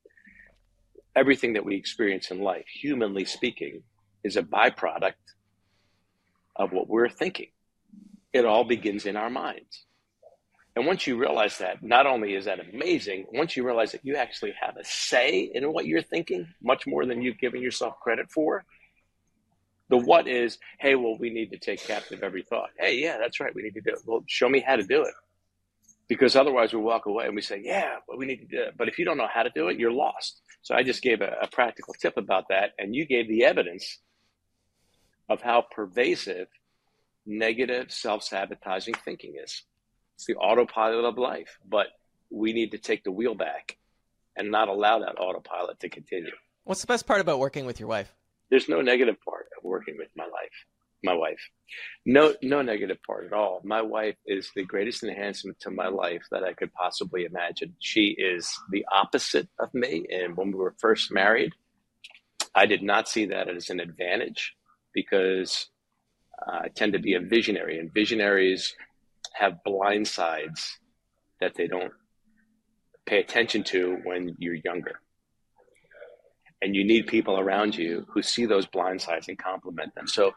Everything 1.16 1.55
that 1.55 1.64
we 1.64 1.75
experience 1.75 2.31
in 2.31 2.41
life, 2.41 2.66
humanly 2.73 3.25
speaking, 3.25 3.83
is 4.23 4.37
a 4.37 4.43
byproduct 4.43 5.14
of 6.55 6.73
what 6.73 6.89
we're 6.89 7.09
thinking. 7.09 7.49
It 8.33 8.45
all 8.45 8.64
begins 8.64 9.07
in 9.07 9.16
our 9.16 9.31
minds. 9.31 9.87
And 10.77 10.87
once 10.87 11.07
you 11.07 11.16
realize 11.16 11.59
that, 11.59 11.83
not 11.83 12.07
only 12.07 12.35
is 12.35 12.45
that 12.45 12.61
amazing, 12.61 13.27
once 13.33 13.57
you 13.57 13.66
realize 13.66 13.91
that 13.93 14.05
you 14.05 14.14
actually 14.14 14.55
have 14.61 14.77
a 14.77 14.85
say 14.85 15.51
in 15.53 15.73
what 15.73 15.87
you're 15.87 16.03
thinking, 16.03 16.47
much 16.62 16.87
more 16.87 17.07
than 17.07 17.23
you've 17.23 17.39
given 17.39 17.61
yourself 17.61 17.99
credit 18.01 18.31
for, 18.31 18.64
the 19.91 19.99
what 19.99 20.28
is, 20.28 20.59
hey, 20.78 20.95
well, 20.95 21.16
we 21.18 21.30
need 21.30 21.51
to 21.51 21.59
take 21.59 21.84
captive 21.84 22.22
every 22.22 22.43
thought. 22.43 22.70
Hey, 22.78 23.01
yeah, 23.01 23.18
that's 23.18 23.41
right. 23.41 23.55
We 23.55 23.62
need 23.62 23.74
to 23.74 23.80
do 23.80 23.91
it. 23.91 23.99
Well, 24.07 24.22
show 24.26 24.49
me 24.49 24.61
how 24.61 24.76
to 24.76 24.84
do 24.84 25.03
it. 25.03 25.14
Because 26.09 26.36
otherwise 26.36 26.72
we 26.72 26.80
walk 26.80 27.07
away 27.07 27.26
and 27.26 27.34
we 27.34 27.43
say, 27.43 27.61
yeah, 27.62 27.97
but 28.09 28.16
we 28.16 28.26
need 28.26 28.41
to 28.41 28.47
do 28.47 28.62
it. 28.62 28.74
But 28.76 28.88
if 28.88 28.99
you 28.99 29.05
don't 29.05 29.16
know 29.16 29.28
how 29.32 29.43
to 29.43 29.51
do 29.51 29.68
it, 29.68 29.78
you're 29.78 29.93
lost. 29.93 30.43
So 30.62 30.74
I 30.74 30.82
just 30.82 31.03
gave 31.03 31.20
a, 31.20 31.36
a 31.43 31.49
practical 31.49 31.95
tip 31.95 32.16
about 32.16 32.49
that. 32.49 32.70
And 32.78 32.95
you 32.95 33.05
gave 33.05 33.28
the 33.28 33.45
evidence 33.45 33.99
of 35.28 35.43
how 35.43 35.64
pervasive 35.70 36.49
negative 37.26 37.93
self 37.93 38.22
sabotaging 38.22 38.95
thinking 39.05 39.34
is. 39.43 39.62
It's 40.14 40.26
the 40.26 40.36
autopilot 40.36 41.05
of 41.05 41.18
life, 41.18 41.59
but 41.68 41.88
we 42.30 42.53
need 42.53 42.72
to 42.72 42.78
take 42.78 43.05
the 43.05 43.12
wheel 43.12 43.34
back 43.34 43.76
and 44.36 44.51
not 44.51 44.68
allow 44.68 45.01
that 45.01 45.18
autopilot 45.18 45.80
to 45.80 45.88
continue. 45.88 46.32
What's 46.64 46.80
the 46.80 46.86
best 46.86 47.07
part 47.07 47.20
about 47.20 47.38
working 47.38 47.66
with 47.66 47.80
your 47.80 47.88
wife? 47.88 48.14
There's 48.51 48.69
no 48.69 48.81
negative 48.81 49.17
part 49.25 49.47
of 49.57 49.65
working 49.65 49.97
with 49.99 50.09
my 50.17 50.25
life. 50.25 50.67
My 51.03 51.15
wife. 51.15 51.41
No 52.05 52.35
no 52.43 52.61
negative 52.61 52.99
part 53.07 53.25
at 53.25 53.33
all. 53.33 53.63
My 53.65 53.81
wife 53.81 54.17
is 54.27 54.51
the 54.55 54.65
greatest 54.65 55.03
enhancement 55.03 55.59
to 55.61 55.71
my 55.71 55.89
life 55.89 56.23
that 56.31 56.45
I 56.45 56.53
could 56.53 56.73
possibly 56.75 57.25
imagine. 57.25 57.75
She 57.79 58.15
is 58.19 58.51
the 58.71 58.85
opposite 58.93 59.49
of 59.59 59.73
me 59.73 60.07
and 60.11 60.37
when 60.37 60.49
we 60.49 60.59
were 60.59 60.75
first 60.79 61.11
married, 61.11 61.53
I 62.55 62.67
did 62.67 62.83
not 62.83 63.09
see 63.09 63.27
that 63.27 63.49
as 63.49 63.71
an 63.71 63.81
advantage 63.81 64.55
because 64.93 65.69
I 66.47 66.69
tend 66.69 66.93
to 66.93 66.99
be 66.99 67.15
a 67.15 67.21
visionary 67.21 67.79
and 67.79 67.93
visionaries 67.93 68.75
have 69.35 69.65
blind 69.65 70.09
sides 70.09 70.79
that 71.41 71.55
they 71.55 71.67
don't 71.67 71.93
pay 73.07 73.21
attention 73.21 73.65
to 73.65 73.99
when 74.05 74.37
you're 74.39 74.55
younger. 74.55 75.01
And 76.63 76.77
you 76.77 76.85
need 76.85 77.07
people 77.07 77.39
around 77.39 77.75
you 77.75 78.07
who 78.11 78.23
see 78.23 78.45
those 78.45 78.67
blind 78.67 79.01
sides 79.01 79.29
and 79.29 79.39
compliment 79.39 79.95
them. 79.95 80.07
So 80.07 80.33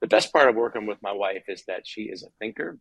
the 0.00 0.06
best 0.06 0.32
part 0.32 0.48
of 0.48 0.54
working 0.54 0.86
with 0.86 1.02
my 1.02 1.12
wife 1.12 1.44
is 1.48 1.64
that 1.66 1.86
she 1.86 2.02
is 2.02 2.22
a 2.22 2.28
thinker. 2.38 2.78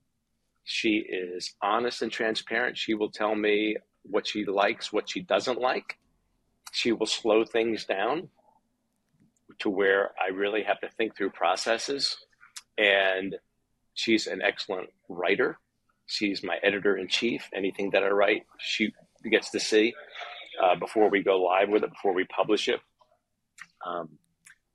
She 0.64 0.98
is 0.98 1.56
honest 1.62 2.02
and 2.02 2.12
transparent. 2.12 2.78
She 2.78 2.94
will 2.94 3.10
tell 3.10 3.36
me 3.36 3.78
what 4.04 4.28
she 4.28 4.46
likes, 4.46 4.94
what 4.94 5.10
she 5.10 5.22
doesn't 5.22 5.60
like. 5.60 5.98
She 6.72 6.92
will 6.92 7.08
slow 7.08 7.46
things 7.46 7.86
down 7.86 8.30
to 9.60 9.70
where 9.70 10.12
I 10.22 10.32
really 10.32 10.64
have 10.64 10.80
to 10.82 10.90
think 10.90 11.16
through 11.16 11.32
processes. 11.32 12.18
And 12.78 13.36
she's 13.94 14.28
an 14.28 14.42
excellent 14.42 14.90
writer. 15.10 15.60
She's 16.06 16.44
my 16.44 16.58
editor 16.62 16.98
in 16.98 17.08
chief. 17.08 17.50
Anything 17.54 17.92
that 17.92 18.04
I 18.04 18.10
write, 18.10 18.44
she 18.60 18.94
gets 19.30 19.50
to 19.52 19.60
see 19.60 19.94
uh, 20.62 20.76
before 20.76 21.10
we 21.10 21.24
go 21.24 21.42
live 21.42 21.70
with 21.70 21.84
it, 21.84 21.90
before 21.90 22.14
we 22.14 22.26
publish 22.26 22.68
it. 22.68 22.80
Um, 23.86 24.10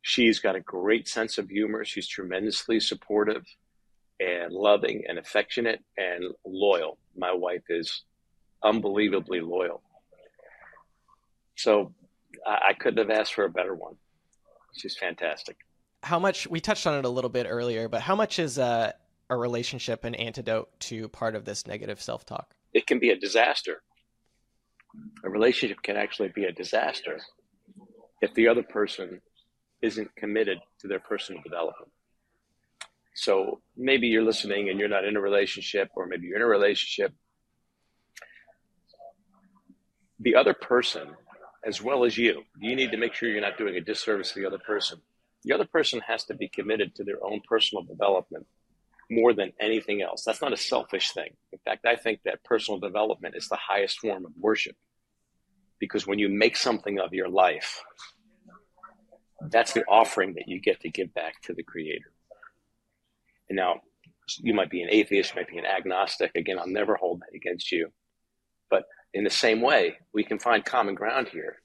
she's 0.02 0.38
got 0.38 0.56
a 0.56 0.60
great 0.60 1.08
sense 1.08 1.38
of 1.38 1.48
humor. 1.48 1.84
She's 1.84 2.08
tremendously 2.08 2.80
supportive 2.80 3.44
and 4.20 4.52
loving 4.52 5.04
and 5.08 5.18
affectionate 5.18 5.82
and 5.96 6.24
loyal. 6.44 6.98
My 7.16 7.32
wife 7.32 7.64
is 7.68 8.02
unbelievably 8.64 9.40
loyal. 9.40 9.82
So 11.56 11.92
I, 12.46 12.70
I 12.70 12.72
couldn't 12.74 13.08
have 13.08 13.16
asked 13.16 13.34
for 13.34 13.44
a 13.44 13.50
better 13.50 13.74
one. 13.74 13.94
She's 14.76 14.96
fantastic. 14.96 15.56
How 16.02 16.18
much 16.18 16.46
we 16.46 16.60
touched 16.60 16.86
on 16.86 16.98
it 16.98 17.04
a 17.04 17.08
little 17.08 17.30
bit 17.30 17.46
earlier, 17.48 17.88
but 17.88 18.00
how 18.00 18.14
much 18.14 18.38
is 18.38 18.58
uh, 18.58 18.92
a 19.30 19.36
relationship 19.36 20.04
an 20.04 20.14
antidote 20.14 20.68
to 20.80 21.08
part 21.08 21.34
of 21.34 21.44
this 21.44 21.66
negative 21.66 22.00
self 22.00 22.24
talk? 22.24 22.54
It 22.72 22.86
can 22.86 22.98
be 22.98 23.10
a 23.10 23.16
disaster. 23.18 23.82
A 25.24 25.30
relationship 25.30 25.82
can 25.82 25.96
actually 25.96 26.28
be 26.28 26.44
a 26.44 26.52
disaster 26.52 27.20
if 28.20 28.34
the 28.34 28.48
other 28.48 28.62
person 28.62 29.20
isn't 29.82 30.14
committed 30.16 30.58
to 30.80 30.88
their 30.88 30.98
personal 30.98 31.42
development. 31.42 31.90
So 33.14 33.60
maybe 33.76 34.08
you're 34.08 34.22
listening 34.22 34.68
and 34.68 34.78
you're 34.78 34.88
not 34.88 35.04
in 35.04 35.16
a 35.16 35.20
relationship, 35.20 35.90
or 35.94 36.06
maybe 36.06 36.26
you're 36.26 36.36
in 36.36 36.42
a 36.42 36.46
relationship. 36.46 37.12
The 40.20 40.34
other 40.34 40.54
person, 40.54 41.08
as 41.64 41.82
well 41.82 42.04
as 42.04 42.16
you, 42.16 42.42
you 42.60 42.74
need 42.74 42.90
to 42.92 42.96
make 42.96 43.14
sure 43.14 43.28
you're 43.28 43.40
not 43.40 43.58
doing 43.58 43.76
a 43.76 43.80
disservice 43.80 44.32
to 44.32 44.40
the 44.40 44.46
other 44.46 44.58
person. 44.58 45.00
The 45.44 45.52
other 45.52 45.66
person 45.66 46.00
has 46.06 46.24
to 46.24 46.34
be 46.34 46.48
committed 46.48 46.94
to 46.96 47.04
their 47.04 47.24
own 47.24 47.40
personal 47.48 47.84
development 47.84 48.46
more 49.10 49.32
than 49.32 49.52
anything 49.60 50.02
else. 50.02 50.22
That's 50.24 50.42
not 50.42 50.52
a 50.52 50.56
selfish 50.56 51.12
thing. 51.12 51.30
In 51.52 51.58
fact, 51.64 51.86
I 51.86 51.96
think 51.96 52.20
that 52.24 52.44
personal 52.44 52.78
development 52.78 53.34
is 53.36 53.48
the 53.48 53.56
highest 53.56 54.00
form 54.00 54.24
of 54.26 54.32
worship 54.38 54.76
because 55.78 56.06
when 56.06 56.18
you 56.18 56.28
make 56.28 56.56
something 56.56 56.98
of 56.98 57.14
your 57.14 57.28
life, 57.28 57.82
that's 59.50 59.72
the 59.72 59.84
offering 59.86 60.34
that 60.34 60.48
you 60.48 60.60
get 60.60 60.80
to 60.80 60.90
give 60.90 61.14
back 61.14 61.40
to 61.42 61.54
the 61.54 61.62
creator. 61.62 62.12
And 63.48 63.56
now 63.56 63.80
you 64.38 64.52
might 64.52 64.70
be 64.70 64.82
an 64.82 64.90
atheist, 64.90 65.34
you 65.34 65.40
might 65.40 65.48
be 65.48 65.58
an 65.58 65.66
agnostic. 65.66 66.32
Again, 66.34 66.58
I'll 66.58 66.66
never 66.66 66.96
hold 66.96 67.20
that 67.20 67.34
against 67.34 67.72
you. 67.72 67.90
But 68.68 68.84
in 69.14 69.24
the 69.24 69.30
same 69.30 69.62
way, 69.62 69.96
we 70.12 70.24
can 70.24 70.38
find 70.38 70.64
common 70.64 70.94
ground 70.94 71.28
here. 71.28 71.56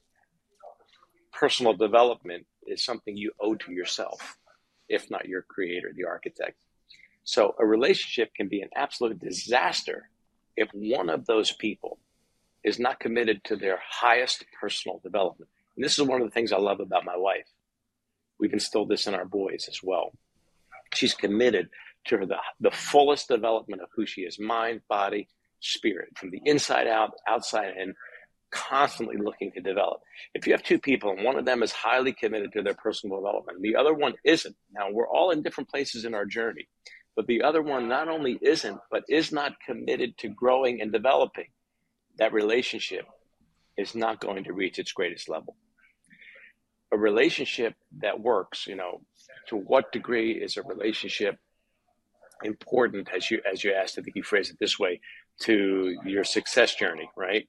Personal 1.32 1.74
development 1.74 2.46
is 2.66 2.84
something 2.84 3.16
you 3.16 3.32
owe 3.40 3.56
to 3.56 3.72
yourself, 3.72 4.38
if 4.88 5.10
not 5.10 5.26
your 5.26 5.42
creator, 5.42 5.92
the 5.94 6.04
architect. 6.04 6.63
So 7.24 7.54
a 7.58 7.66
relationship 7.66 8.34
can 8.34 8.48
be 8.48 8.60
an 8.60 8.68
absolute 8.76 9.18
disaster 9.18 10.10
if 10.56 10.68
one 10.72 11.08
of 11.08 11.26
those 11.26 11.52
people 11.52 11.98
is 12.62 12.78
not 12.78 13.00
committed 13.00 13.42
to 13.44 13.56
their 13.56 13.78
highest 13.82 14.44
personal 14.60 15.00
development. 15.02 15.50
And 15.76 15.84
this 15.84 15.98
is 15.98 16.04
one 16.04 16.20
of 16.20 16.26
the 16.26 16.32
things 16.32 16.52
I 16.52 16.58
love 16.58 16.80
about 16.80 17.04
my 17.04 17.16
wife. 17.16 17.46
We've 18.38 18.52
instilled 18.52 18.88
this 18.88 19.06
in 19.06 19.14
our 19.14 19.24
boys 19.24 19.66
as 19.68 19.80
well. 19.82 20.12
She's 20.92 21.14
committed 21.14 21.68
to 22.06 22.18
the, 22.18 22.36
the 22.60 22.70
fullest 22.70 23.28
development 23.28 23.82
of 23.82 23.88
who 23.94 24.06
she 24.06 24.22
is 24.22 24.38
mind, 24.38 24.82
body, 24.88 25.28
spirit, 25.60 26.08
from 26.16 26.30
the 26.30 26.40
inside 26.44 26.86
out, 26.86 27.14
outside 27.26 27.74
in, 27.76 27.94
constantly 28.50 29.16
looking 29.16 29.50
to 29.52 29.60
develop. 29.60 30.00
If 30.34 30.46
you 30.46 30.52
have 30.52 30.62
two 30.62 30.78
people 30.78 31.10
and 31.10 31.24
one 31.24 31.38
of 31.38 31.44
them 31.44 31.62
is 31.62 31.72
highly 31.72 32.12
committed 32.12 32.52
to 32.52 32.62
their 32.62 32.74
personal 32.74 33.16
development, 33.16 33.62
the 33.62 33.76
other 33.76 33.94
one 33.94 34.14
isn't, 34.24 34.54
now 34.72 34.90
we're 34.90 35.08
all 35.08 35.30
in 35.30 35.42
different 35.42 35.70
places 35.70 36.04
in 36.04 36.14
our 36.14 36.26
journey. 36.26 36.68
But 37.16 37.26
the 37.26 37.42
other 37.42 37.62
one 37.62 37.88
not 37.88 38.08
only 38.08 38.38
isn't, 38.42 38.78
but 38.90 39.04
is 39.08 39.32
not 39.32 39.60
committed 39.64 40.18
to 40.18 40.28
growing 40.28 40.80
and 40.80 40.92
developing. 40.92 41.48
That 42.18 42.32
relationship 42.32 43.06
is 43.76 43.94
not 43.94 44.20
going 44.20 44.44
to 44.44 44.52
reach 44.52 44.78
its 44.78 44.92
greatest 44.92 45.28
level. 45.28 45.56
A 46.92 46.96
relationship 46.98 47.74
that 47.98 48.20
works, 48.20 48.66
you 48.66 48.76
know, 48.76 49.00
to 49.48 49.56
what 49.56 49.92
degree 49.92 50.32
is 50.32 50.56
a 50.56 50.62
relationship 50.62 51.38
important 52.42 53.08
as 53.14 53.30
you 53.30 53.40
as 53.50 53.64
you 53.64 53.72
asked, 53.72 53.98
I 53.98 54.02
think 54.02 54.16
you 54.16 54.22
phrased 54.22 54.50
it 54.50 54.58
this 54.58 54.78
way, 54.78 55.00
to 55.40 55.96
your 56.04 56.24
success 56.24 56.74
journey, 56.74 57.08
right? 57.16 57.46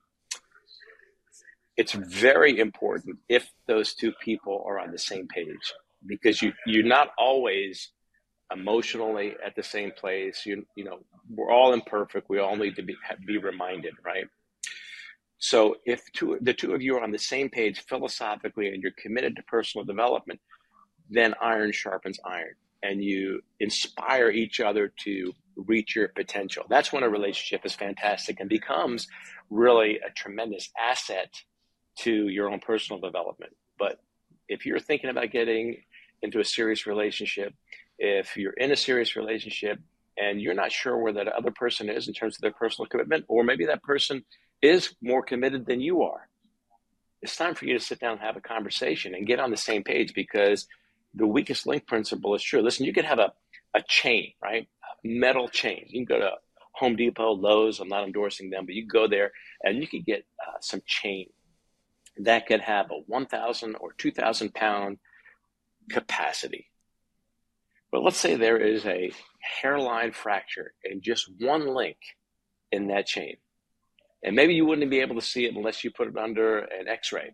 It's 1.78 1.94
very 1.94 2.60
important 2.60 3.18
if 3.28 3.50
those 3.68 3.94
two 3.94 4.14
people 4.24 4.64
are 4.68 4.80
on 4.80 4.92
the 4.92 4.98
same 4.98 5.28
page 5.28 5.74
because 6.06 6.42
you 6.42 6.54
you're 6.66 6.86
not 6.86 7.10
always 7.18 7.92
emotionally 8.54 9.36
at 9.46 9.56
the 9.56 9.64
same 9.64 9.92
place. 9.92 10.46
You 10.46 10.66
you 10.76 10.84
know 10.84 11.00
we're 11.30 11.52
all 11.52 11.74
imperfect. 11.74 12.30
We 12.30 12.40
all 12.40 12.56
need 12.56 12.76
to 12.76 12.84
be 12.84 12.96
be 13.26 13.38
reminded, 13.38 13.94
right? 14.04 14.26
So 15.38 15.76
if 15.86 16.02
two, 16.14 16.38
the 16.42 16.54
two 16.54 16.74
of 16.74 16.82
you 16.82 16.96
are 16.98 17.04
on 17.04 17.12
the 17.12 17.20
same 17.20 17.50
page 17.50 17.82
philosophically 17.82 18.70
and 18.70 18.82
you're 18.82 18.94
committed 18.98 19.36
to 19.36 19.44
personal 19.44 19.86
development, 19.86 20.40
then 21.10 21.36
iron 21.42 21.72
sharpens 21.72 22.20
iron 22.26 22.56
and 22.84 23.04
you 23.04 23.42
inspire 23.60 24.30
each 24.30 24.60
other 24.60 24.92
to 25.04 25.34
reach 25.56 25.96
your 25.96 26.10
potential. 26.10 26.66
That's 26.70 26.94
when 26.94 27.04
a 27.04 27.10
relationship 27.10 27.66
is 27.66 27.74
fantastic 27.74 28.40
and 28.40 28.50
becomes 28.50 29.08
really 29.50 30.00
a 30.00 30.12
tremendous 30.12 30.70
asset 30.80 31.34
to 32.00 32.28
your 32.28 32.50
own 32.50 32.60
personal 32.60 33.02
development. 33.02 33.54
But 33.80 34.00
if 34.48 34.66
you're 34.66 34.80
thinking 34.80 35.10
about 35.10 35.32
getting 35.32 35.78
into 36.22 36.40
a 36.40 36.46
serious 36.46 36.86
relationship, 36.86 37.54
if 37.98 38.38
you're 38.38 38.54
in 38.54 38.72
a 38.72 38.76
serious 38.76 39.16
relationship 39.16 39.80
and 40.18 40.42
you're 40.42 40.54
not 40.54 40.72
sure 40.72 40.98
where 40.98 41.14
that 41.14 41.28
other 41.28 41.52
person 41.52 41.90
is 41.90 42.08
in 42.08 42.14
terms 42.14 42.36
of 42.36 42.42
their 42.42 42.52
personal 42.52 42.88
commitment, 42.88 43.26
or 43.28 43.44
maybe 43.44 43.66
that 43.66 43.84
person 43.84 44.24
is 44.62 44.96
more 45.02 45.22
committed 45.22 45.66
than 45.66 45.82
you 45.82 46.04
are, 46.04 46.28
it's 47.22 47.36
time 47.36 47.56
for 47.56 47.66
you 47.66 47.78
to 47.78 47.84
sit 47.84 48.00
down 48.00 48.14
and 48.14 48.22
have 48.22 48.38
a 48.38 48.42
conversation 48.42 49.16
and 49.16 49.28
get 49.28 49.40
on 49.40 49.52
the 49.52 49.58
same 49.58 49.84
page 49.84 50.14
because 50.14 50.68
the 51.14 51.28
weakest 51.28 51.66
link 51.66 51.88
principle 51.88 52.36
is 52.36 52.44
true. 52.44 52.62
Listen, 52.62 52.86
you 52.86 52.94
could 52.94 53.06
have 53.06 53.20
a, 53.20 53.34
a 53.74 53.82
chain, 53.88 54.34
right? 54.42 54.68
Metal 55.04 55.48
chain. 55.48 55.86
You 55.88 56.06
can 56.06 56.18
go 56.18 56.20
to 56.20 56.32
Home 56.74 56.96
Depot, 56.96 57.32
Lowe's. 57.32 57.80
I'm 57.80 57.88
not 57.88 58.06
endorsing 58.06 58.50
them, 58.50 58.66
but 58.66 58.76
you 58.76 58.86
go 58.86 59.08
there 59.08 59.32
and 59.64 59.80
you 59.80 59.88
could 59.88 60.06
get 60.06 60.26
uh, 60.46 60.58
some 60.60 60.82
chain 60.86 61.28
that 62.18 62.48
could 62.48 62.62
have 62.62 62.92
a 62.92 63.02
1,000 63.08 63.76
or 63.76 63.94
2,000 63.94 64.54
pound 64.54 64.98
capacity. 65.90 66.70
But 67.96 68.04
let's 68.04 68.18
say 68.18 68.36
there 68.36 68.58
is 68.58 68.86
a 68.86 69.10
hairline 69.62 70.12
fracture 70.12 70.74
in 70.84 71.00
just 71.00 71.32
one 71.40 71.66
link 71.74 71.96
in 72.70 72.88
that 72.88 73.06
chain. 73.06 73.38
And 74.22 74.36
maybe 74.36 74.54
you 74.54 74.66
wouldn't 74.66 74.92
be 74.92 75.00
able 75.00 75.16
to 75.16 75.22
see 75.22 75.46
it 75.46 75.56
unless 75.56 75.82
you 75.82 75.92
put 75.92 76.10
it 76.10 76.18
under 76.18 76.58
an 76.58 76.90
x 76.90 77.14
ray 77.14 77.32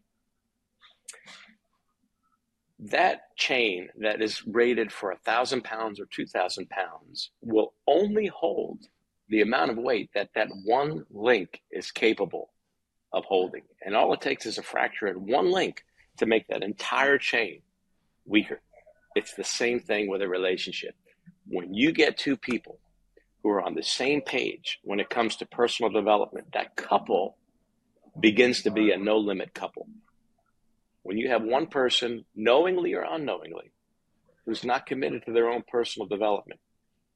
that 2.77 3.35
chain 3.37 3.89
that 4.01 4.21
is 4.21 4.45
rated 4.45 4.91
for 4.91 5.11
a 5.11 5.17
thousand 5.17 5.63
pounds 5.63 5.99
or 5.99 6.05
two 6.05 6.27
thousand 6.27 6.69
pounds 6.69 7.31
will 7.41 7.73
only 7.87 8.27
hold 8.27 8.85
the 9.29 9.41
amount 9.41 9.71
of 9.71 9.77
weight 9.77 10.11
that 10.13 10.29
that 10.35 10.49
one 10.63 11.03
link 11.09 11.59
is 11.71 11.89
capable 11.89 12.51
of 13.11 13.25
holding. 13.25 13.63
And 13.83 13.95
all 13.95 14.13
it 14.13 14.21
takes 14.21 14.45
is 14.45 14.59
a 14.59 14.63
fracture 14.63 15.07
in 15.07 15.25
one 15.25 15.51
link 15.51 15.83
to 16.17 16.27
make 16.27 16.45
that 16.49 16.61
entire 16.61 17.17
chain 17.17 17.63
weaker. 18.25 18.61
It's 19.15 19.33
the 19.33 19.43
same 19.43 19.79
thing 19.79 20.09
with 20.09 20.21
a 20.21 20.27
relationship. 20.27 20.95
When 21.47 21.73
you 21.73 21.91
get 21.91 22.17
two 22.17 22.37
people 22.37 22.79
who 23.43 23.49
are 23.49 23.61
on 23.61 23.75
the 23.75 23.83
same 23.83 24.21
page 24.21 24.79
when 24.83 24.99
it 24.99 25.09
comes 25.09 25.35
to 25.37 25.45
personal 25.45 25.91
development, 25.91 26.53
that 26.53 26.75
couple 26.75 27.37
begins 28.19 28.63
to 28.63 28.71
be 28.71 28.91
a 28.91 28.97
no 28.97 29.17
limit 29.17 29.53
couple 29.53 29.87
when 31.03 31.17
you 31.17 31.29
have 31.29 31.43
one 31.43 31.67
person, 31.67 32.25
knowingly 32.35 32.93
or 32.93 33.03
unknowingly, 33.03 33.71
who's 34.45 34.63
not 34.63 34.85
committed 34.85 35.25
to 35.25 35.33
their 35.33 35.49
own 35.49 35.63
personal 35.67 36.07
development, 36.07 36.59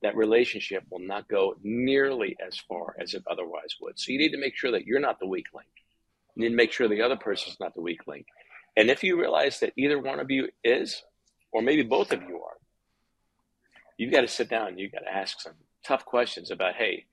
that 0.02 0.16
relationship 0.16 0.84
will 0.90 1.00
not 1.00 1.28
go 1.28 1.56
nearly 1.64 2.36
as 2.46 2.58
far 2.58 2.96
as 3.00 3.14
it 3.14 3.24
otherwise 3.30 3.76
would. 3.82 4.00
So 4.00 4.12
you 4.12 4.20
need 4.20 4.32
to 4.32 4.40
make 4.40 4.56
sure 4.56 4.72
that 4.72 4.86
you're 4.86 5.00
not 5.00 5.20
the 5.20 5.28
weak 5.28 5.48
link. 5.54 5.70
You 6.36 6.44
need 6.44 6.50
to 6.50 6.56
make 6.56 6.72
sure 6.72 6.88
the 6.88 7.02
other 7.02 7.16
person's 7.16 7.60
not 7.60 7.74
the 7.74 7.82
weak 7.82 8.08
link. 8.08 8.26
And 8.76 8.90
if 8.90 9.04
you 9.04 9.20
realize 9.20 9.60
that 9.60 9.74
either 9.78 10.00
one 10.00 10.20
of 10.20 10.30
you 10.30 10.50
is, 10.64 11.02
or 11.56 11.62
maybe 11.62 11.84
both 11.84 12.12
of 12.12 12.22
you 12.22 12.36
are, 12.36 12.58
you've 13.98 14.12
got 14.12 14.22
to 14.22 14.28
sit 14.28 14.50
down 14.50 14.78
you've 14.78 14.92
got 14.92 15.00
to 15.00 15.12
ask 15.12 15.40
some 15.40 15.54
tough 15.86 16.06
questions 16.06 16.52
about, 16.52 16.76
hey, 16.76 17.06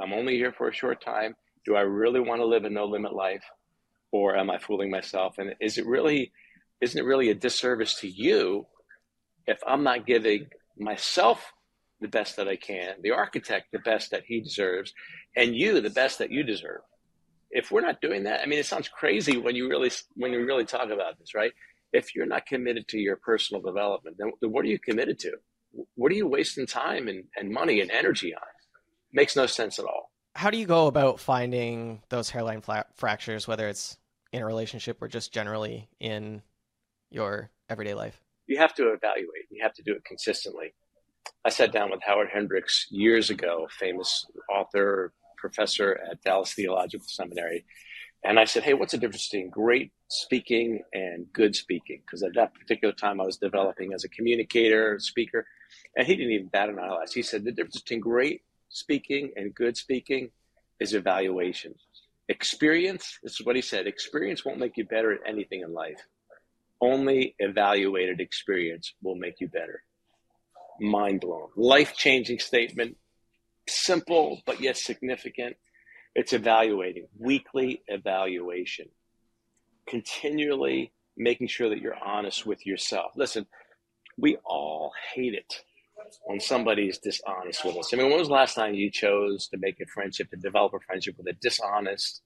I'm 0.00 0.12
only 0.12 0.36
here 0.36 0.52
for 0.52 0.68
a 0.68 0.72
short 0.72 1.04
time. 1.04 1.34
Do 1.66 1.76
I 1.76 1.80
really 1.80 2.20
want 2.20 2.40
to 2.40 2.46
live 2.46 2.64
a 2.64 2.70
no 2.70 2.84
limit 2.84 3.12
life? 3.12 3.44
or 4.12 4.36
am 4.36 4.50
I 4.50 4.58
fooling 4.58 4.90
myself? 4.90 5.38
And 5.38 5.54
is 5.60 5.78
it 5.78 5.86
really, 5.86 6.32
isn't 6.80 6.98
it 6.98 7.04
really 7.04 7.30
a 7.30 7.34
disservice 7.34 8.00
to 8.00 8.08
you 8.08 8.66
if 9.46 9.58
I'm 9.66 9.82
not 9.82 10.06
giving 10.06 10.46
myself 10.78 11.52
the 12.00 12.08
best 12.08 12.36
that 12.36 12.48
I 12.48 12.56
can, 12.56 12.94
the 13.02 13.10
architect 13.10 13.72
the 13.72 13.80
best 13.80 14.10
that 14.12 14.24
he 14.26 14.40
deserves, 14.40 14.92
and 15.36 15.54
you 15.54 15.80
the 15.80 15.90
best 15.90 16.18
that 16.18 16.30
you 16.30 16.42
deserve? 16.42 16.80
If 17.50 17.70
we're 17.70 17.80
not 17.80 18.00
doing 18.00 18.24
that, 18.24 18.40
I 18.42 18.46
mean, 18.46 18.58
it 18.58 18.66
sounds 18.66 18.88
crazy 18.88 19.38
when 19.38 19.56
you 19.56 19.68
really 19.68 19.90
when 20.14 20.32
you 20.32 20.44
really 20.44 20.66
talk 20.66 20.90
about 20.90 21.18
this, 21.18 21.34
right? 21.34 21.52
If 21.92 22.14
you're 22.14 22.26
not 22.26 22.46
committed 22.46 22.86
to 22.88 22.98
your 22.98 23.16
personal 23.16 23.62
development, 23.62 24.16
then 24.18 24.32
what 24.40 24.64
are 24.64 24.68
you 24.68 24.78
committed 24.78 25.18
to? 25.20 25.32
What 25.94 26.12
are 26.12 26.16
you 26.16 26.26
wasting 26.26 26.66
time 26.66 27.08
and, 27.08 27.24
and 27.36 27.50
money 27.50 27.80
and 27.80 27.90
energy 27.90 28.34
on? 28.34 28.42
Makes 29.12 29.36
no 29.36 29.46
sense 29.46 29.78
at 29.78 29.84
all 29.84 30.08
how 30.38 30.50
do 30.50 30.56
you 30.56 30.66
go 30.66 30.86
about 30.86 31.18
finding 31.18 32.00
those 32.10 32.30
hairline 32.30 32.60
fla- 32.60 32.86
fractures, 32.94 33.48
whether 33.48 33.66
it's 33.66 33.98
in 34.32 34.40
a 34.40 34.46
relationship 34.46 35.02
or 35.02 35.08
just 35.08 35.32
generally 35.32 35.88
in 35.98 36.42
your 37.10 37.50
everyday 37.68 37.94
life? 37.94 38.22
You 38.46 38.56
have 38.58 38.72
to 38.74 38.92
evaluate. 38.92 39.46
You 39.50 39.60
have 39.64 39.74
to 39.74 39.82
do 39.82 39.92
it 39.94 40.04
consistently. 40.04 40.74
I 41.44 41.48
sat 41.48 41.72
down 41.72 41.90
with 41.90 42.00
Howard 42.06 42.28
Hendricks 42.32 42.86
years 42.88 43.30
ago, 43.30 43.66
famous 43.80 44.26
author, 44.48 45.12
professor 45.38 45.98
at 46.08 46.22
Dallas 46.22 46.54
Theological 46.54 47.08
Seminary, 47.08 47.64
and 48.24 48.38
I 48.38 48.44
said, 48.44 48.64
"Hey, 48.64 48.74
what's 48.74 48.92
the 48.92 48.98
difference 48.98 49.28
between 49.28 49.50
great 49.50 49.92
speaking 50.08 50.82
and 50.92 51.32
good 51.32 51.54
speaking?" 51.54 52.02
Because 52.04 52.22
at 52.22 52.34
that 52.34 52.54
particular 52.54 52.92
time, 52.92 53.20
I 53.20 53.24
was 53.24 53.36
developing 53.36 53.92
as 53.92 54.04
a 54.04 54.08
communicator, 54.08 54.98
speaker, 54.98 55.46
and 55.96 56.06
he 56.06 56.16
didn't 56.16 56.32
even 56.32 56.48
bat 56.48 56.68
an 56.68 56.78
eyelash. 56.78 57.12
He 57.12 57.22
said, 57.22 57.44
"The 57.44 57.52
difference 57.52 57.80
between 57.80 58.00
great 58.00 58.42
speaking 58.68 59.32
and 59.36 59.54
good 59.54 59.76
speaking 59.76 60.30
is 60.80 60.94
evaluation. 60.94 61.74
Experience, 62.28 63.18
this 63.22 63.40
is 63.40 63.46
what 63.46 63.56
he 63.56 63.62
said 63.62 63.86
experience 63.86 64.44
won't 64.44 64.58
make 64.58 64.76
you 64.76 64.84
better 64.84 65.12
at 65.12 65.20
anything 65.26 65.62
in 65.62 65.72
life. 65.72 66.00
Only 66.80 67.34
evaluated 67.38 68.20
experience 68.20 68.94
will 69.02 69.16
make 69.16 69.40
you 69.40 69.48
better. 69.48 69.82
Mind 70.80 71.20
blown. 71.20 71.48
Life 71.56 71.96
changing 71.96 72.38
statement. 72.38 72.96
Simple, 73.66 74.42
but 74.46 74.60
yet 74.60 74.76
significant. 74.76 75.56
It's 76.18 76.32
evaluating, 76.32 77.06
weekly 77.16 77.80
evaluation. 77.86 78.88
Continually 79.86 80.90
making 81.16 81.46
sure 81.46 81.68
that 81.68 81.78
you're 81.78 81.94
honest 81.94 82.44
with 82.44 82.66
yourself. 82.66 83.12
Listen, 83.14 83.46
we 84.16 84.36
all 84.44 84.90
hate 85.14 85.34
it 85.34 85.62
when 86.24 86.40
somebody's 86.40 86.98
dishonest 86.98 87.64
with 87.64 87.76
us. 87.76 87.94
I 87.94 87.98
mean, 87.98 88.08
when 88.10 88.18
was 88.18 88.26
the 88.26 88.34
last 88.34 88.56
time 88.56 88.74
you 88.74 88.90
chose 88.90 89.46
to 89.52 89.58
make 89.58 89.78
a 89.80 89.86
friendship, 89.86 90.28
to 90.30 90.36
develop 90.36 90.74
a 90.74 90.80
friendship 90.80 91.14
with 91.16 91.28
a 91.28 91.34
dishonest, 91.34 92.20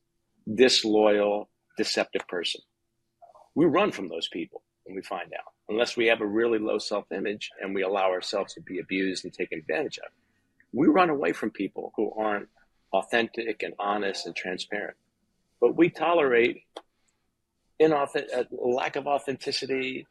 disloyal, 0.54 1.50
deceptive 1.76 2.26
person? 2.28 2.62
We 3.54 3.66
run 3.66 3.92
from 3.92 4.08
those 4.08 4.26
people 4.26 4.62
when 4.84 4.96
we 4.96 5.02
find 5.02 5.34
out, 5.34 5.52
unless 5.68 5.98
we 5.98 6.06
have 6.06 6.22
a 6.22 6.26
really 6.26 6.58
low 6.58 6.78
self 6.78 7.12
image 7.12 7.50
and 7.60 7.74
we 7.74 7.82
allow 7.82 8.10
ourselves 8.10 8.54
to 8.54 8.62
be 8.62 8.78
abused 8.78 9.26
and 9.26 9.34
taken 9.34 9.58
advantage 9.58 9.98
of. 9.98 10.10
We 10.72 10.86
run 10.86 11.10
away 11.10 11.34
from 11.34 11.50
people 11.50 11.92
who 11.94 12.10
aren't 12.16 12.48
authentic 12.92 13.62
and 13.62 13.74
honest 13.78 14.26
and 14.26 14.36
transparent. 14.36 14.96
But 15.60 15.76
we 15.76 15.90
tolerate 15.90 16.62
inauth- 17.80 18.46
lack 18.50 18.96
of 18.96 19.06
authenticity, 19.06 20.06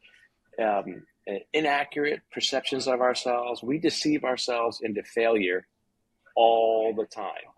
um, 0.58 1.04
inaccurate 1.52 2.20
perceptions 2.32 2.88
of 2.88 3.00
ourselves. 3.00 3.62
We 3.62 3.78
deceive 3.78 4.24
ourselves 4.24 4.80
into 4.82 5.02
failure 5.02 5.66
all 6.34 6.94
the 6.94 7.06
time, 7.06 7.48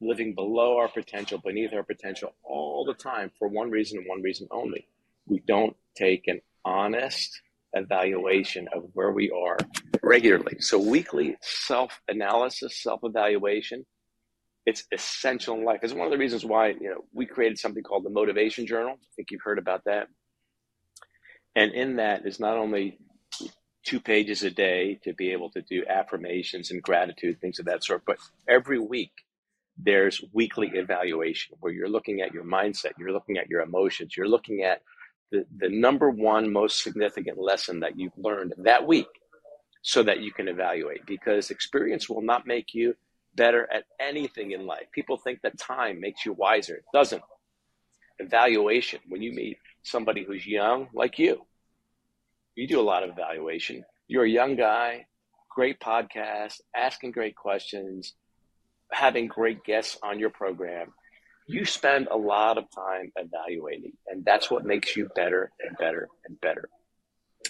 living 0.00 0.34
below 0.34 0.78
our 0.78 0.88
potential, 0.88 1.38
beneath 1.38 1.72
our 1.72 1.82
potential 1.82 2.34
all 2.42 2.84
the 2.84 2.94
time 2.94 3.30
for 3.38 3.48
one 3.48 3.70
reason 3.70 3.98
and 3.98 4.08
one 4.08 4.22
reason 4.22 4.48
only. 4.50 4.88
We 5.26 5.40
don't 5.46 5.76
take 5.94 6.26
an 6.26 6.40
honest 6.64 7.40
evaluation 7.74 8.68
of 8.72 8.88
where 8.94 9.12
we 9.12 9.30
are 9.30 9.58
regularly. 10.04 10.58
So, 10.60 10.78
weekly 10.78 11.36
self 11.42 12.00
analysis, 12.08 12.82
self 12.82 13.00
evaluation. 13.04 13.86
It's 14.66 14.84
essential 14.92 15.56
in 15.56 15.64
life. 15.64 15.80
It's 15.82 15.94
one 15.94 16.06
of 16.06 16.12
the 16.12 16.18
reasons 16.18 16.44
why 16.44 16.70
you 16.70 16.90
know 16.90 17.04
we 17.14 17.26
created 17.26 17.58
something 17.58 17.82
called 17.82 18.04
the 18.04 18.10
Modivation 18.10 18.66
Journal. 18.66 18.94
I 18.94 19.08
think 19.16 19.30
you've 19.30 19.42
heard 19.44 19.58
about 19.58 19.84
that 19.86 20.08
and 21.56 21.72
in 21.72 21.96
that 21.96 22.26
is 22.26 22.40
not 22.40 22.56
only 22.56 22.98
two 23.84 24.00
pages 24.00 24.42
a 24.42 24.50
day 24.50 24.98
to 25.04 25.12
be 25.12 25.32
able 25.32 25.50
to 25.50 25.62
do 25.62 25.84
affirmations 25.88 26.70
and 26.70 26.82
gratitude, 26.82 27.40
things 27.40 27.58
of 27.58 27.66
that 27.66 27.84
sort, 27.84 28.02
but 28.06 28.18
every 28.48 28.78
week 28.78 29.12
there's 29.78 30.22
weekly 30.32 30.70
evaluation 30.74 31.56
where 31.60 31.72
you're 31.72 31.88
looking 31.88 32.20
at 32.20 32.32
your 32.32 32.44
mindset, 32.44 32.92
you're 32.98 33.12
looking 33.12 33.38
at 33.38 33.48
your 33.48 33.60
emotions, 33.60 34.16
you're 34.16 34.28
looking 34.28 34.62
at 34.62 34.82
the, 35.32 35.44
the 35.58 35.68
number 35.68 36.10
one 36.10 36.52
most 36.52 36.82
significant 36.82 37.38
lesson 37.38 37.80
that 37.80 37.98
you've 37.98 38.16
learned 38.16 38.54
that 38.58 38.86
week 38.86 39.08
so 39.86 40.02
that 40.02 40.20
you 40.20 40.32
can 40.32 40.48
evaluate 40.48 41.04
because 41.04 41.50
experience 41.50 42.08
will 42.08 42.22
not 42.22 42.46
make 42.46 42.72
you 42.72 42.96
better 43.36 43.68
at 43.70 43.84
anything 44.00 44.52
in 44.52 44.64
life. 44.64 44.86
People 44.92 45.18
think 45.18 45.42
that 45.42 45.58
time 45.58 46.00
makes 46.00 46.24
you 46.24 46.32
wiser. 46.32 46.76
It 46.76 46.84
doesn't. 46.94 47.22
Evaluation, 48.18 49.00
when 49.08 49.20
you 49.20 49.32
meet 49.32 49.58
somebody 49.82 50.24
who's 50.24 50.46
young 50.46 50.88
like 50.94 51.18
you, 51.18 51.44
you 52.54 52.66
do 52.66 52.80
a 52.80 52.82
lot 52.82 53.02
of 53.02 53.10
evaluation. 53.10 53.84
You're 54.08 54.24
a 54.24 54.30
young 54.30 54.56
guy, 54.56 55.04
great 55.50 55.78
podcast, 55.80 56.62
asking 56.74 57.10
great 57.10 57.36
questions, 57.36 58.14
having 58.90 59.26
great 59.26 59.64
guests 59.64 59.98
on 60.02 60.18
your 60.18 60.30
program. 60.30 60.94
You 61.46 61.66
spend 61.66 62.08
a 62.10 62.16
lot 62.16 62.56
of 62.56 62.64
time 62.74 63.12
evaluating, 63.16 63.92
and 64.06 64.24
that's 64.24 64.50
what 64.50 64.64
makes 64.64 64.96
you 64.96 65.10
better 65.14 65.52
and 65.60 65.76
better 65.76 66.08
and 66.26 66.40
better. 66.40 66.70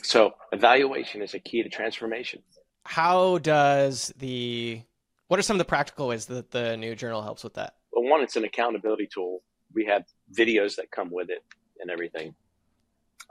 So, 0.04 0.34
evaluation 0.52 1.22
is 1.22 1.32
a 1.32 1.38
key 1.38 1.62
to 1.62 1.68
transformation. 1.70 2.42
How 2.84 3.38
does 3.38 4.12
the 4.18 4.82
what 5.28 5.40
are 5.40 5.42
some 5.42 5.54
of 5.54 5.58
the 5.58 5.64
practical 5.64 6.08
ways 6.08 6.26
that 6.26 6.50
the 6.50 6.76
new 6.76 6.94
journal 6.94 7.22
helps 7.22 7.42
with 7.42 7.54
that? 7.54 7.76
Well, 7.90 8.04
one, 8.04 8.20
it's 8.20 8.36
an 8.36 8.44
accountability 8.44 9.08
tool. 9.12 9.42
We 9.72 9.86
have 9.86 10.04
videos 10.30 10.76
that 10.76 10.90
come 10.90 11.10
with 11.10 11.30
it 11.30 11.42
and 11.80 11.90
everything. 11.90 12.34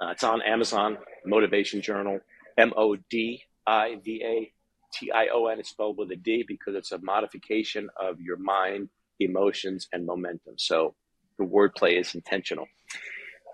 Uh, 0.02 0.10
it's 0.10 0.24
on 0.24 0.42
Amazon, 0.42 0.98
Modivation 1.28 1.82
Journal, 1.82 2.20
M 2.58 2.74
O 2.76 2.96
D 2.96 3.44
I 3.68 3.98
V 4.04 4.24
A 4.26 4.52
T 4.94 5.12
I 5.12 5.28
O 5.32 5.46
N. 5.46 5.60
It's 5.60 5.70
spelled 5.70 6.00
with 6.00 6.12
a 6.12 6.16
D 6.16 6.44
because 6.48 6.74
it's 6.74 6.92
a 6.92 6.98
modification 6.98 7.88
of 8.02 8.20
your 8.20 8.38
mind, 8.38 8.90
emotions, 9.20 9.88
and 9.94 10.08
momentum. 10.08 10.56
So 10.58 10.96
the 11.38 11.46
wordplay 11.46 12.00
is 12.00 12.16
intentional. 12.16 12.66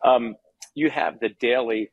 Um, 0.05 0.35
you 0.73 0.89
have 0.89 1.19
the 1.19 1.29
daily 1.41 1.91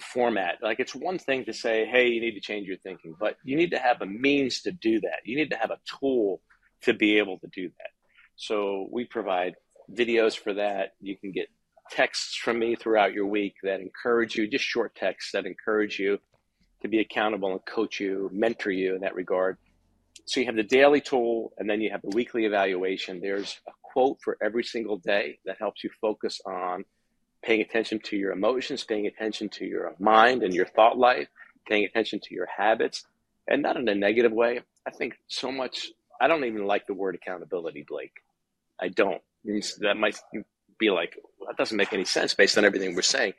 format. 0.00 0.58
Like 0.62 0.80
it's 0.80 0.94
one 0.94 1.18
thing 1.18 1.44
to 1.44 1.52
say, 1.52 1.86
hey, 1.86 2.08
you 2.08 2.20
need 2.20 2.34
to 2.34 2.40
change 2.40 2.66
your 2.66 2.78
thinking, 2.78 3.14
but 3.18 3.36
you 3.44 3.56
need 3.56 3.70
to 3.72 3.78
have 3.78 4.00
a 4.00 4.06
means 4.06 4.62
to 4.62 4.72
do 4.72 5.00
that. 5.00 5.20
You 5.24 5.36
need 5.36 5.50
to 5.50 5.56
have 5.56 5.70
a 5.70 5.78
tool 6.00 6.40
to 6.82 6.94
be 6.94 7.18
able 7.18 7.38
to 7.40 7.48
do 7.54 7.68
that. 7.68 7.90
So 8.36 8.88
we 8.90 9.04
provide 9.04 9.54
videos 9.92 10.36
for 10.36 10.54
that. 10.54 10.94
You 11.00 11.16
can 11.16 11.32
get 11.32 11.48
texts 11.90 12.36
from 12.36 12.58
me 12.58 12.74
throughout 12.74 13.12
your 13.12 13.26
week 13.26 13.54
that 13.62 13.80
encourage 13.80 14.36
you, 14.36 14.48
just 14.48 14.64
short 14.64 14.94
texts 14.94 15.32
that 15.32 15.46
encourage 15.46 15.98
you 15.98 16.18
to 16.80 16.88
be 16.88 17.00
accountable 17.00 17.52
and 17.52 17.64
coach 17.66 18.00
you, 18.00 18.30
mentor 18.32 18.70
you 18.70 18.94
in 18.94 19.02
that 19.02 19.14
regard. 19.14 19.58
So 20.24 20.40
you 20.40 20.46
have 20.46 20.56
the 20.56 20.62
daily 20.62 21.00
tool 21.00 21.52
and 21.58 21.68
then 21.68 21.80
you 21.80 21.90
have 21.90 22.02
the 22.02 22.14
weekly 22.14 22.44
evaluation. 22.44 23.20
There's 23.20 23.60
a 23.68 23.72
quote 23.82 24.18
for 24.22 24.36
every 24.42 24.64
single 24.64 24.98
day 24.98 25.38
that 25.44 25.56
helps 25.58 25.84
you 25.84 25.90
focus 26.00 26.40
on 26.46 26.84
paying 27.42 27.60
attention 27.60 28.00
to 28.00 28.16
your 28.16 28.32
emotions, 28.32 28.84
paying 28.84 29.06
attention 29.06 29.48
to 29.50 29.64
your 29.64 29.94
mind 29.98 30.42
and 30.42 30.54
your 30.54 30.66
thought 30.66 30.98
life, 30.98 31.28
paying 31.68 31.84
attention 31.84 32.20
to 32.20 32.34
your 32.34 32.46
habits, 32.46 33.04
and 33.48 33.62
not 33.62 33.76
in 33.76 33.88
a 33.88 33.94
negative 33.94 34.32
way. 34.32 34.60
I 34.86 34.90
think 34.90 35.14
so 35.28 35.50
much, 35.52 35.90
I 36.20 36.28
don't 36.28 36.44
even 36.44 36.66
like 36.66 36.86
the 36.86 36.94
word 36.94 37.14
accountability, 37.14 37.84
Blake. 37.88 38.12
I 38.80 38.88
don't. 38.88 39.20
That 39.80 39.96
might 39.96 40.18
be 40.78 40.90
like, 40.90 41.16
well, 41.38 41.48
that 41.48 41.56
doesn't 41.56 41.76
make 41.76 41.92
any 41.92 42.04
sense 42.04 42.34
based 42.34 42.58
on 42.58 42.64
everything 42.64 42.94
we're 42.94 43.02
saying. 43.02 43.34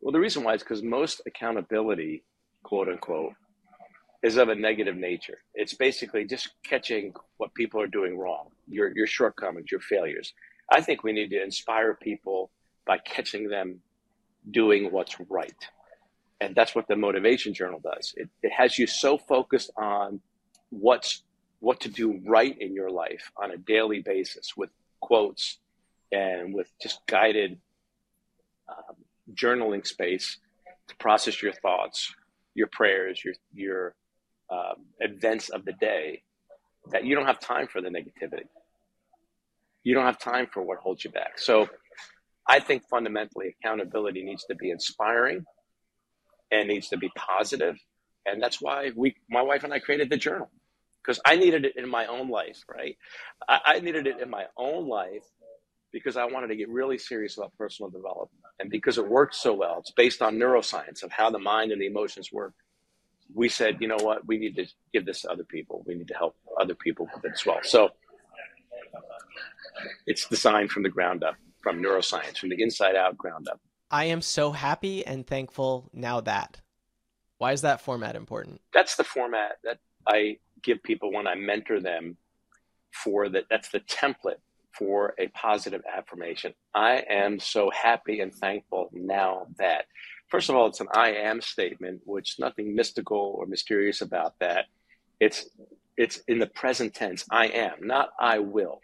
Well, 0.00 0.12
the 0.12 0.20
reason 0.20 0.44
why 0.44 0.54
is 0.54 0.62
because 0.62 0.82
most 0.82 1.22
accountability, 1.26 2.22
quote 2.62 2.88
unquote, 2.88 3.32
is 4.22 4.36
of 4.36 4.48
a 4.48 4.54
negative 4.54 4.96
nature. 4.96 5.38
It's 5.54 5.74
basically 5.74 6.24
just 6.24 6.50
catching 6.64 7.12
what 7.36 7.54
people 7.54 7.80
are 7.80 7.86
doing 7.86 8.18
wrong, 8.18 8.48
your, 8.66 8.94
your 8.96 9.06
shortcomings, 9.06 9.70
your 9.70 9.80
failures. 9.80 10.32
I 10.70 10.80
think 10.80 11.02
we 11.02 11.12
need 11.12 11.30
to 11.30 11.42
inspire 11.42 11.94
people 11.94 12.50
by 12.88 12.98
catching 12.98 13.48
them 13.48 13.80
doing 14.50 14.90
what's 14.90 15.20
right. 15.28 15.54
And 16.40 16.54
that's 16.56 16.74
what 16.74 16.88
the 16.88 16.94
Modivation 16.94 17.52
Journal 17.52 17.80
does. 17.80 18.14
It, 18.16 18.30
it 18.42 18.50
has 18.50 18.78
you 18.78 18.86
so 18.86 19.18
focused 19.18 19.70
on 19.76 20.20
what's 20.70 21.22
what 21.60 21.80
to 21.80 21.88
do 21.88 22.20
right 22.24 22.56
in 22.60 22.72
your 22.72 22.90
life 22.90 23.32
on 23.36 23.50
a 23.50 23.58
daily 23.58 24.00
basis 24.00 24.56
with 24.56 24.70
quotes 25.00 25.58
and 26.12 26.54
with 26.54 26.70
just 26.80 27.04
guided 27.06 27.58
um, 28.68 28.96
journaling 29.34 29.84
space 29.84 30.38
to 30.86 30.96
process 30.96 31.42
your 31.42 31.52
thoughts, 31.52 32.14
your 32.54 32.68
prayers, 32.68 33.22
your 33.24 33.34
your 33.52 33.94
um, 34.50 34.86
events 35.00 35.50
of 35.50 35.64
the 35.64 35.72
day. 35.74 36.22
That 36.92 37.04
you 37.04 37.14
don't 37.14 37.26
have 37.26 37.40
time 37.40 37.66
for 37.66 37.82
the 37.82 37.90
negativity. 37.90 38.46
You 39.82 39.94
don't 39.94 40.06
have 40.06 40.18
time 40.18 40.46
for 40.50 40.62
what 40.62 40.78
holds 40.78 41.04
you 41.04 41.10
back. 41.10 41.38
So 41.38 41.68
I 42.48 42.60
think 42.60 42.84
fundamentally 42.88 43.54
accountability 43.60 44.24
needs 44.24 44.44
to 44.44 44.54
be 44.54 44.70
inspiring 44.70 45.44
and 46.50 46.68
needs 46.68 46.88
to 46.88 46.96
be 46.96 47.10
positive. 47.14 47.76
And 48.24 48.42
that's 48.42 48.60
why 48.60 48.90
we, 48.96 49.16
my 49.28 49.42
wife 49.42 49.64
and 49.64 49.72
I 49.72 49.78
created 49.78 50.08
the 50.08 50.16
journal 50.16 50.50
because 51.02 51.20
I 51.24 51.36
needed 51.36 51.66
it 51.66 51.76
in 51.76 51.88
my 51.88 52.06
own 52.06 52.30
life, 52.30 52.64
right? 52.68 52.96
I, 53.46 53.60
I 53.64 53.80
needed 53.80 54.06
it 54.06 54.20
in 54.20 54.30
my 54.30 54.46
own 54.56 54.88
life 54.88 55.24
because 55.92 56.16
I 56.16 56.24
wanted 56.24 56.48
to 56.48 56.56
get 56.56 56.68
really 56.70 56.98
serious 56.98 57.36
about 57.36 57.52
personal 57.56 57.90
development. 57.90 58.30
And 58.58 58.70
because 58.70 58.98
it 58.98 59.06
worked 59.06 59.34
so 59.34 59.54
well, 59.54 59.76
it's 59.78 59.90
based 59.92 60.22
on 60.22 60.36
neuroscience 60.36 61.02
of 61.02 61.12
how 61.12 61.30
the 61.30 61.38
mind 61.38 61.70
and 61.70 61.80
the 61.80 61.86
emotions 61.86 62.32
work. 62.32 62.54
We 63.34 63.50
said, 63.50 63.78
you 63.80 63.88
know 63.88 63.96
what, 63.96 64.26
we 64.26 64.38
need 64.38 64.56
to 64.56 64.66
give 64.92 65.04
this 65.04 65.22
to 65.22 65.30
other 65.30 65.44
people. 65.44 65.84
We 65.86 65.94
need 65.94 66.08
to 66.08 66.14
help 66.14 66.34
other 66.58 66.74
people 66.74 67.08
with 67.14 67.24
it 67.26 67.32
as 67.34 67.44
well. 67.44 67.60
So 67.62 67.90
it's 70.06 70.26
designed 70.26 70.70
from 70.70 70.82
the 70.82 70.88
ground 70.88 71.22
up 71.22 71.36
from 71.68 71.82
neuroscience, 71.82 72.38
from 72.38 72.48
the 72.48 72.62
inside 72.62 72.96
out, 72.96 73.18
ground 73.18 73.46
up. 73.46 73.60
I 73.90 74.06
am 74.06 74.22
so 74.22 74.52
happy 74.52 75.04
and 75.04 75.26
thankful 75.26 75.90
now 75.92 76.20
that. 76.22 76.62
Why 77.36 77.52
is 77.52 77.60
that 77.60 77.82
format 77.82 78.16
important? 78.16 78.62
That's 78.72 78.96
the 78.96 79.04
format 79.04 79.58
that 79.64 79.78
I 80.06 80.38
give 80.62 80.82
people 80.82 81.12
when 81.12 81.26
I 81.26 81.34
mentor 81.34 81.80
them 81.80 82.16
for 82.90 83.28
that. 83.28 83.44
That's 83.50 83.68
the 83.68 83.80
template 83.80 84.40
for 84.72 85.14
a 85.18 85.28
positive 85.28 85.82
affirmation. 85.94 86.54
I 86.74 87.04
am 87.08 87.38
so 87.38 87.70
happy 87.70 88.20
and 88.20 88.34
thankful 88.34 88.88
now 88.92 89.48
that. 89.58 89.84
First 90.28 90.48
of 90.48 90.56
all, 90.56 90.68
it's 90.68 90.80
an 90.80 90.88
I 90.94 91.12
am 91.12 91.42
statement, 91.42 92.00
which 92.04 92.36
nothing 92.38 92.74
mystical 92.74 93.36
or 93.38 93.46
mysterious 93.46 94.00
about 94.00 94.38
that. 94.40 94.66
It's 95.20 95.50
it's 95.98 96.18
in 96.28 96.38
the 96.38 96.46
present 96.46 96.94
tense. 96.94 97.24
I 97.30 97.46
am, 97.48 97.86
not 97.86 98.10
I 98.18 98.38
will 98.38 98.80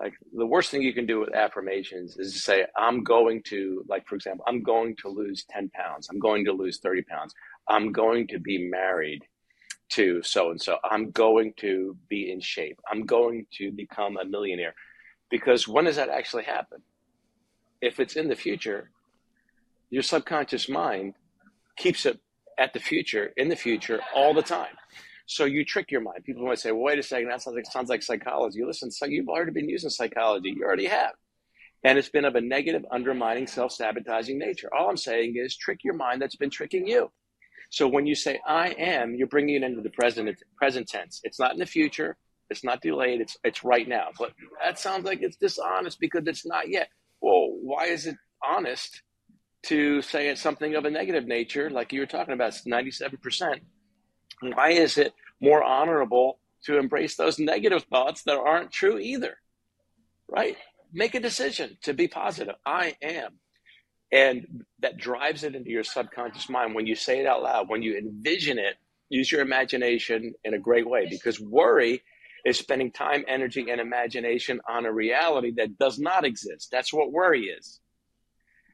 like 0.00 0.12
the 0.34 0.46
worst 0.46 0.70
thing 0.70 0.82
you 0.82 0.92
can 0.92 1.06
do 1.06 1.20
with 1.20 1.34
affirmations 1.34 2.16
is 2.18 2.32
to 2.32 2.38
say 2.38 2.66
i'm 2.76 3.02
going 3.02 3.42
to 3.42 3.84
like 3.88 4.06
for 4.06 4.14
example 4.14 4.44
i'm 4.46 4.62
going 4.62 4.94
to 4.96 5.08
lose 5.08 5.44
10 5.50 5.70
pounds. 5.70 6.08
I'm 6.10 6.18
going 6.18 6.44
to 6.44 6.52
lose 6.52 6.78
30 6.78 7.02
pounds. 7.02 7.34
I'm 7.68 7.92
going 7.92 8.26
to 8.28 8.38
be 8.38 8.68
married 8.68 9.22
to 9.90 10.22
so 10.22 10.50
and 10.50 10.60
so 10.60 10.78
i'm 10.84 11.10
going 11.12 11.52
to 11.58 11.96
be 12.08 12.30
in 12.30 12.40
shape. 12.40 12.78
I'm 12.90 13.04
going 13.06 13.46
to 13.52 13.70
become 13.72 14.16
a 14.16 14.24
millionaire. 14.24 14.74
Because 15.30 15.66
when 15.66 15.86
does 15.86 15.96
that 15.96 16.08
actually 16.08 16.44
happen? 16.44 16.82
If 17.80 17.98
it's 18.00 18.16
in 18.16 18.28
the 18.28 18.36
future 18.36 18.90
your 19.90 20.02
subconscious 20.02 20.68
mind 20.68 21.14
keeps 21.76 22.06
it 22.06 22.18
at 22.58 22.72
the 22.72 22.80
future 22.80 23.32
in 23.36 23.48
the 23.48 23.56
future 23.56 24.00
all 24.14 24.34
the 24.34 24.42
time 24.42 24.74
so 25.26 25.44
you 25.44 25.64
trick 25.64 25.90
your 25.90 26.00
mind. 26.00 26.24
People 26.24 26.46
might 26.46 26.58
say, 26.58 26.70
well, 26.70 26.82
wait 26.82 26.98
a 26.98 27.02
second, 27.02 27.28
that 27.28 27.42
sounds 27.42 27.56
like, 27.56 27.66
sounds 27.66 27.88
like 27.90 28.02
psychology. 28.02 28.62
Listen, 28.64 28.90
so 28.90 29.06
you've 29.06 29.28
already 29.28 29.50
been 29.50 29.68
using 29.68 29.90
psychology. 29.90 30.54
You 30.56 30.64
already 30.64 30.86
have. 30.86 31.12
And 31.82 31.98
it's 31.98 32.08
been 32.08 32.24
of 32.24 32.36
a 32.36 32.40
negative, 32.40 32.84
undermining, 32.90 33.46
self 33.46 33.72
sabotaging 33.72 34.38
nature. 34.38 34.68
All 34.74 34.88
I'm 34.88 34.96
saying 34.96 35.34
is 35.36 35.56
trick 35.56 35.80
your 35.84 35.94
mind 35.94 36.22
that's 36.22 36.36
been 36.36 36.50
tricking 36.50 36.86
you. 36.86 37.10
So 37.70 37.88
when 37.88 38.06
you 38.06 38.14
say 38.14 38.40
I 38.46 38.68
am, 38.70 39.14
you're 39.14 39.26
bringing 39.26 39.56
it 39.56 39.62
into 39.62 39.82
the 39.82 39.90
present, 39.90 40.42
present 40.56 40.88
tense. 40.88 41.20
It's 41.24 41.40
not 41.40 41.52
in 41.52 41.58
the 41.58 41.66
future. 41.66 42.16
It's 42.48 42.62
not 42.62 42.80
delayed. 42.80 43.20
It's, 43.20 43.36
it's 43.44 43.64
right 43.64 43.86
now. 43.86 44.08
But 44.18 44.32
that 44.64 44.78
sounds 44.78 45.04
like 45.04 45.22
it's 45.22 45.36
dishonest 45.36 45.98
because 45.98 46.26
it's 46.26 46.46
not 46.46 46.68
yet. 46.68 46.88
Well, 47.20 47.48
why 47.60 47.86
is 47.86 48.06
it 48.06 48.16
honest 48.44 49.02
to 49.64 50.00
say 50.02 50.28
it's 50.28 50.40
something 50.40 50.76
of 50.76 50.84
a 50.84 50.90
negative 50.90 51.26
nature, 51.26 51.68
like 51.68 51.92
you 51.92 52.00
were 52.00 52.06
talking 52.06 52.34
about, 52.34 52.52
97%? 52.52 53.60
Why 54.40 54.70
is 54.70 54.98
it 54.98 55.12
more 55.40 55.62
honorable 55.62 56.38
to 56.64 56.78
embrace 56.78 57.16
those 57.16 57.38
negative 57.38 57.84
thoughts 57.84 58.22
that 58.24 58.36
aren't 58.36 58.72
true 58.72 58.98
either? 58.98 59.36
Right? 60.28 60.56
Make 60.92 61.14
a 61.14 61.20
decision 61.20 61.78
to 61.82 61.94
be 61.94 62.08
positive. 62.08 62.54
I 62.64 62.96
am. 63.02 63.38
And 64.12 64.64
that 64.80 64.98
drives 64.98 65.42
it 65.42 65.54
into 65.54 65.70
your 65.70 65.84
subconscious 65.84 66.48
mind. 66.48 66.74
When 66.74 66.86
you 66.86 66.94
say 66.94 67.20
it 67.20 67.26
out 67.26 67.42
loud, 67.42 67.68
when 67.68 67.82
you 67.82 67.96
envision 67.96 68.58
it, 68.58 68.76
use 69.08 69.30
your 69.30 69.40
imagination 69.40 70.34
in 70.44 70.54
a 70.54 70.58
great 70.58 70.88
way 70.88 71.06
because 71.08 71.40
worry 71.40 72.02
is 72.44 72.58
spending 72.58 72.92
time, 72.92 73.24
energy, 73.26 73.70
and 73.70 73.80
imagination 73.80 74.60
on 74.68 74.86
a 74.86 74.92
reality 74.92 75.52
that 75.56 75.76
does 75.78 75.98
not 75.98 76.24
exist. 76.24 76.68
That's 76.70 76.92
what 76.92 77.10
worry 77.10 77.46
is. 77.46 77.80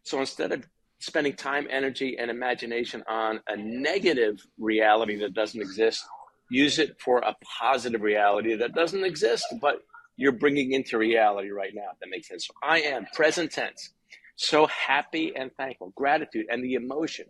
So 0.05 0.21
instead 0.21 0.53
of 0.53 0.67
spending 1.03 1.35
time, 1.35 1.67
energy, 1.69 2.17
and 2.17 2.31
imagination 2.31 3.03
on 3.09 3.41
a 3.49 3.57
negative 3.57 4.47
reality 4.57 5.17
that 5.17 5.35
doesn't 5.35 5.61
exist. 5.61 6.05
Use 6.49 6.79
it 6.79 7.01
for 7.01 7.19
a 7.19 7.35
positive 7.61 8.03
reality 8.03 8.55
that 8.55 8.73
doesn't 8.73 9.03
exist, 9.05 9.45
but 9.61 9.83
you're 10.17 10.31
bringing 10.31 10.73
into 10.73 10.99
reality 10.99 11.51
right 11.51 11.73
now. 11.75 11.89
If 11.93 11.99
that 11.99 12.09
makes 12.09 12.29
sense. 12.29 12.47
So 12.47 12.55
I 12.63 12.83
am 12.83 13.07
present 13.15 13.51
tense, 13.51 13.91
so 14.37 14.67
happy 14.67 15.33
and 15.35 15.51
thankful, 15.57 15.93
gratitude, 15.97 16.47
and 16.49 16.63
the 16.63 16.75
emotion. 16.75 17.27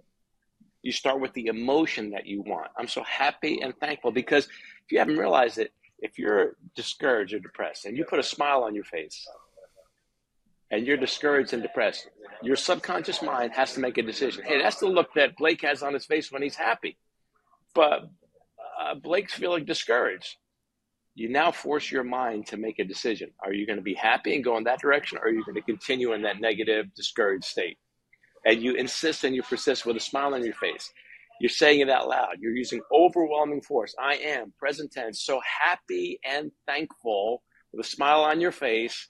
You 0.82 0.92
start 0.92 1.20
with 1.20 1.32
the 1.32 1.46
emotion 1.46 2.10
that 2.10 2.26
you 2.26 2.42
want. 2.42 2.70
I'm 2.76 2.88
so 2.88 3.02
happy 3.04 3.62
and 3.62 3.74
thankful 3.78 4.10
because 4.10 4.44
if 4.46 4.92
you 4.92 4.98
haven't 4.98 5.16
realized 5.16 5.56
it, 5.56 5.72
if 6.00 6.18
you're 6.18 6.56
discouraged 6.74 7.32
or 7.32 7.38
depressed 7.38 7.86
and 7.86 7.96
you 7.96 8.04
put 8.04 8.18
a 8.18 8.24
smile 8.24 8.64
on 8.64 8.74
your 8.74 8.84
face 8.84 9.26
and 10.70 10.86
you're 10.86 10.96
discouraged 10.98 11.54
and 11.54 11.62
depressed, 11.62 12.08
your 12.42 12.56
subconscious 12.56 13.22
mind 13.22 13.52
has 13.52 13.74
to 13.74 13.80
make 13.80 13.98
a 13.98 14.02
decision. 14.02 14.44
Hey, 14.44 14.60
that's 14.60 14.78
the 14.78 14.86
look 14.86 15.14
that 15.14 15.36
Blake 15.36 15.62
has 15.62 15.82
on 15.82 15.94
his 15.94 16.04
face 16.04 16.30
when 16.30 16.42
he's 16.42 16.56
happy. 16.56 16.98
But 17.74 18.02
uh, 18.80 18.94
Blake's 18.94 19.34
feeling 19.34 19.64
discouraged. 19.64 20.36
You 21.14 21.28
now 21.28 21.52
force 21.52 21.90
your 21.90 22.04
mind 22.04 22.46
to 22.48 22.56
make 22.56 22.78
a 22.78 22.84
decision. 22.84 23.30
Are 23.44 23.52
you 23.52 23.66
going 23.66 23.76
to 23.76 23.82
be 23.82 23.94
happy 23.94 24.34
and 24.34 24.42
go 24.42 24.56
in 24.56 24.64
that 24.64 24.80
direction, 24.80 25.18
or 25.18 25.26
are 25.26 25.30
you 25.30 25.44
going 25.44 25.56
to 25.56 25.62
continue 25.62 26.12
in 26.14 26.22
that 26.22 26.40
negative, 26.40 26.86
discouraged 26.94 27.44
state? 27.44 27.78
And 28.44 28.62
you 28.62 28.74
insist 28.74 29.22
and 29.24 29.34
you 29.34 29.42
persist 29.42 29.86
with 29.86 29.96
a 29.96 30.00
smile 30.00 30.34
on 30.34 30.44
your 30.44 30.54
face. 30.54 30.90
You're 31.40 31.50
saying 31.50 31.80
it 31.80 31.90
out 31.90 32.08
loud. 32.08 32.36
You're 32.40 32.56
using 32.56 32.80
overwhelming 32.92 33.62
force. 33.62 33.94
I 34.00 34.14
am, 34.14 34.52
present 34.58 34.92
tense, 34.92 35.22
so 35.22 35.40
happy 35.60 36.18
and 36.24 36.50
thankful 36.66 37.42
with 37.72 37.86
a 37.86 37.88
smile 37.88 38.22
on 38.22 38.40
your 38.40 38.52
face, 38.52 39.08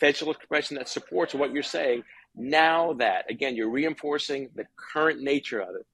facial 0.00 0.30
expression 0.30 0.76
that 0.76 0.88
supports 0.88 1.34
what 1.34 1.52
you're 1.52 1.62
saying. 1.62 2.02
Now 2.34 2.94
that, 2.94 3.30
again, 3.30 3.56
you're 3.56 3.70
reinforcing 3.70 4.50
the 4.54 4.66
current 4.76 5.20
nature 5.20 5.60
of 5.60 5.74
it. 5.76 5.86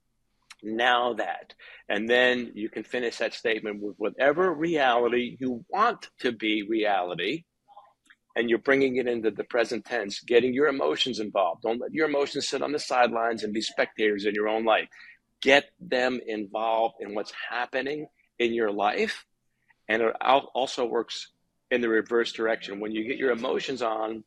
Now 0.62 1.14
that. 1.14 1.55
And 1.89 2.09
then 2.09 2.53
you 2.55 2.68
can 2.68 2.82
finish 2.82 3.18
that 3.18 3.34
statement 3.34 3.82
with 3.82 3.97
whatever 3.97 4.53
reality 4.53 5.36
you 5.41 5.64
want 5.68 6.09
to 6.20 6.32
be 6.32 6.62
reality. 6.62 7.45
And 8.36 8.49
you're 8.49 8.59
bringing 8.59 8.97
it 8.97 9.09
into 9.09 9.30
the 9.30 9.45
present 9.45 9.84
tense, 9.84 10.20
getting 10.20 10.55
your 10.55 10.68
emotions 10.68 11.18
involved. 11.18 11.62
Don't 11.62 11.80
let 11.80 11.93
your 11.93 12.09
emotions 12.09 12.49
sit 12.49 12.62
on 12.62 12.72
the 12.72 12.78
sidelines 12.78 13.43
and 13.43 13.53
be 13.53 13.61
spectators 13.61 14.26
in 14.26 14.34
your 14.34 14.49
own 14.49 14.64
life. 14.64 14.89
Get 15.41 15.70
them 15.80 16.20
involved 16.24 16.97
in 17.01 17.14
what's 17.14 17.32
happening 17.51 18.07
in 18.39 18.53
your 18.53 18.70
life. 18.70 19.24
And 19.89 20.03
it 20.03 20.14
also 20.22 20.84
works 20.84 21.32
in 21.70 21.80
the 21.80 21.89
reverse 21.89 22.32
direction. 22.32 22.80
When 22.80 22.93
you 22.93 23.05
get 23.05 23.16
your 23.16 23.32
emotions 23.32 23.82
on 23.82 24.22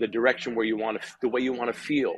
the 0.00 0.08
direction 0.08 0.54
where 0.54 0.66
you 0.66 0.76
want 0.76 1.00
to, 1.00 1.08
the 1.20 1.28
way 1.28 1.40
you 1.40 1.52
want 1.52 1.72
to 1.72 1.78
feel, 1.78 2.14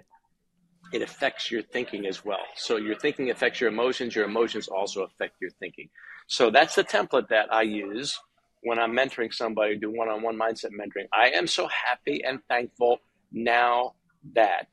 it 0.93 1.03
affects 1.03 1.51
your 1.51 1.63
thinking 1.63 2.07
as 2.07 2.25
well. 2.25 2.45
So 2.57 2.77
your 2.77 2.97
thinking 2.97 3.31
affects 3.31 3.61
your 3.61 3.69
emotions. 3.69 4.15
Your 4.15 4.25
emotions 4.25 4.69
also 4.69 5.03
affect 5.03 5.35
your 5.41 5.51
thinking. 5.59 5.89
So 6.27 6.51
that's 6.51 6.75
the 6.75 6.85
template 6.85 7.29
that 7.29 7.53
I 7.53 7.63
use 7.63 8.19
when 8.63 8.79
I'm 8.79 8.93
mentoring 8.93 9.35
somebody, 9.35 9.77
do 9.77 9.91
one-on-one 9.91 10.39
mindset 10.39 10.71
mentoring. 10.71 11.09
I 11.13 11.31
am 11.31 11.47
so 11.47 11.69
happy 11.69 12.23
and 12.25 12.39
thankful 12.49 12.99
now 13.33 13.95
that 14.35 14.69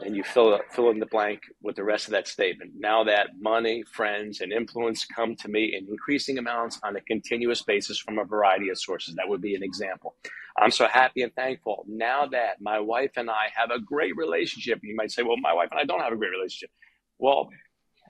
and 0.00 0.16
you 0.16 0.22
fill 0.22 0.58
fill 0.70 0.90
in 0.90 0.98
the 0.98 1.06
blank 1.06 1.42
with 1.62 1.76
the 1.76 1.84
rest 1.84 2.06
of 2.06 2.12
that 2.12 2.26
statement. 2.26 2.72
Now 2.78 3.04
that 3.04 3.38
money, 3.38 3.82
friends, 3.82 4.40
and 4.40 4.52
influence 4.52 5.04
come 5.04 5.36
to 5.36 5.48
me 5.48 5.76
in 5.76 5.86
increasing 5.88 6.38
amounts 6.38 6.80
on 6.82 6.96
a 6.96 7.00
continuous 7.02 7.62
basis 7.62 7.98
from 7.98 8.18
a 8.18 8.24
variety 8.24 8.70
of 8.70 8.78
sources. 8.78 9.14
That 9.14 9.28
would 9.28 9.42
be 9.42 9.54
an 9.54 9.62
example. 9.62 10.14
I'm 10.58 10.70
so 10.70 10.86
happy 10.86 11.22
and 11.22 11.34
thankful 11.34 11.84
now 11.88 12.26
that 12.26 12.60
my 12.60 12.80
wife 12.80 13.12
and 13.16 13.30
I 13.30 13.46
have 13.54 13.70
a 13.70 13.80
great 13.80 14.16
relationship. 14.16 14.80
You 14.82 14.94
might 14.94 15.10
say, 15.10 15.22
"Well, 15.22 15.36
my 15.38 15.52
wife 15.54 15.68
and 15.70 15.80
I 15.80 15.84
don't 15.84 16.00
have 16.00 16.12
a 16.12 16.16
great 16.16 16.30
relationship." 16.30 16.70
Well, 17.18 17.48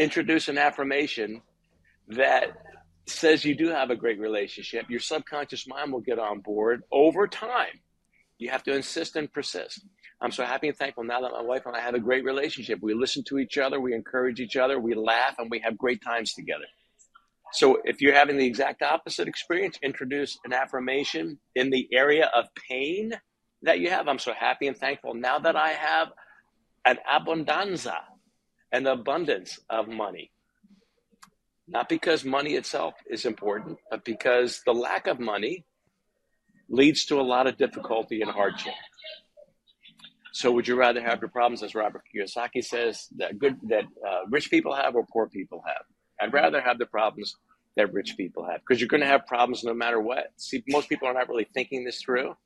introduce 0.00 0.48
an 0.48 0.58
affirmation 0.58 1.42
that 2.08 2.48
says 3.06 3.44
you 3.44 3.54
do 3.54 3.68
have 3.68 3.90
a 3.90 3.96
great 3.96 4.18
relationship. 4.18 4.88
Your 4.88 5.00
subconscious 5.00 5.66
mind 5.66 5.92
will 5.92 6.00
get 6.00 6.18
on 6.18 6.40
board 6.40 6.82
over 6.90 7.26
time. 7.26 7.80
You 8.38 8.50
have 8.50 8.62
to 8.64 8.74
insist 8.74 9.16
and 9.16 9.32
persist. 9.32 9.84
I'm 10.20 10.32
so 10.32 10.44
happy 10.44 10.68
and 10.68 10.76
thankful 10.76 11.04
now 11.04 11.20
that 11.20 11.32
my 11.32 11.42
wife 11.42 11.62
and 11.66 11.76
I 11.76 11.80
have 11.80 11.94
a 11.94 12.00
great 12.00 12.24
relationship. 12.24 12.78
We 12.80 12.94
listen 12.94 13.24
to 13.24 13.38
each 13.38 13.58
other, 13.58 13.80
we 13.80 13.94
encourage 13.94 14.40
each 14.40 14.56
other, 14.56 14.78
we 14.80 14.94
laugh, 14.94 15.34
and 15.38 15.50
we 15.50 15.60
have 15.60 15.76
great 15.76 16.02
times 16.02 16.32
together. 16.32 16.64
So 17.52 17.80
if 17.84 18.00
you're 18.00 18.14
having 18.14 18.38
the 18.38 18.46
exact 18.46 18.82
opposite 18.82 19.28
experience, 19.28 19.78
introduce 19.82 20.38
an 20.44 20.52
affirmation 20.52 21.38
in 21.54 21.70
the 21.70 21.86
area 21.92 22.30
of 22.34 22.46
pain 22.68 23.12
that 23.62 23.78
you 23.78 23.90
have. 23.90 24.08
I'm 24.08 24.18
so 24.18 24.32
happy 24.32 24.68
and 24.68 24.76
thankful 24.76 25.14
now 25.14 25.38
that 25.38 25.56
I 25.56 25.70
have 25.70 26.08
an 26.84 26.98
abundanza, 27.10 27.96
an 28.72 28.86
abundance 28.86 29.58
of 29.70 29.88
money. 29.88 30.30
Not 31.68 31.88
because 31.88 32.24
money 32.24 32.54
itself 32.54 32.94
is 33.08 33.24
important, 33.24 33.78
but 33.90 34.04
because 34.04 34.62
the 34.66 34.72
lack 34.72 35.06
of 35.06 35.20
money 35.20 35.64
leads 36.68 37.04
to 37.06 37.20
a 37.20 37.22
lot 37.22 37.46
of 37.46 37.56
difficulty 37.56 38.22
and 38.22 38.30
hardship. 38.30 38.74
So, 40.32 40.50
would 40.50 40.66
you 40.66 40.76
rather 40.76 41.02
have 41.02 41.20
the 41.20 41.28
problems, 41.28 41.62
as 41.62 41.74
Robert 41.74 42.02
Kiyosaki 42.12 42.64
says, 42.64 43.06
that 43.18 43.38
good 43.38 43.56
that 43.68 43.84
uh, 44.06 44.20
rich 44.30 44.50
people 44.50 44.74
have 44.74 44.96
or 44.96 45.06
poor 45.12 45.28
people 45.28 45.62
have? 45.66 45.84
I'd 46.22 46.32
rather 46.32 46.60
have 46.60 46.78
the 46.78 46.86
problems 46.86 47.36
that 47.76 47.92
rich 47.92 48.16
people 48.16 48.44
have 48.44 48.60
because 48.60 48.80
you're 48.80 48.88
going 48.88 49.00
to 49.00 49.06
have 49.06 49.26
problems 49.26 49.64
no 49.64 49.74
matter 49.74 50.00
what. 50.00 50.32
See, 50.36 50.62
most 50.68 50.88
people 50.88 51.08
are 51.08 51.14
not 51.14 51.28
really 51.28 51.46
thinking 51.54 51.84
this 51.84 52.00
through, 52.02 52.36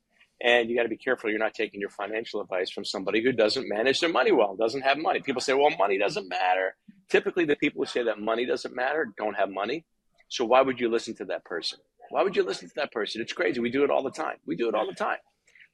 and 0.41 0.69
you 0.69 0.75
got 0.75 0.83
to 0.83 0.89
be 0.89 0.97
careful 0.97 1.29
you're 1.29 1.39
not 1.39 1.53
taking 1.53 1.79
your 1.79 1.89
financial 1.89 2.41
advice 2.41 2.71
from 2.71 2.85
somebody 2.85 3.23
who 3.23 3.31
doesn't 3.31 3.67
manage 3.67 3.99
their 3.99 4.11
money 4.11 4.31
well, 4.31 4.55
doesn't 4.55 4.81
have 4.81 4.97
money. 4.97 5.19
People 5.21 5.41
say, 5.41 5.53
"Well, 5.53 5.71
money 5.77 5.97
doesn't 5.97 6.27
matter." 6.27 6.75
Typically, 7.09 7.45
the 7.45 7.55
people 7.55 7.81
who 7.81 7.85
say 7.85 8.03
that 8.03 8.19
money 8.19 8.45
doesn't 8.45 8.75
matter 8.75 9.13
don't 9.17 9.35
have 9.35 9.49
money. 9.49 9.85
So 10.29 10.45
why 10.45 10.61
would 10.61 10.79
you 10.79 10.89
listen 10.89 11.15
to 11.15 11.25
that 11.25 11.45
person? 11.45 11.79
Why 12.09 12.23
would 12.23 12.35
you 12.35 12.43
listen 12.43 12.67
to 12.69 12.75
that 12.75 12.91
person? 12.91 13.21
It's 13.21 13.33
crazy. 13.33 13.59
We 13.59 13.69
do 13.69 13.83
it 13.83 13.89
all 13.89 14.03
the 14.03 14.11
time. 14.11 14.37
We 14.45 14.55
do 14.55 14.69
it 14.69 14.75
all 14.75 14.87
the 14.87 14.95
time 14.95 15.19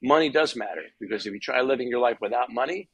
money 0.04 0.28
does 0.28 0.54
matter 0.54 0.82
because 1.00 1.26
if 1.26 1.32
you 1.32 1.40
try 1.40 1.62
living 1.62 1.88
your 1.88 2.00
life 2.00 2.18
without 2.20 2.52
money, 2.52 2.88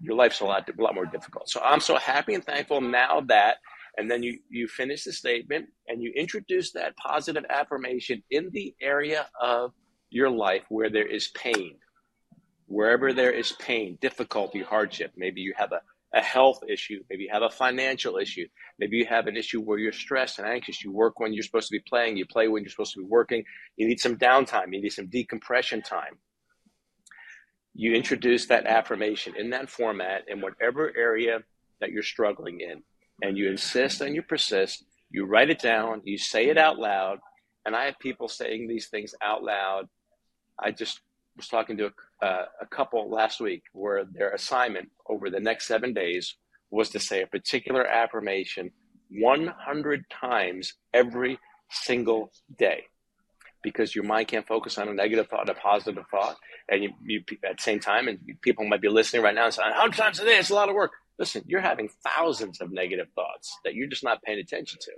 your 0.00 0.14
life's 0.14 0.40
a 0.40 0.44
lot, 0.44 0.68
a 0.68 0.82
lot 0.82 0.94
more 0.94 1.06
difficult. 1.06 1.48
So 1.48 1.60
I'm 1.62 1.80
so 1.80 1.96
happy 1.96 2.34
and 2.34 2.44
thankful 2.44 2.80
now 2.80 3.22
that, 3.28 3.58
and 3.96 4.10
then 4.10 4.22
you, 4.22 4.38
you 4.48 4.68
finish 4.68 5.04
the 5.04 5.12
statement 5.12 5.66
and 5.88 6.02
you 6.02 6.12
introduce 6.14 6.72
that 6.72 6.96
positive 6.96 7.44
affirmation 7.50 8.22
in 8.30 8.50
the 8.52 8.74
area 8.80 9.26
of 9.40 9.72
your 10.10 10.30
life 10.30 10.62
where 10.68 10.90
there 10.90 11.06
is 11.06 11.28
pain. 11.28 11.76
Wherever 12.66 13.12
there 13.12 13.32
is 13.32 13.52
pain, 13.52 13.98
difficulty, 14.00 14.62
hardship, 14.62 15.12
maybe 15.16 15.40
you 15.40 15.54
have 15.56 15.72
a 15.72 15.80
a 16.14 16.20
health 16.22 16.60
issue, 16.68 17.02
maybe 17.10 17.24
you 17.24 17.30
have 17.32 17.42
a 17.42 17.50
financial 17.50 18.16
issue, 18.16 18.46
maybe 18.78 18.96
you 18.96 19.06
have 19.06 19.26
an 19.26 19.36
issue 19.36 19.60
where 19.60 19.78
you're 19.78 19.92
stressed 19.92 20.38
and 20.38 20.48
anxious. 20.48 20.82
You 20.82 20.90
work 20.90 21.20
when 21.20 21.32
you're 21.32 21.42
supposed 21.42 21.68
to 21.68 21.76
be 21.76 21.82
playing, 21.86 22.16
you 22.16 22.26
play 22.26 22.48
when 22.48 22.62
you're 22.62 22.70
supposed 22.70 22.94
to 22.94 23.00
be 23.00 23.06
working. 23.06 23.44
You 23.76 23.86
need 23.86 24.00
some 24.00 24.16
downtime, 24.16 24.72
you 24.72 24.80
need 24.80 24.92
some 24.92 25.08
decompression 25.08 25.82
time. 25.82 26.18
You 27.78 27.94
introduce 27.94 28.46
that 28.46 28.66
affirmation 28.66 29.34
in 29.38 29.50
that 29.50 29.70
format 29.70 30.24
in 30.26 30.40
whatever 30.40 30.92
area 30.98 31.44
that 31.80 31.92
you're 31.92 32.02
struggling 32.02 32.60
in, 32.60 32.82
and 33.22 33.38
you 33.38 33.48
insist 33.48 34.00
and 34.00 34.16
you 34.16 34.22
persist. 34.22 34.82
You 35.12 35.26
write 35.26 35.48
it 35.48 35.60
down, 35.60 36.02
you 36.02 36.18
say 36.18 36.48
it 36.48 36.58
out 36.58 36.80
loud, 36.80 37.20
and 37.64 37.76
I 37.76 37.84
have 37.84 37.96
people 38.00 38.26
saying 38.26 38.66
these 38.66 38.88
things 38.88 39.14
out 39.22 39.44
loud. 39.44 39.88
I 40.58 40.72
just 40.72 41.02
was 41.36 41.46
talking 41.46 41.76
to 41.76 41.92
a 42.20 42.26
uh, 42.26 42.46
a 42.60 42.66
couple 42.66 43.08
last 43.08 43.40
week 43.40 43.62
where 43.72 44.04
their 44.04 44.32
assignment 44.32 44.88
over 45.08 45.30
the 45.30 45.38
next 45.38 45.68
seven 45.68 45.94
days 45.94 46.34
was 46.72 46.90
to 46.90 46.98
say 46.98 47.22
a 47.22 47.28
particular 47.28 47.86
affirmation 47.86 48.72
100 49.12 50.04
times 50.10 50.74
every 50.92 51.38
single 51.70 52.32
day 52.58 52.86
because 53.62 53.94
your 53.94 54.04
mind 54.04 54.28
can't 54.28 54.46
focus 54.46 54.78
on 54.78 54.88
a 54.88 54.94
negative 54.94 55.28
thought, 55.28 55.48
a 55.48 55.54
positive 55.54 56.04
thought. 56.10 56.36
And 56.68 56.82
you, 56.82 56.90
you 57.04 57.22
at 57.44 57.56
the 57.56 57.62
same 57.62 57.80
time, 57.80 58.08
and 58.08 58.18
people 58.42 58.66
might 58.66 58.82
be 58.82 58.88
listening 58.88 59.22
right 59.22 59.34
now 59.34 59.46
and 59.46 59.54
saying, 59.54 59.70
100 59.70 59.96
times 59.96 60.20
a 60.20 60.24
day, 60.24 60.38
it's 60.38 60.50
a 60.50 60.54
lot 60.54 60.68
of 60.68 60.74
work. 60.74 60.92
Listen, 61.18 61.42
you're 61.46 61.60
having 61.60 61.88
thousands 62.04 62.60
of 62.60 62.70
negative 62.70 63.08
thoughts 63.14 63.56
that 63.64 63.74
you're 63.74 63.88
just 63.88 64.04
not 64.04 64.22
paying 64.22 64.38
attention 64.38 64.78
to. 64.82 64.92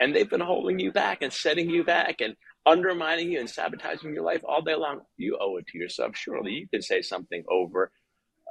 And 0.00 0.14
they've 0.14 0.30
been 0.30 0.40
holding 0.40 0.78
you 0.78 0.92
back 0.92 1.22
and 1.22 1.32
setting 1.32 1.68
you 1.68 1.84
back 1.84 2.20
and 2.20 2.36
undermining 2.64 3.32
you 3.32 3.40
and 3.40 3.50
sabotaging 3.50 4.14
your 4.14 4.22
life 4.22 4.42
all 4.46 4.62
day 4.62 4.74
long, 4.74 5.00
you 5.16 5.38
owe 5.40 5.56
it 5.56 5.66
to 5.68 5.78
yourself. 5.78 6.16
Surely 6.16 6.52
you 6.52 6.68
can 6.68 6.82
say 6.82 7.02
something 7.02 7.42
over 7.50 7.90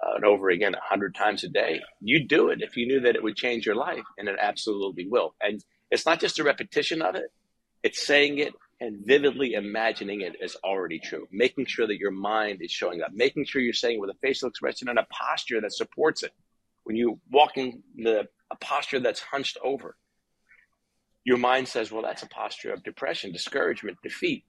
uh, 0.04 0.16
and 0.16 0.26
over 0.26 0.50
again 0.50 0.76
a 0.76 0.82
hundred 0.82 1.16
times 1.16 1.44
a 1.44 1.50
day. 1.50 1.82
You 2.02 2.28
do 2.28 2.50
it 2.50 2.62
if 2.62 2.76
you 2.76 2.88
knew 2.88 3.00
that 3.02 3.16
it 3.16 3.24
would 3.24 3.36
change 3.36 3.66
your 3.66 3.76
life, 3.76 4.04
and 4.18 4.28
it 4.28 4.38
absolutely 4.42 5.08
will. 5.08 5.36
And 5.42 5.64
it's 5.92 6.06
not 6.06 6.20
just 6.20 6.40
a 6.40 6.44
repetition 6.44 7.02
of 7.02 7.16
it; 7.16 7.32
it's 7.84 8.06
saying 8.06 8.40
it 8.40 8.54
and 8.80 9.06
vividly 9.06 9.54
imagining 9.54 10.22
it 10.22 10.36
as 10.44 10.56
already 10.64 11.00
true. 11.00 11.28
Making 11.32 11.66
sure 11.66 11.88
that 11.88 12.00
your 12.00 12.12
mind 12.12 12.62
is 12.62 12.72
showing 12.72 13.02
up. 13.02 13.12
Making 13.14 13.46
sure 13.46 13.62
you're 13.62 13.74
saying 13.74 13.96
it 13.98 14.02
with 14.02 14.12
a 14.12 14.20
facial 14.22 14.50
expression 14.50 14.90
and 14.90 15.00
a 15.00 15.08
posture 15.10 15.62
that 15.62 15.74
supports 15.74 16.24
it. 16.24 16.32
When 16.84 16.96
you 16.96 17.20
walk 17.32 17.58
in 17.58 17.82
the 17.96 18.28
a 18.50 18.56
posture 18.56 19.00
that's 19.00 19.20
hunched 19.20 19.58
over 19.64 19.98
your 21.28 21.38
mind 21.38 21.68
says, 21.68 21.92
well, 21.92 22.02
that's 22.02 22.24
a 22.24 22.30
posture 22.30 22.72
of 22.72 22.84
depression, 22.84 23.34
discouragement, 23.34 23.98
defeat. 24.02 24.46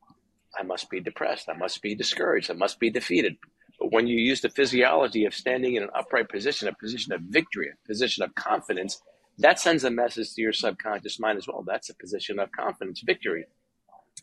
I 0.57 0.63
must 0.63 0.89
be 0.89 1.01
depressed. 1.01 1.49
I 1.49 1.55
must 1.55 1.83
be 1.83 1.97
discouraged. 1.97 2.53
I 2.53 2.55
must 2.55 2.79
be 2.79 2.89
defeated. 2.89 3.37
But 3.81 3.91
when 3.91 4.07
you 4.07 4.17
use 4.17 4.41
the 4.41 4.49
physiology 4.49 5.25
of 5.25 5.35
standing 5.35 5.75
in 5.75 5.83
an 5.83 5.89
upright 5.93 6.29
position, 6.29 6.69
a 6.69 6.73
position 6.73 7.13
of 7.13 7.21
victory, 7.23 7.71
a 7.71 7.89
position 7.89 8.23
of 8.23 8.33
confidence, 8.37 9.03
that 9.39 9.59
sends 9.59 9.83
a 9.83 9.91
message 9.91 10.33
to 10.35 10.41
your 10.41 10.53
subconscious 10.53 11.19
mind 11.19 11.37
as 11.37 11.49
well. 11.49 11.65
That's 11.67 11.91
a 11.91 11.97
position 11.97 12.39
of 12.39 12.53
confidence, 12.53 13.03
victory, 13.05 13.47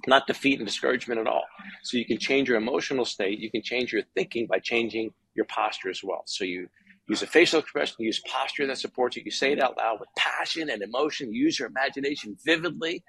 not 0.08 0.28
defeat 0.28 0.60
and 0.60 0.68
discouragement 0.68 1.20
at 1.20 1.28
all. 1.28 1.46
So 1.84 1.98
you 1.98 2.06
can 2.06 2.20
change 2.20 2.50
your 2.50 2.58
emotional 2.58 3.06
state. 3.06 3.40
You 3.40 3.52
can 3.52 3.62
change 3.64 3.94
your 3.94 4.04
thinking 4.16 4.48
by 4.48 4.60
changing 4.60 5.14
your 5.36 5.46
posture 5.46 5.90
as 5.90 6.02
well. 6.04 6.24
So 6.28 6.46
you 6.46 6.68
Use 7.08 7.22
a 7.22 7.28
facial 7.28 7.60
expression, 7.60 7.98
use 8.00 8.20
posture 8.22 8.68
that 8.68 8.80
supports 8.80 9.18
it. 9.18 9.26
You 9.26 9.32
say 9.32 9.52
it 9.54 9.62
out 9.62 9.78
loud 9.78 10.00
with 10.00 10.10
passion 10.18 10.70
and 10.70 10.82
emotion. 10.82 11.34
Use 11.34 11.60
your 11.60 11.70
imagination 11.70 12.38
vividly. 12.46 13.04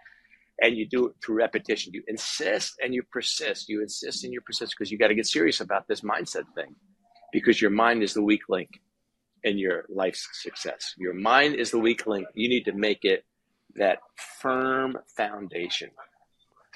and 0.62 0.76
you 0.76 0.88
do 0.88 1.08
it 1.08 1.14
through 1.24 1.36
repetition. 1.36 1.92
You 1.94 2.02
insist 2.08 2.76
and 2.82 2.94
you 2.94 3.02
persist. 3.12 3.68
You 3.68 3.82
insist 3.82 4.24
and 4.24 4.32
you 4.32 4.40
persist 4.40 4.74
because 4.78 4.90
you 4.90 4.98
got 4.98 5.08
to 5.08 5.14
get 5.14 5.26
serious 5.26 5.60
about 5.60 5.88
this 5.88 6.02
mindset 6.02 6.44
thing 6.54 6.74
because 7.32 7.60
your 7.60 7.70
mind 7.70 8.02
is 8.02 8.14
the 8.14 8.22
weak 8.22 8.42
link 8.48 8.70
in 9.44 9.58
your 9.58 9.84
life's 9.88 10.28
success. 10.42 10.94
Your 10.98 11.14
mind 11.14 11.56
is 11.56 11.70
the 11.70 11.78
weak 11.78 12.06
link. 12.06 12.28
You 12.34 12.48
need 12.48 12.64
to 12.66 12.72
make 12.72 13.04
it 13.04 13.24
that 13.76 13.98
firm 14.40 14.98
foundation 15.16 15.90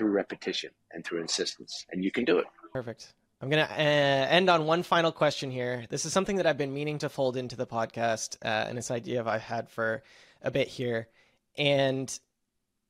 through 0.00 0.12
repetition 0.12 0.70
and 0.92 1.04
through 1.04 1.20
insistence, 1.20 1.84
and 1.92 2.02
you 2.02 2.10
can 2.10 2.24
do 2.24 2.38
it. 2.38 2.46
Perfect. 2.72 3.12
I'm 3.42 3.50
going 3.50 3.66
to 3.66 3.70
uh, 3.70 3.76
end 3.76 4.48
on 4.48 4.64
one 4.64 4.82
final 4.82 5.12
question 5.12 5.50
here. 5.50 5.84
This 5.90 6.06
is 6.06 6.12
something 6.14 6.36
that 6.36 6.46
I've 6.46 6.56
been 6.56 6.72
meaning 6.72 6.96
to 7.00 7.10
fold 7.10 7.36
into 7.36 7.54
the 7.54 7.66
podcast, 7.66 8.38
uh, 8.42 8.64
and 8.66 8.78
this 8.78 8.90
idea 8.90 9.22
I've 9.22 9.42
had 9.42 9.68
for 9.68 10.02
a 10.40 10.50
bit 10.50 10.68
here. 10.68 11.08
And 11.58 12.18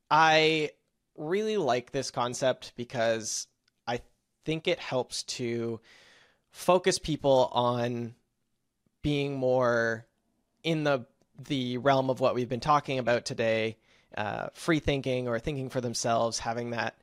I 0.08 0.70
really 1.16 1.56
like 1.56 1.90
this 1.90 2.12
concept 2.12 2.74
because 2.76 3.48
I 3.88 4.02
think 4.44 4.68
it 4.68 4.78
helps 4.78 5.24
to 5.24 5.80
focus 6.52 7.00
people 7.00 7.48
on 7.50 8.14
being 9.02 9.34
more 9.34 10.06
in 10.62 10.84
the 10.84 11.06
the 11.48 11.78
realm 11.78 12.08
of 12.08 12.20
what 12.20 12.36
we've 12.36 12.50
been 12.50 12.61
talking 12.61 13.00
about 13.00 13.24
today 13.24 13.78
uh, 14.16 14.48
free 14.52 14.78
thinking 14.78 15.26
or 15.26 15.38
thinking 15.38 15.70
for 15.70 15.80
themselves 15.80 16.38
having 16.38 16.70
that 16.70 16.99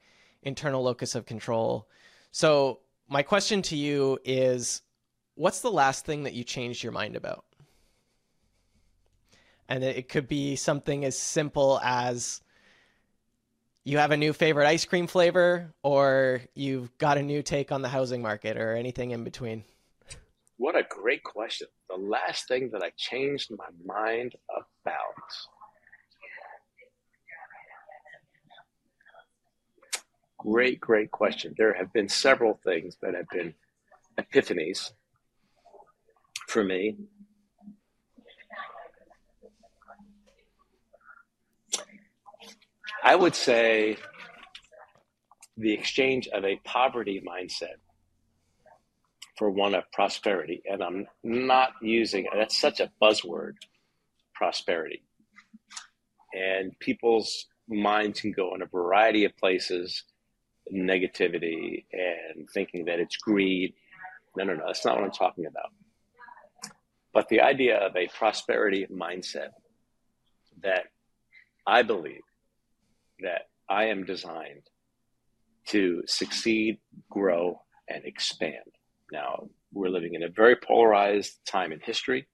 internal 0.47 0.81
locus 0.81 1.15
of 1.15 1.25
control 1.25 1.87
so 2.31 2.79
my 3.07 3.21
question 3.21 3.61
to 3.61 3.75
you 3.75 4.17
is 4.23 4.81
what's 5.35 5.61
the 5.61 5.71
last 5.71 6.05
thing 6.05 6.23
that 6.23 6.33
you 6.33 6.43
changed 6.43 6.83
your 6.83 6.91
mind 6.91 7.15
about 7.15 7.45
and 9.69 9.83
it 9.83 10.09
could 10.09 10.27
be 10.27 10.55
something 10.55 11.03
as 11.05 11.17
simple 11.17 11.79
as 11.83 12.41
you 13.83 13.97
have 13.97 14.11
a 14.11 14.17
new 14.17 14.33
favorite 14.33 14.67
ice 14.67 14.85
cream 14.85 15.07
flavor 15.07 15.73
or 15.81 16.41
you've 16.53 16.97
got 16.97 17.17
a 17.17 17.23
new 17.23 17.41
take 17.41 17.71
on 17.71 17.81
the 17.81 17.89
housing 17.89 18.21
market 18.21 18.57
or 18.57 18.75
anything 18.75 19.11
in 19.11 19.23
between? 19.23 19.63
What 20.57 20.75
a 20.75 20.83
great 20.89 21.23
question. 21.23 21.67
The 21.89 21.95
last 21.95 22.47
thing 22.47 22.69
that 22.73 22.81
I 22.83 22.91
changed 22.97 23.51
my 23.51 23.69
mind 23.85 24.35
about. 24.49 25.31
Great, 30.37 30.79
great 30.79 31.11
question. 31.11 31.55
There 31.57 31.73
have 31.73 31.91
been 31.93 32.09
several 32.09 32.59
things 32.63 32.97
that 33.01 33.15
have 33.15 33.27
been 33.29 33.53
epiphanies 34.19 34.91
for 36.47 36.63
me 36.63 36.95
I 43.07 43.15
would 43.15 43.35
say 43.35 43.95
the 45.55 45.71
exchange 45.71 46.27
of 46.27 46.43
a 46.43 46.57
poverty 46.65 47.23
mindset 47.25 47.77
for 49.37 49.49
one 49.49 49.75
of 49.75 49.89
prosperity. 49.93 50.61
And 50.69 50.83
I'm 50.83 51.07
not 51.23 51.69
using 51.81 52.27
that's 52.35 52.59
such 52.59 52.81
a 52.81 52.91
buzzword, 53.01 53.53
prosperity. 54.33 55.03
And 56.33 56.77
people's 56.79 57.45
minds 57.69 58.19
can 58.19 58.33
go 58.33 58.53
in 58.55 58.61
a 58.61 58.65
variety 58.65 59.23
of 59.23 59.37
places, 59.37 60.03
negativity 60.73 61.85
and 61.91 62.49
thinking 62.49 62.85
that 62.85 62.99
it's 62.99 63.17
greed. 63.17 63.73
No, 64.35 64.43
no, 64.43 64.53
no, 64.53 64.63
that's 64.67 64.85
not 64.85 64.95
what 64.95 65.05
I'm 65.05 65.11
talking 65.11 65.45
about. 65.45 65.71
But 67.13 67.29
the 67.29 67.41
idea 67.41 67.77
of 67.77 67.95
a 67.95 68.07
prosperity 68.07 68.85
mindset 68.91 69.49
that 70.61 70.85
I 71.65 71.83
believe 71.83 72.21
that 73.21 73.49
I 73.69 73.85
am 73.85 74.05
designed 74.05 74.63
to 75.67 76.03
succeed, 76.05 76.77
grow, 77.09 77.61
and 77.89 78.05
expand. 78.05 78.71
Now, 79.11 79.49
we're 79.73 79.89
living 79.89 80.13
in 80.13 80.23
a 80.23 80.29
very 80.29 80.55
polarized 80.55 81.39
time 81.45 81.71
in 81.71 81.79
history, 81.79 82.27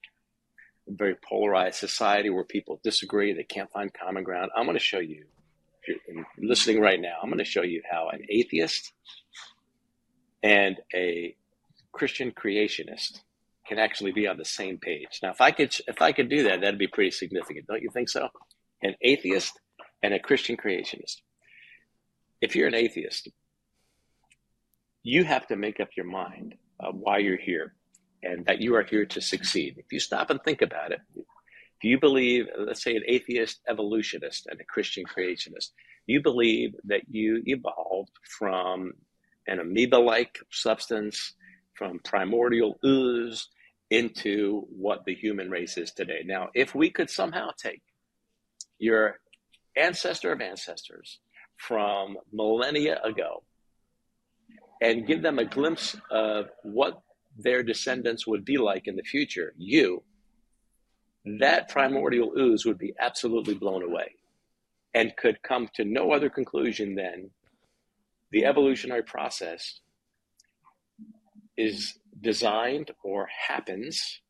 a 0.88 0.94
very 0.94 1.16
polarized 1.28 1.78
society 1.78 2.30
where 2.30 2.44
people 2.44 2.80
disagree, 2.84 3.34
they 3.34 3.44
can't 3.44 3.72
find 3.72 3.92
common 3.94 4.24
ground. 4.24 4.52
I'm 4.56 4.66
going 4.66 4.78
to 4.78 4.84
show 4.84 5.00
you, 5.00 5.26
if 5.86 6.02
you're 6.08 6.26
listening 6.38 6.80
right 6.80 7.00
now, 7.00 7.16
I'm 7.22 7.30
going 7.30 7.40
to 7.40 7.46
show 7.46 7.64
you 7.64 7.82
how 7.90 8.10
an 8.10 8.22
atheist 8.30 8.94
and 10.42 10.78
a 10.94 11.36
Christian 11.92 12.32
creationist 12.32 13.20
can 13.68 13.80
actually 13.80 14.12
be 14.12 14.28
on 14.28 14.38
the 14.38 14.46
same 14.46 14.78
page. 14.78 15.20
Now, 15.22 15.32
if 15.32 15.42
I 15.42 15.52
could, 15.52 15.74
if 15.88 16.02
I 16.02 16.12
could 16.12 16.30
do 16.30 16.44
that, 16.44 16.62
that'd 16.62 16.80
be 16.80 16.88
pretty 16.88 17.12
significant, 17.12 17.68
don't 17.68 17.82
you 17.82 17.90
think 17.94 18.10
so? 18.10 18.30
An 18.82 18.96
atheist 19.02 19.58
and 20.02 20.14
a 20.14 20.20
Christian 20.20 20.58
creationist. 20.58 21.22
If 22.42 22.56
you're 22.56 22.68
an 22.68 22.76
atheist, 22.76 23.30
you 25.02 25.24
have 25.24 25.48
to 25.48 25.56
make 25.56 25.80
up 25.80 25.90
your 25.96 26.06
mind 26.06 26.56
uh, 26.80 26.92
why 26.92 27.20
you're 27.20 27.38
here 27.38 27.74
and 28.22 28.46
that 28.46 28.60
you 28.60 28.76
are 28.76 28.84
here 28.84 29.06
to 29.06 29.22
succeed. 29.22 29.76
If 29.78 29.92
you 29.92 30.00
stop 30.00 30.30
and 30.30 30.42
think 30.44 30.62
about 30.62 30.92
it, 30.92 31.00
you 31.84 32.00
believe, 32.00 32.48
let's 32.58 32.84
say, 32.84 32.96
an 32.96 33.04
atheist 33.08 33.62
evolutionist 33.68 34.48
and 34.48 34.60
a 34.60 34.66
Christian 34.66 35.04
creationist, 35.06 35.72
you 36.08 36.22
believe 36.22 36.76
that 36.86 37.02
you 37.10 37.42
evolved 37.46 38.12
from 38.38 38.94
an 39.48 39.60
amoeba 39.60 39.98
like 39.98 40.40
substance, 40.52 41.34
from 41.76 42.00
primordial 42.04 42.78
ooze 42.86 43.50
into 43.90 44.66
what 44.70 45.06
the 45.06 45.14
human 45.14 45.50
race 45.50 45.78
is 45.78 45.92
today. 45.92 46.24
Now, 46.26 46.50
if 46.54 46.74
we 46.74 46.90
could 46.90 47.10
somehow 47.10 47.50
take 47.58 47.82
your 48.80 49.20
ancestor 49.76 50.32
of 50.32 50.42
ancestors 50.42 51.20
from 51.58 52.18
millennia 52.32 53.00
ago 53.04 53.44
and 54.82 55.08
give 55.08 55.22
them 55.22 55.40
a 55.40 55.46
glimpse 55.46 55.96
of 56.12 56.50
what 56.64 57.02
their 57.38 57.64
descendants 57.64 58.28
would 58.28 58.46
be 58.46 58.58
like 58.58 58.88
in 58.88 58.96
the 58.96 59.04
future, 59.04 59.54
you, 59.58 60.04
that 61.26 61.70
primordial 61.70 62.34
ooze 62.38 62.66
would 62.66 62.78
be 62.78 62.94
absolutely 63.00 63.54
blown 63.54 63.84
away 63.84 64.16
and 64.94 65.16
could 65.16 65.42
come 65.42 65.70
to 65.74 65.84
no 65.84 66.12
other 66.12 66.30
conclusion 66.30 66.96
than 66.96 67.30
the 68.32 68.46
evolutionary 68.46 69.04
process 69.04 69.80
is 71.58 71.98
designed 72.22 72.92
or 73.04 73.28
happens 73.48 74.22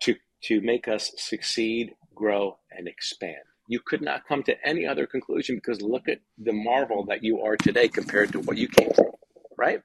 to, 0.00 0.14
to 0.42 0.60
make 0.60 0.88
us 0.88 1.12
succeed, 1.16 1.94
grow, 2.14 2.58
and 2.70 2.86
expand 2.86 3.42
you 3.72 3.80
could 3.80 4.02
not 4.02 4.26
come 4.26 4.42
to 4.42 4.66
any 4.66 4.86
other 4.86 5.06
conclusion 5.06 5.56
because 5.56 5.80
look 5.80 6.08
at 6.08 6.18
the 6.38 6.52
marvel 6.52 7.04
that 7.06 7.22
you 7.22 7.40
are 7.40 7.56
today 7.56 7.88
compared 7.88 8.32
to 8.32 8.40
what 8.40 8.56
you 8.56 8.68
came 8.68 8.92
from, 8.92 9.12
right? 9.56 9.80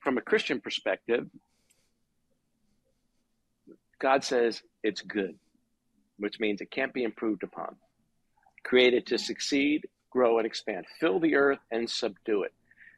From 0.00 0.18
a 0.18 0.20
Christian 0.20 0.60
perspective, 0.60 1.28
God 4.02 4.24
says 4.24 4.62
it's 4.82 5.00
good, 5.00 5.36
which 6.18 6.40
means 6.40 6.60
it 6.60 6.72
can't 6.72 6.92
be 6.92 7.04
improved 7.04 7.44
upon. 7.44 7.76
Created 8.64 9.06
to 9.06 9.16
succeed, 9.16 9.86
grow, 10.10 10.38
and 10.38 10.46
expand. 10.46 10.86
Fill 10.98 11.20
the 11.20 11.36
earth 11.36 11.60
and 11.70 11.88
subdue 11.88 12.42
it. 12.42 12.52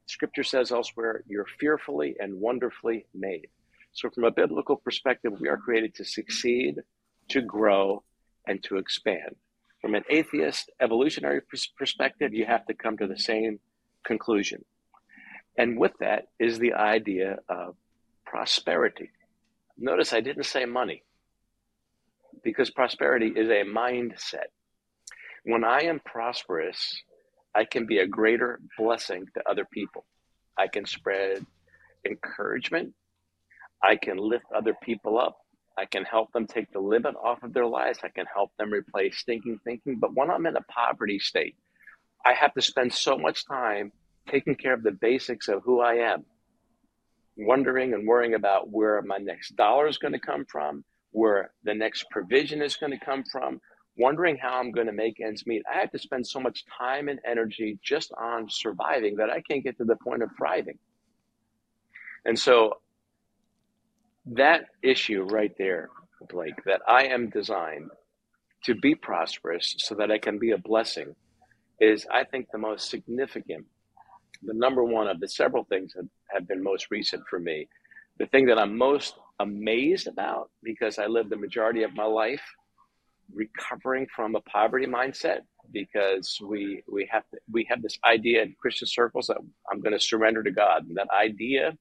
Scripture 0.06 0.42
says 0.42 0.72
elsewhere, 0.72 1.22
you're 1.28 1.46
fearfully 1.60 2.16
and 2.18 2.40
wonderfully 2.40 3.04
made. 3.14 3.48
So, 3.92 4.08
from 4.08 4.24
a 4.24 4.30
biblical 4.30 4.76
perspective, 4.76 5.38
we 5.38 5.48
are 5.48 5.58
created 5.58 5.94
to 5.96 6.06
succeed, 6.06 6.80
to 7.28 7.42
grow, 7.42 8.02
and 8.46 8.62
to 8.64 8.78
expand. 8.78 9.36
From 9.82 9.94
an 9.94 10.04
atheist 10.08 10.70
evolutionary 10.80 11.42
perspective, 11.78 12.32
you 12.32 12.46
have 12.46 12.64
to 12.66 12.74
come 12.74 12.96
to 12.96 13.06
the 13.06 13.18
same 13.18 13.60
conclusion. 14.04 14.64
And 15.58 15.78
with 15.78 15.92
that 16.00 16.28
is 16.38 16.58
the 16.58 16.72
idea 16.72 17.40
of 17.46 17.76
prosperity. 18.24 19.10
Notice 19.76 20.12
I 20.12 20.20
didn't 20.20 20.44
say 20.44 20.64
money 20.64 21.02
because 22.42 22.70
prosperity 22.70 23.32
is 23.34 23.48
a 23.48 23.64
mindset. 23.64 24.50
When 25.44 25.64
I 25.64 25.82
am 25.82 26.00
prosperous, 26.00 27.02
I 27.54 27.64
can 27.64 27.86
be 27.86 27.98
a 27.98 28.06
greater 28.06 28.60
blessing 28.78 29.26
to 29.34 29.48
other 29.48 29.64
people. 29.64 30.04
I 30.56 30.68
can 30.68 30.86
spread 30.86 31.44
encouragement. 32.04 32.94
I 33.82 33.96
can 33.96 34.16
lift 34.16 34.46
other 34.54 34.74
people 34.82 35.18
up. 35.18 35.36
I 35.76 35.86
can 35.86 36.04
help 36.04 36.32
them 36.32 36.46
take 36.46 36.72
the 36.72 36.80
limit 36.80 37.14
off 37.16 37.42
of 37.42 37.52
their 37.52 37.66
lives. 37.66 37.98
I 38.02 38.08
can 38.08 38.26
help 38.32 38.52
them 38.58 38.72
replace 38.72 39.18
stinking 39.18 39.58
thinking. 39.64 39.98
But 39.98 40.14
when 40.14 40.30
I'm 40.30 40.46
in 40.46 40.56
a 40.56 40.62
poverty 40.62 41.18
state, 41.18 41.56
I 42.24 42.32
have 42.32 42.54
to 42.54 42.62
spend 42.62 42.92
so 42.92 43.18
much 43.18 43.46
time 43.46 43.92
taking 44.28 44.54
care 44.54 44.72
of 44.72 44.82
the 44.82 44.92
basics 44.92 45.48
of 45.48 45.62
who 45.64 45.80
I 45.80 45.94
am, 45.94 46.24
wondering 47.36 47.94
and 47.94 48.06
worrying 48.06 48.34
about 48.34 48.70
where 48.70 49.02
my 49.02 49.18
next 49.18 49.56
dollar 49.56 49.86
is 49.86 49.98
going 49.98 50.12
to 50.12 50.20
come 50.20 50.44
from, 50.46 50.84
where 51.12 51.52
the 51.64 51.74
next 51.74 52.06
provision 52.10 52.62
is 52.62 52.76
going 52.76 52.92
to 52.92 53.04
come 53.04 53.24
from, 53.30 53.60
wondering 53.96 54.36
how 54.36 54.58
I'm 54.58 54.72
going 54.72 54.86
to 54.86 54.92
make 54.92 55.20
ends 55.20 55.46
meet. 55.46 55.62
I 55.72 55.80
have 55.80 55.90
to 55.92 55.98
spend 55.98 56.26
so 56.26 56.40
much 56.40 56.64
time 56.66 57.08
and 57.08 57.20
energy 57.26 57.78
just 57.82 58.12
on 58.20 58.48
surviving 58.48 59.16
that 59.16 59.30
I 59.30 59.40
can't 59.40 59.62
get 59.64 59.78
to 59.78 59.84
the 59.84 59.96
point 59.96 60.22
of 60.22 60.30
thriving. 60.36 60.78
And 62.24 62.38
so 62.38 62.78
that 64.26 64.66
issue 64.82 65.22
right 65.22 65.52
there, 65.58 65.90
Blake, 66.30 66.64
that 66.64 66.80
I 66.88 67.04
am 67.04 67.30
designed 67.30 67.90
to 68.64 68.74
be 68.74 68.94
prosperous 68.94 69.74
so 69.78 69.94
that 69.96 70.10
I 70.10 70.18
can 70.18 70.38
be 70.38 70.52
a 70.52 70.58
blessing, 70.58 71.14
is 71.80 72.06
I 72.10 72.24
think 72.24 72.48
the 72.50 72.58
most 72.58 72.88
significant, 72.88 73.66
the 74.42 74.54
number 74.54 74.84
one 74.84 75.08
of 75.08 75.20
the 75.20 75.28
several 75.28 75.64
things 75.64 75.92
that 75.94 76.08
have 76.28 76.48
been 76.48 76.62
most 76.62 76.88
recent 76.90 77.22
for 77.28 77.38
me. 77.38 77.68
The 78.18 78.26
thing 78.26 78.46
that 78.46 78.58
I'm 78.58 78.76
most 78.76 79.14
amazed 79.40 80.06
about 80.06 80.50
because 80.62 80.98
I 80.98 81.06
lived 81.06 81.30
the 81.30 81.36
majority 81.36 81.82
of 81.82 81.94
my 81.94 82.04
life 82.04 82.42
recovering 83.32 84.06
from 84.14 84.34
a 84.34 84.40
poverty 84.42 84.86
mindset 84.86 85.40
because 85.72 86.38
we 86.40 86.82
we 86.90 87.08
have 87.10 87.28
to, 87.30 87.38
we 87.50 87.66
have 87.68 87.82
this 87.82 87.98
idea 88.04 88.42
in 88.42 88.54
Christian 88.60 88.86
circles 88.86 89.26
that 89.26 89.38
I'm 89.70 89.80
going 89.80 89.92
to 89.92 90.00
surrender 90.00 90.42
to 90.42 90.50
God 90.50 90.86
and 90.86 90.96
that 90.96 91.08
idea 91.10 91.76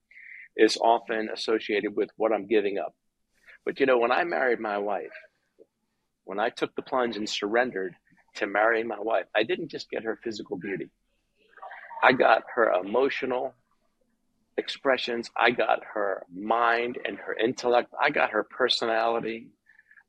is 0.55 0.77
often 0.77 1.29
associated 1.33 1.95
with 1.95 2.09
what 2.17 2.31
I'm 2.31 2.47
giving 2.47 2.77
up. 2.77 2.95
But 3.65 3.79
you 3.79 3.85
know 3.85 3.97
when 3.97 4.11
I 4.11 4.23
married 4.23 4.59
my 4.59 4.77
wife 4.77 5.13
when 6.23 6.39
I 6.39 6.49
took 6.49 6.73
the 6.75 6.81
plunge 6.81 7.17
and 7.17 7.29
surrendered 7.29 7.95
to 8.35 8.47
marry 8.47 8.83
my 8.83 8.99
wife 8.99 9.25
I 9.35 9.43
didn't 9.43 9.69
just 9.69 9.89
get 9.91 10.03
her 10.03 10.17
physical 10.23 10.57
beauty 10.57 10.89
I 12.03 12.11
got 12.11 12.43
her 12.55 12.69
emotional 12.73 13.55
expressions. 14.57 15.31
I 15.37 15.51
got 15.51 15.79
her 15.93 16.23
mind 16.33 16.97
and 17.05 17.17
her 17.17 17.33
intellect. 17.33 17.93
I 17.99 18.09
got 18.09 18.31
her 18.31 18.43
personality. 18.43 19.47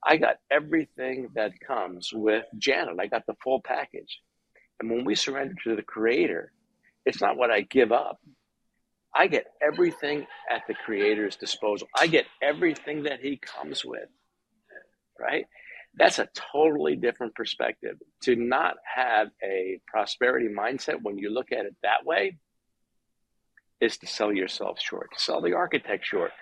I 0.04 0.16
got 0.16 0.36
everything 0.50 1.28
that 1.36 1.52
comes 1.66 2.10
with 2.12 2.44
Janet. 2.58 2.96
I 3.00 3.06
got 3.06 3.26
the 3.26 3.36
full 3.42 3.62
package. 3.62 4.20
And 4.80 4.90
when 4.90 5.04
we 5.04 5.14
surrender 5.14 5.54
to 5.64 5.76
the 5.76 5.82
Creator, 5.82 6.52
it's 7.06 7.20
not 7.20 7.36
what 7.36 7.50
I 7.50 7.60
give 7.60 7.92
up. 7.92 8.18
I 9.14 9.28
get 9.28 9.46
everything 9.62 10.26
at 10.50 10.62
the 10.66 10.74
Creator's 10.74 11.36
disposal. 11.36 11.86
I 11.96 12.08
get 12.08 12.26
everything 12.42 13.04
that 13.04 13.20
He 13.20 13.36
comes 13.38 13.84
with, 13.84 14.08
right? 15.18 15.46
That's 15.96 16.18
a 16.18 16.28
totally 16.52 16.96
different 16.96 17.34
perspective. 17.34 17.96
To 18.22 18.36
not 18.36 18.74
have 18.96 19.28
a 19.42 19.80
prosperity 19.86 20.48
mindset 20.48 20.96
when 21.02 21.18
you 21.18 21.30
look 21.30 21.52
at 21.52 21.66
it 21.66 21.76
that 21.82 22.04
way 22.04 22.38
is 23.80 23.98
to 23.98 24.06
sell 24.06 24.32
yourself 24.32 24.80
short, 24.80 25.10
to 25.12 25.22
sell 25.22 25.40
the 25.40 25.52
architect 25.52 26.04
short, 26.04 26.32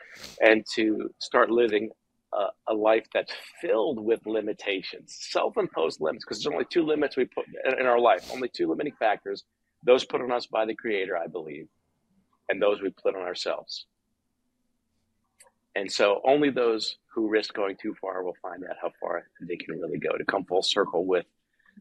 and 0.41 0.65
to 0.75 1.11
start 1.19 1.51
living 1.51 1.91
a, 2.33 2.47
a 2.69 2.75
life 2.75 3.07
that's 3.13 3.33
filled 3.61 4.03
with 4.03 4.25
limitations, 4.27 5.17
self-imposed 5.31 6.01
limits, 6.01 6.25
because 6.25 6.43
there's 6.43 6.53
only 6.53 6.67
two 6.71 6.85
limits 6.85 7.17
we 7.17 7.27
put 7.27 7.45
in 7.79 7.87
our 7.87 7.99
life, 7.99 8.31
only 8.33 8.49
two 8.49 8.69
limiting 8.69 8.95
factors, 8.99 9.45
those 9.85 10.05
put 10.05 10.21
on 10.21 10.31
us 10.31 10.47
by 10.47 10.65
the 10.65 10.75
Creator, 10.75 11.17
I 11.17 11.27
believe, 11.27 11.67
and 12.49 12.63
those 12.63 12.81
we 12.81 12.91
put 12.91 13.17
on 13.17 13.23
ourselves. 13.23 13.87
And 15.75 15.91
so 15.91 16.21
only 16.25 16.51
those 16.51 16.97
who 17.15 17.29
risk 17.29 17.55
going 17.55 17.77
too 17.81 17.95
far 18.01 18.23
will 18.23 18.37
find 18.43 18.63
out 18.65 18.77
how 18.81 18.91
far 19.01 19.25
they 19.41 19.57
can 19.57 19.81
really 19.81 19.99
go. 19.99 20.17
To 20.17 20.25
come 20.25 20.45
full 20.45 20.63
circle 20.63 21.07
with 21.07 21.27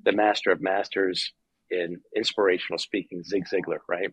the 0.04 0.12
master 0.12 0.52
of 0.52 0.62
masters 0.62 1.34
in 1.70 2.00
inspirational 2.16 2.80
speaking, 2.80 3.24
Zig 3.24 3.46
Ziglar, 3.48 3.80
right? 3.89 4.12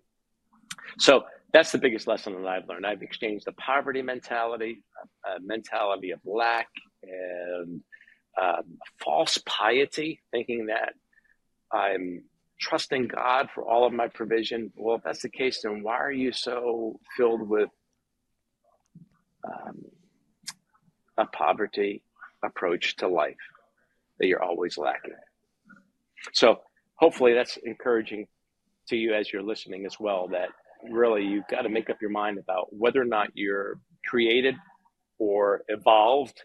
So 0.99 1.25
that's 1.53 1.73
the 1.73 1.79
biggest 1.79 2.07
lesson 2.07 2.35
that 2.35 2.49
I've 2.49 2.69
learned. 2.69 2.87
I've 2.87 3.03
exchanged 3.03 3.47
the 3.47 3.53
poverty 3.53 4.03
mentality, 4.03 4.83
a 5.25 5.41
mentality 5.41 6.11
of 6.11 6.21
lack, 6.25 6.69
and 7.03 7.81
um, 8.41 8.79
false 9.03 9.39
piety, 9.47 10.21
thinking 10.31 10.67
that 10.67 10.95
I'm 11.73 12.25
trusting 12.61 13.09
God 13.09 13.49
for 13.55 13.65
all 13.65 13.87
of 13.87 13.93
my 13.93 14.09
provision. 14.09 14.73
Well, 14.77 14.97
if 14.97 15.05
that's 15.05 15.23
the 15.23 15.29
case, 15.29 15.63
then 15.63 15.83
why 15.83 15.97
are 15.97 16.13
you 16.13 16.33
so 16.33 16.99
filled 17.17 17.49
with 17.49 17.71
um, 19.49 19.85
a 21.17 21.27
poverty 21.27 22.03
approach 22.45 22.97
to 22.97 23.09
life 23.09 23.37
that 24.19 24.27
you're 24.27 24.43
always 24.43 24.79
lacking? 24.79 25.15
So, 26.33 26.61
hopefully, 26.97 27.35
that's 27.35 27.57
encouraging 27.65 28.27
to 28.89 28.97
you 28.97 29.15
as 29.15 29.33
you're 29.33 29.43
listening 29.43 29.87
as 29.87 29.99
well. 30.01 30.29
That 30.29 30.49
really 30.91 31.25
you've 31.25 31.49
got 31.49 31.63
to 31.63 31.69
make 31.69 31.91
up 31.91 32.01
your 32.01 32.11
mind 32.11 32.39
about 32.39 32.67
whether 32.71 33.01
or 33.01 33.07
not 33.07 33.29
you're 33.35 33.81
created 34.07 34.55
or 35.19 35.63
evolved 35.69 36.43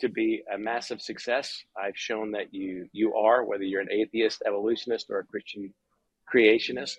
to 0.00 0.08
be 0.08 0.42
a 0.54 0.58
massive 0.58 1.00
success. 1.00 1.62
I've 1.76 1.96
shown 1.96 2.32
that 2.32 2.52
you 2.52 2.86
you 2.92 3.14
are, 3.14 3.44
whether 3.44 3.64
you're 3.64 3.80
an 3.80 3.92
atheist, 3.92 4.42
evolutionist, 4.46 5.06
or 5.10 5.20
a 5.20 5.24
Christian 5.24 5.72
creationist. 6.32 6.96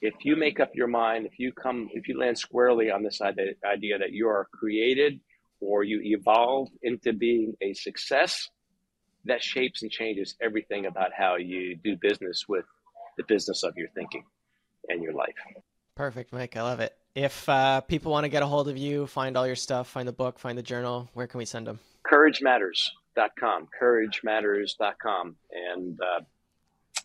If 0.00 0.14
you 0.24 0.36
make 0.36 0.60
up 0.60 0.70
your 0.74 0.88
mind, 0.88 1.26
if 1.26 1.38
you 1.38 1.52
come, 1.52 1.88
if 1.92 2.06
you 2.06 2.18
land 2.18 2.38
squarely 2.38 2.90
on 2.90 3.02
this 3.02 3.20
idea 3.20 3.98
that 3.98 4.12
you 4.12 4.28
are 4.28 4.46
created 4.52 5.20
or 5.60 5.84
you 5.84 6.00
evolve 6.02 6.68
into 6.82 7.12
being 7.12 7.54
a 7.62 7.72
success, 7.72 8.50
that 9.24 9.42
shapes 9.42 9.82
and 9.82 9.90
changes 9.90 10.36
everything 10.40 10.86
about 10.86 11.10
how 11.16 11.36
you 11.36 11.76
do 11.82 11.96
business 11.96 12.44
with 12.48 12.64
the 13.16 13.24
business 13.24 13.62
of 13.62 13.74
your 13.76 13.88
thinking 13.94 14.24
and 14.88 15.02
your 15.02 15.14
life. 15.14 15.34
Perfect, 15.94 16.32
Mike. 16.32 16.56
I 16.56 16.62
love 16.62 16.80
it. 16.80 16.94
If 17.14 17.48
uh, 17.48 17.80
people 17.80 18.12
want 18.12 18.24
to 18.24 18.28
get 18.28 18.42
a 18.42 18.46
hold 18.46 18.68
of 18.68 18.76
you, 18.76 19.06
find 19.06 19.36
all 19.36 19.46
your 19.46 19.56
stuff, 19.56 19.88
find 19.88 20.06
the 20.06 20.12
book, 20.12 20.38
find 20.38 20.58
the 20.58 20.62
journal, 20.62 21.08
where 21.14 21.26
can 21.26 21.38
we 21.38 21.46
send 21.46 21.66
them? 21.66 21.80
CourageMatters.com. 22.12 23.68
CourageMatters.com. 23.80 25.36
And 25.50 25.98
uh, 26.00 26.20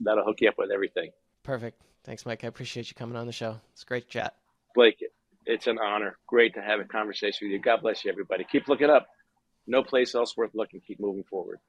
that'll 0.02 0.26
hook 0.26 0.42
you 0.42 0.50
up 0.50 0.56
with 0.58 0.72
everything. 0.72 1.12
Perfect. 1.44 1.82
Thanks, 2.04 2.26
Mike. 2.26 2.44
I 2.44 2.48
appreciate 2.48 2.90
you 2.90 2.96
coming 2.96 3.16
on 3.16 3.28
the 3.28 3.32
show. 3.32 3.60
It's 3.74 3.84
great 3.84 4.10
chat. 4.10 4.36
Blake, 4.74 5.04
it's 5.46 5.68
an 5.68 5.78
honor. 5.80 6.18
Great 6.28 6.54
to 6.56 6.62
have 6.62 6.80
a 6.80 6.86
conversation 6.86 7.48
with 7.48 7.54
you. 7.54 7.60
God 7.60 7.82
bless 7.82 8.04
you, 8.04 8.12
everybody. 8.12 8.46
Keep 8.52 8.68
looking 8.68 8.90
up. 8.90 9.08
No 9.68 9.84
place 9.84 10.16
else 10.16 10.36
worth 10.36 10.52
looking. 10.54 10.82
Keep 10.82 11.00
moving 11.00 11.24
forward. 11.24 11.60